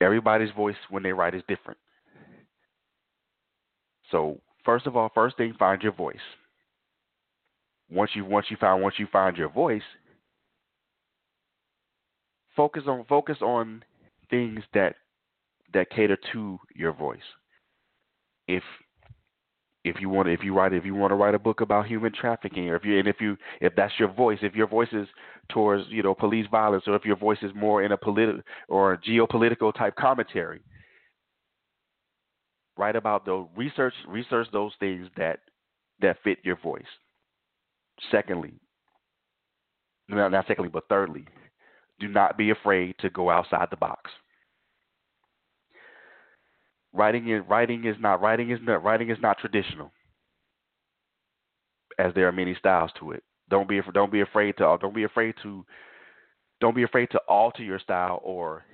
Everybody's 0.00 0.50
voice 0.52 0.76
when 0.88 1.02
they 1.02 1.12
write 1.12 1.34
is 1.34 1.42
different. 1.48 1.78
So 4.10 4.40
first 4.64 4.86
of 4.86 4.96
all, 4.96 5.10
first 5.14 5.36
thing, 5.36 5.54
find 5.58 5.82
your 5.82 5.92
voice. 5.92 6.16
Once 7.90 8.10
you 8.14 8.24
once 8.24 8.46
you 8.50 8.56
find 8.60 8.82
once 8.82 8.96
you 8.98 9.06
find 9.12 9.36
your 9.36 9.48
voice, 9.48 9.82
focus 12.56 12.84
on 12.86 13.04
focus 13.08 13.38
on 13.40 13.82
things 14.28 14.60
that 14.74 14.94
that 15.72 15.90
cater 15.90 16.18
to 16.32 16.58
your 16.74 16.92
voice. 16.92 17.18
If 18.48 18.62
if 19.84 19.96
you 20.00 20.08
want 20.08 20.28
if 20.28 20.40
you 20.42 20.54
write 20.54 20.72
if 20.72 20.84
you 20.84 20.94
want 20.94 21.10
to 21.10 21.14
write 21.14 21.34
a 21.34 21.38
book 21.38 21.60
about 21.60 21.86
human 21.86 22.12
trafficking 22.12 22.68
or 22.68 22.76
if 22.76 22.84
you 22.84 22.98
and 22.98 23.08
if 23.08 23.16
you 23.20 23.36
if 23.60 23.74
that's 23.76 23.92
your 23.98 24.12
voice 24.12 24.38
if 24.42 24.54
your 24.54 24.66
voice 24.66 24.92
is 24.92 25.08
towards 25.48 25.84
you 25.88 26.02
know 26.02 26.14
police 26.14 26.46
violence 26.50 26.84
or 26.86 26.94
if 26.94 27.04
your 27.04 27.16
voice 27.16 27.38
is 27.42 27.50
more 27.54 27.82
in 27.82 27.92
a 27.92 27.96
political 27.96 28.42
or 28.68 28.98
geopolitical 29.08 29.72
type 29.72 29.94
commentary 29.96 30.60
write 32.76 32.96
about 32.96 33.24
the 33.24 33.46
research 33.56 33.94
research 34.06 34.46
those 34.52 34.72
things 34.80 35.08
that 35.16 35.40
that 36.00 36.16
fit 36.24 36.38
your 36.42 36.56
voice. 36.56 36.82
Secondly 38.10 38.54
not 40.08 40.46
secondly 40.46 40.70
but 40.72 40.88
thirdly 40.88 41.24
do 42.00 42.08
not 42.08 42.36
be 42.36 42.50
afraid 42.50 42.94
to 42.98 43.08
go 43.10 43.30
outside 43.30 43.68
the 43.70 43.76
box 43.76 44.10
writing 46.92 47.28
is 47.28 47.42
writing 47.48 47.84
is 47.84 47.96
not 48.00 48.20
writing 48.20 48.50
is 48.50 48.58
not 48.62 48.82
writing 48.82 49.10
is 49.10 49.18
not 49.20 49.38
traditional 49.38 49.92
as 51.98 52.14
there 52.14 52.26
are 52.26 52.32
many 52.32 52.54
styles 52.54 52.90
to 52.98 53.12
it. 53.12 53.22
Don't 53.48 53.68
be 53.68 53.80
don't 53.92 54.12
be 54.12 54.20
afraid 54.20 54.56
to 54.58 54.78
don't 54.80 54.94
be 54.94 55.04
afraid 55.04 55.34
to 55.42 55.64
don't 56.60 56.76
be 56.76 56.82
afraid 56.82 57.10
to 57.10 57.18
alter 57.28 57.62
your 57.62 57.78
style 57.78 58.20
or 58.22 58.64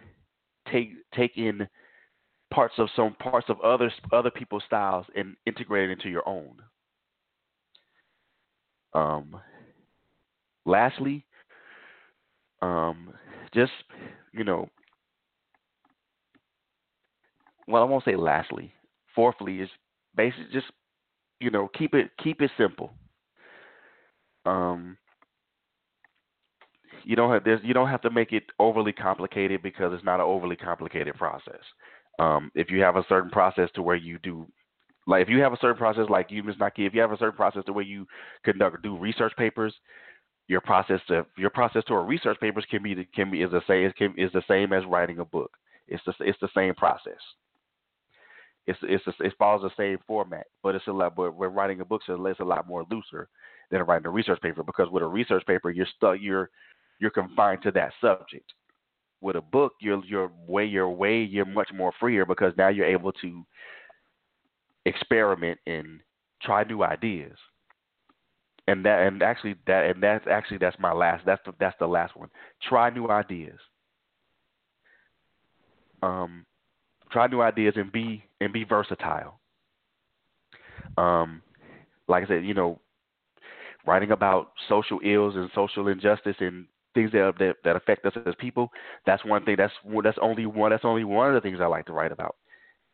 take 0.71 0.91
take 1.15 1.37
in 1.37 1.69
parts 2.53 2.75
of 2.79 2.89
some 2.95 3.15
parts 3.15 3.49
of 3.49 3.61
other 3.61 3.91
other 4.13 4.31
people's 4.31 4.63
styles 4.67 5.07
and 5.17 5.37
integrate 5.47 5.89
it 5.89 5.93
into 5.93 6.09
your 6.09 6.29
own. 6.29 6.57
Um, 8.93 9.37
lastly, 10.65 11.25
um, 12.63 13.13
just 13.55 13.73
you 14.33 14.45
know, 14.45 14.69
well, 17.67 17.83
I 17.83 17.87
won't 17.87 18.05
say 18.05 18.17
lastly. 18.17 18.73
Fourthly 19.15 19.61
is 19.61 19.69
basically 20.15 20.47
just 20.53 20.67
you 21.41 21.51
know 21.51 21.69
keep 21.77 21.95
it 21.95 22.11
keep 22.23 22.41
it 22.41 22.51
simple. 22.59 22.93
Um, 24.45 24.97
you 27.05 27.17
don't 27.17 27.33
have. 27.33 27.65
You 27.65 27.75
don't 27.75 27.89
have 27.89 28.03
to 28.03 28.11
make 28.11 28.33
it 28.33 28.45
overly 28.59 28.93
complicated 28.93 29.63
because 29.63 29.93
it's 29.95 30.05
not 30.05 30.21
an 30.21 30.27
overly 30.27 30.57
complicated 30.57 31.15
process. 31.15 31.61
Um, 32.19 32.51
if 32.55 32.71
you 32.71 32.81
have 32.83 32.97
a 32.97 33.05
certain 33.09 33.31
process 33.31 33.69
to 33.75 33.83
where 33.83 33.97
you 33.97 34.19
do, 34.23 34.47
like 35.07 35.23
if 35.23 35.29
you 35.29 35.41
have 35.41 35.53
a 35.53 35.59
certain 35.61 35.77
process 35.77 36.07
like 36.09 36.31
you, 36.31 36.43
Ms. 36.43 36.57
Naki, 36.59 36.87
if 36.87 36.95
you 36.95 37.01
have 37.01 37.13
a 37.13 37.19
certain 37.19 37.37
process 37.37 37.65
to 37.67 37.73
where 37.73 37.85
you 37.85 38.07
conduct 38.45 38.83
do 38.83 38.97
research 38.97 39.33
papers, 39.37 39.75
your 40.49 40.61
process 40.61 41.01
to 41.09 41.27
your 41.37 41.51
process 41.51 41.85
to 41.89 41.95
a 41.95 42.03
research 42.03 42.39
papers 42.41 42.65
can 42.71 42.83
be 42.83 43.07
can 43.15 43.31
be 43.31 43.43
is 43.43 43.51
the 43.51 43.63
same 43.67 43.93
can, 43.97 44.15
is 44.17 44.33
the 44.33 44.43
same 44.49 44.73
as 44.73 44.85
writing 44.87 45.19
a 45.19 45.25
book. 45.25 45.51
It's 45.89 46.03
the 46.07 46.15
it's 46.21 46.39
the 46.41 46.49
same 46.55 46.75
process. 46.75 47.21
It's 48.67 48.79
it's 48.83 49.07
a, 49.07 49.25
it 49.25 49.35
follows 49.39 49.63
the 49.63 49.71
same 49.77 49.99
format, 50.07 50.47
but 50.63 50.75
it's 50.75 50.87
a 50.89 50.93
lot. 50.93 51.15
But 51.15 51.37
when 51.37 51.55
writing 51.55 51.81
a 51.81 51.85
book, 51.85 52.03
so 52.05 52.25
it's 52.27 52.41
a 52.41 52.45
lot 52.45 52.67
more 52.67 52.85
looser 52.91 53.29
than 53.71 53.83
writing 53.83 54.07
a 54.07 54.11
research 54.11 54.41
paper 54.41 54.63
because 54.63 54.89
with 54.91 55.03
a 55.03 55.07
research 55.07 55.47
paper, 55.47 55.71
you're 55.71 55.87
stuck. 55.97 56.17
You're 56.21 56.51
you're 56.99 57.11
confined 57.11 57.63
to 57.63 57.71
that 57.73 57.93
subject. 58.01 58.53
With 59.21 59.37
a 59.37 59.41
book, 59.41 59.73
you're 59.81 60.05
you're 60.05 60.31
way 60.47 60.65
you're 60.65 60.91
way 60.91 61.23
you're 61.23 61.45
much 61.45 61.71
more 61.73 61.93
freer 62.01 62.27
because 62.27 62.53
now 62.57 62.69
you're 62.69 62.87
able 62.87 63.13
to 63.13 63.47
experiment 64.85 65.59
and 65.67 66.01
try 66.43 66.65
new 66.65 66.83
ideas. 66.83 67.37
And 68.69 68.85
that 68.85 69.07
and 69.07 69.23
actually 69.23 69.55
that 69.69 69.85
and 69.85 70.03
that's 70.03 70.27
actually 70.27 70.59
that's 70.59 70.79
my 70.81 70.93
last 70.93 71.25
that's 71.25 71.43
the 71.47 71.53
that's 71.61 71.77
the 71.79 71.87
last 71.87 72.17
one. 72.17 72.31
Try 72.69 72.91
new 72.91 73.09
ideas. 73.09 73.59
Um, 76.03 76.45
try 77.11 77.27
new 77.27 77.41
ideas 77.41 77.75
and 77.77 77.91
be 77.93 78.23
and 78.41 78.53
be 78.53 78.65
versatile. 78.65 79.41
Um, 80.97 81.43
like 82.09 82.25
I 82.25 82.29
said, 82.29 82.45
you 82.45 82.55
know, 82.55 82.81
writing 83.87 84.11
about 84.11 84.53
social 84.69 85.01
ills 85.05 85.37
and 85.37 85.51
social 85.55 85.89
injustice 85.89 86.37
and 86.41 86.67
things 86.95 87.13
that, 87.13 87.35
that 87.39 87.57
that 87.65 87.77
affect 87.77 88.05
us 88.07 88.15
as 88.27 88.35
people. 88.39 88.71
That's 89.05 89.25
one 89.25 89.45
thing. 89.45 89.57
That's 89.59 89.73
that's 90.03 90.19
only 90.21 90.47
one. 90.47 90.71
That's 90.71 90.85
only 90.85 91.05
one 91.05 91.29
of 91.29 91.35
the 91.35 91.47
things 91.47 91.61
I 91.61 91.67
like 91.67 91.87
to 91.87 91.93
write 91.93 92.13
about. 92.13 92.37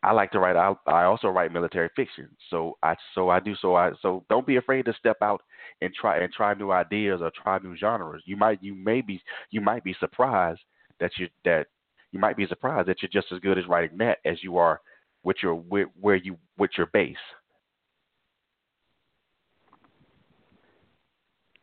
I 0.03 0.13
like 0.13 0.33
to 0.33 0.41
write. 0.41 0.57
I 0.57 0.75
I 0.91 1.05
also 1.05 1.29
write 1.29 1.53
military 1.53 1.89
fiction. 1.95 2.29
So 2.51 2.77
I 2.83 2.97
so 3.15 3.29
I 3.31 3.41
do 3.41 3.55
so 3.61 3.77
I 3.77 3.93
so 4.03 4.25
don't 4.29 4.47
be 4.47 4.57
afraid 4.57 4.85
to 4.87 4.95
step 4.99 5.19
out 5.23 5.43
and 5.81 5.95
try 5.95 6.19
and 6.19 6.33
try 6.33 6.55
new 6.55 6.73
ideas 6.73 7.21
or 7.23 7.31
try 7.31 7.59
new 7.59 7.77
genres. 7.77 8.23
You 8.27 8.37
might 8.37 8.63
you 8.63 8.75
may 8.75 9.01
be 9.01 9.23
you 9.51 9.61
might 9.61 9.85
be 9.85 9.95
surprised 10.01 10.61
that 11.01 11.13
you 11.19 11.29
that 11.45 11.69
you 12.13 12.21
might 12.21 12.37
be 12.37 12.47
surprised 12.47 12.89
that 12.89 13.03
you're 13.03 13.11
just 13.11 13.33
as 13.33 13.41
good 13.41 13.59
as 13.59 13.67
writing 13.67 13.99
that 13.99 14.19
as 14.25 14.43
you 14.43 14.57
are 14.57 14.81
with 15.25 15.37
your 15.43 15.55
with, 15.55 15.89
where 16.01 16.17
you 16.17 16.37
with 16.59 16.71
your 16.77 16.87
base. 16.87 17.17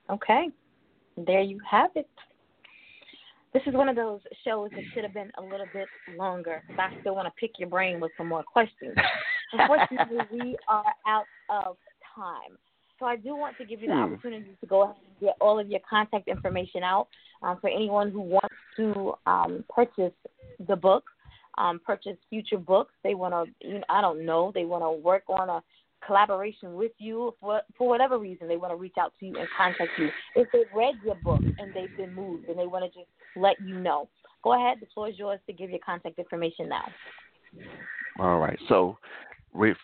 Okay, 0.10 0.50
there 1.18 1.42
you 1.42 1.60
have 1.70 1.92
it 1.96 2.10
this 3.54 3.64
is 3.66 3.74
one 3.74 3.90
of 3.90 3.96
those 3.96 4.20
shows 4.46 4.70
that 4.72 4.82
should 4.94 5.04
have 5.04 5.14
been 5.14 5.32
a 5.38 5.42
little 5.42 5.66
bit 5.74 5.88
longer 6.18 6.62
because 6.68 6.80
I 6.80 7.02
still 7.02 7.16
want 7.16 7.28
to 7.28 7.34
pick 7.40 7.58
your 7.58 7.70
brain 7.70 8.00
with 8.00 8.12
some 8.18 8.28
more 8.28 8.44
questions. 8.44 8.96
Unfortunately, 9.54 10.18
we 10.32 10.58
are 10.68 10.84
out 11.08 11.26
of 11.50 11.78
time. 12.16 12.58
So 13.00 13.06
I 13.06 13.16
do 13.16 13.36
want 13.36 13.58
to 13.58 13.66
give 13.66 13.82
you 13.82 13.88
the 13.88 13.94
hmm. 13.94 14.14
opportunity 14.14 14.56
to 14.60 14.68
go 14.68 14.84
ahead 14.84 14.96
and 14.98 15.28
get 15.28 15.36
all 15.40 15.60
of 15.60 15.68
your 15.70 15.80
contact 15.90 16.28
information 16.28 16.84
out 16.84 17.08
um, 17.42 17.58
for 17.62 17.70
anyone 17.70 18.12
who 18.12 18.22
wants 18.22 18.56
to 18.76 19.14
um, 19.26 19.64
purchase 19.74 20.14
the 20.68 20.76
book, 20.76 21.06
um, 21.58 21.80
purchase 21.86 22.18
future 22.30 22.58
books. 22.58 22.94
They 23.04 23.16
want 23.16 23.34
to, 23.34 23.68
you 23.68 23.76
know, 23.76 23.84
I 23.90 24.02
don't 24.02 24.26
know, 24.26 24.52
they 24.54 24.66
want 24.66 24.84
to 24.84 24.92
work 24.92 25.24
on 25.30 25.50
a 25.50 25.64
collaboration 26.06 26.76
with 26.76 26.94
you 26.98 27.36
for 27.42 27.62
for 27.78 27.88
whatever 27.88 28.18
reason 28.18 28.48
they 28.48 28.58
want 28.58 28.72
to 28.72 28.78
reach 28.78 28.96
out 29.00 29.14
to 29.20 29.26
you 29.26 29.38
and 29.38 29.48
contact 29.58 29.92
you. 29.98 30.10
If 30.36 30.48
they've 30.54 30.64
read 30.76 30.96
your 31.04 31.16
book 31.16 31.42
and 31.58 31.74
they've 31.74 31.96
been 31.98 32.14
moved 32.14 32.48
and 32.48 32.58
they 32.58 32.68
want 32.68 32.92
to 32.92 33.00
just 33.00 33.10
let 33.36 33.56
you 33.62 33.80
know, 33.80 34.10
go 34.44 34.54
ahead. 34.54 34.78
The 34.82 34.88
floor 34.94 35.10
is 35.10 35.18
yours 35.18 35.40
to 35.48 35.54
give 35.54 35.70
your 35.70 35.80
contact 35.86 36.20
information 36.20 36.70
now. 36.70 36.88
All 38.20 38.40
right. 38.40 38.60
So 38.68 38.98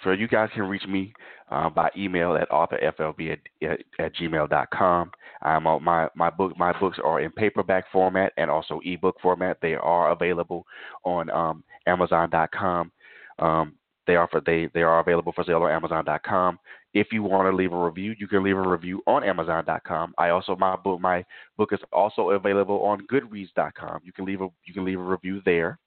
for 0.04 0.14
you 0.14 0.28
guys 0.28 0.50
can 0.54 0.64
reach 0.64 0.86
me 0.88 1.14
uh, 1.52 1.70
by 1.70 1.90
email 1.98 2.36
at 2.36 2.50
authorflb 2.50 3.32
at, 3.32 3.40
at, 3.68 3.80
at 4.00 4.16
gmail.com. 4.16 5.12
I'm 5.42 5.68
on 5.68 5.84
my, 5.84 6.08
my 6.16 6.30
book 6.30 6.58
my 6.58 6.78
books 6.80 6.98
are 7.04 7.22
in 7.22 7.32
paperback 7.32 7.86
format 7.92 8.34
and 8.38 8.50
also 8.50 8.80
ebook 8.84 9.18
format. 9.22 9.58
They 9.62 9.76
are 9.76 10.12
available 10.12 10.66
on 11.04 11.30
um, 11.30 11.64
Amazon.com. 11.88 12.92
Um, 13.40 13.74
they 14.08 14.16
are 14.16 14.30
they 14.46 14.70
they 14.74 14.82
are 14.82 15.00
available 15.00 15.34
for 15.34 15.44
sale 15.44 15.64
on 15.64 15.72
Amazon.com. 15.72 16.60
If 16.94 17.08
you 17.12 17.24
want 17.24 17.52
to 17.52 17.56
leave 17.56 17.74
a 17.74 17.84
review, 17.84 18.16
you 18.18 18.28
can 18.28 18.44
leave 18.44 18.58
a 18.58 18.68
review 18.68 19.02
on 19.08 19.24
Amazon.com. 19.24 20.14
I 20.18 20.30
also 20.30 20.56
my 20.56 20.76
book 20.76 21.02
my 21.02 21.26
book 21.58 21.74
is 21.74 21.80
also 21.92 22.30
available 22.32 22.82
on 22.84 23.06
Goodreads.com. 23.12 24.02
You 24.04 24.14
can 24.14 24.26
leave 24.26 24.42
a 24.42 24.48
you 24.66 24.74
can 24.74 24.86
leave 24.86 25.00
a 25.00 25.04
review 25.04 25.42
there. 25.46 25.80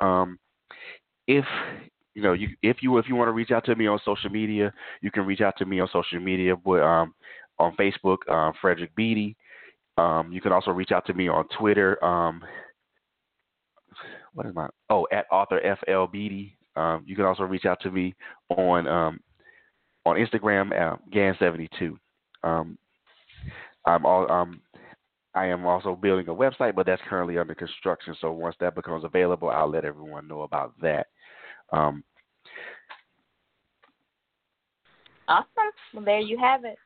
Um, 0.00 0.38
if 1.26 1.44
you 2.14 2.22
know 2.22 2.32
you 2.32 2.48
if 2.62 2.78
you 2.80 2.98
if 2.98 3.08
you 3.08 3.16
want 3.16 3.28
to 3.28 3.32
reach 3.32 3.50
out 3.50 3.64
to 3.66 3.74
me 3.74 3.86
on 3.86 3.98
social 4.04 4.30
media, 4.30 4.72
you 5.00 5.10
can 5.10 5.26
reach 5.26 5.40
out 5.40 5.56
to 5.58 5.66
me 5.66 5.80
on 5.80 5.88
social 5.92 6.20
media 6.20 6.54
with 6.64 6.82
um, 6.82 7.14
on 7.58 7.76
Facebook, 7.76 8.18
uh, 8.30 8.52
Frederick 8.60 8.94
Beatty. 8.96 9.36
Um, 9.96 10.32
you 10.32 10.40
can 10.40 10.52
also 10.52 10.70
reach 10.70 10.92
out 10.92 11.06
to 11.06 11.14
me 11.14 11.28
on 11.28 11.46
Twitter. 11.58 12.02
Um, 12.04 12.42
what 14.32 14.46
is 14.46 14.54
my 14.54 14.68
oh 14.90 15.06
at 15.12 15.26
author 15.30 15.60
FL 15.84 16.10
Beatty. 16.10 16.56
Um, 16.76 17.04
you 17.06 17.14
can 17.14 17.24
also 17.24 17.44
reach 17.44 17.64
out 17.64 17.80
to 17.82 17.90
me 17.90 18.14
on 18.48 18.86
um, 18.88 19.20
on 20.04 20.16
Instagram 20.16 20.72
at 20.72 20.98
Ganz72. 21.10 21.96
Um, 22.42 22.76
I'm 23.86 24.04
all 24.04 24.30
um, 24.30 24.60
I 25.34 25.46
am 25.46 25.66
also 25.66 25.96
building 25.96 26.28
a 26.28 26.34
website, 26.34 26.74
but 26.74 26.86
that's 26.86 27.02
currently 27.08 27.38
under 27.38 27.54
construction. 27.54 28.14
So 28.20 28.32
once 28.32 28.56
that 28.60 28.74
becomes 28.74 29.04
available, 29.04 29.50
I'll 29.50 29.70
let 29.70 29.84
everyone 29.84 30.28
know 30.28 30.42
about 30.42 30.72
that. 30.80 31.08
Um, 31.74 32.04
awesome. 35.28 35.46
Well, 35.92 36.04
there 36.04 36.20
you 36.20 36.38
have 36.38 36.64
it. 36.64 36.76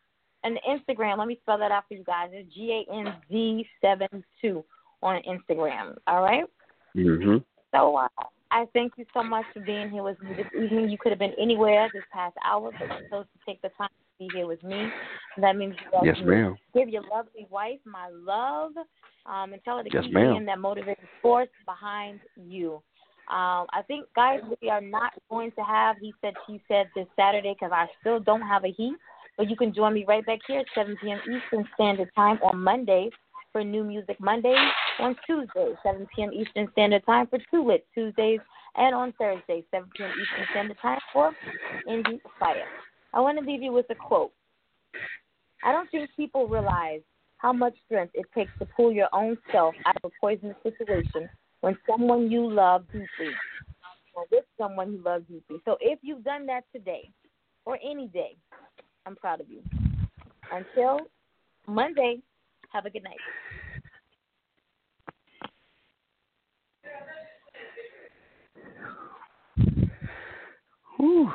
And 0.44 0.56
the 0.56 0.60
Instagram, 0.94 1.18
let 1.18 1.28
me 1.28 1.38
spell 1.42 1.58
that 1.58 1.70
out 1.72 1.84
for 1.88 1.94
you 1.94 2.04
guys. 2.04 2.30
It's 2.32 2.52
G 2.54 2.84
A 2.88 2.92
N 2.92 3.12
Z 3.30 3.66
seven 3.80 4.24
two 4.40 4.64
on 5.02 5.20
Instagram. 5.28 5.96
All 6.06 6.22
right. 6.22 6.44
Mhm. 6.96 7.44
So 7.72 7.96
uh, 7.96 8.08
I 8.50 8.66
thank 8.72 8.92
you 8.96 9.04
so 9.12 9.22
much 9.22 9.44
for 9.52 9.60
being 9.60 9.90
here 9.90 10.02
with 10.02 10.20
me 10.22 10.34
this 10.34 10.46
evening. 10.58 10.88
You 10.88 10.96
could 10.96 11.12
have 11.12 11.18
been 11.18 11.34
anywhere 11.38 11.90
this 11.92 12.04
past 12.12 12.36
hour, 12.44 12.70
but 12.72 12.88
you 12.88 13.08
chose 13.10 13.26
to 13.26 13.38
take 13.44 13.60
the 13.60 13.68
time 13.76 13.88
to 13.88 14.26
be 14.26 14.30
here 14.34 14.46
with 14.46 14.62
me. 14.62 14.88
That 15.38 15.56
means 15.56 15.74
you 15.92 16.00
yes, 16.04 16.16
ma'am. 16.24 16.56
give 16.74 16.88
your 16.88 17.02
lovely 17.12 17.46
wife 17.50 17.80
my 17.84 18.08
love, 18.10 18.72
um, 19.26 19.52
and 19.52 19.62
tell 19.64 19.76
her 19.78 19.82
to 19.82 19.90
yes, 19.92 20.04
keep 20.04 20.14
ma'am. 20.14 20.32
being 20.32 20.44
that 20.46 20.60
motivating 20.60 21.04
force 21.20 21.50
behind 21.66 22.20
you. 22.36 22.80
Um, 23.30 23.66
I 23.74 23.82
think, 23.86 24.06
guys, 24.16 24.40
we 24.62 24.70
are 24.70 24.80
not 24.80 25.12
going 25.28 25.52
to 25.52 25.60
have 25.62 25.96
he 26.00 26.14
said, 26.22 26.34
she 26.46 26.62
said 26.66 26.88
this 26.96 27.06
Saturday 27.14 27.54
because 27.54 27.72
I 27.74 27.86
still 28.00 28.20
don't 28.20 28.40
have 28.40 28.64
a 28.64 28.72
heat. 28.72 28.94
But 29.36 29.50
you 29.50 29.56
can 29.56 29.74
join 29.74 29.94
me 29.94 30.04
right 30.08 30.24
back 30.24 30.40
here 30.46 30.60
at 30.60 30.66
7 30.74 30.96
p.m. 31.02 31.20
Eastern 31.20 31.68
Standard 31.74 32.10
Time 32.16 32.38
on 32.42 32.60
Monday 32.60 33.10
for 33.52 33.62
New 33.62 33.84
Music 33.84 34.18
Mondays, 34.18 34.56
on 34.98 35.14
Tuesday, 35.26 35.74
7 35.82 36.06
p.m. 36.14 36.32
Eastern 36.32 36.68
Standard 36.72 37.04
Time 37.06 37.26
for 37.26 37.38
Two 37.50 37.66
Lit 37.66 37.86
Tuesdays, 37.94 38.40
and 38.76 38.94
on 38.94 39.12
Thursday, 39.18 39.62
7 39.70 39.88
p.m. 39.96 40.10
Eastern 40.10 40.46
Standard 40.50 40.76
Time 40.80 40.98
for 41.12 41.32
Indie 41.88 42.20
Fire. 42.40 42.64
I 43.12 43.20
want 43.20 43.38
to 43.38 43.44
leave 43.44 43.62
you 43.62 43.72
with 43.72 43.86
a 43.90 43.94
quote. 43.94 44.32
I 45.62 45.72
don't 45.72 45.90
think 45.90 46.10
people 46.16 46.48
realize 46.48 47.00
how 47.36 47.52
much 47.52 47.74
strength 47.86 48.12
it 48.14 48.26
takes 48.34 48.50
to 48.58 48.66
pull 48.76 48.92
your 48.92 49.08
own 49.12 49.36
self 49.52 49.74
out 49.86 49.96
of 50.02 50.10
a 50.10 50.14
poisonous 50.20 50.56
situation 50.62 51.28
when 51.60 51.76
someone 51.88 52.30
you 52.30 52.48
love 52.48 52.84
deeply 52.92 53.34
or 54.14 54.24
with 54.30 54.44
someone 54.56 54.92
you 54.92 55.02
love 55.02 55.26
deeply. 55.28 55.58
So 55.64 55.76
if 55.80 55.98
you've 56.02 56.24
done 56.24 56.46
that 56.46 56.64
today 56.72 57.10
or 57.64 57.78
any 57.84 58.08
day, 58.08 58.36
I'm 59.06 59.16
proud 59.16 59.40
of 59.40 59.48
you. 59.48 59.62
Until 60.52 61.06
Monday, 61.66 62.20
have 62.72 62.86
a 62.86 62.90
good 62.90 63.04
night. 63.04 63.16
Whew. 70.96 71.30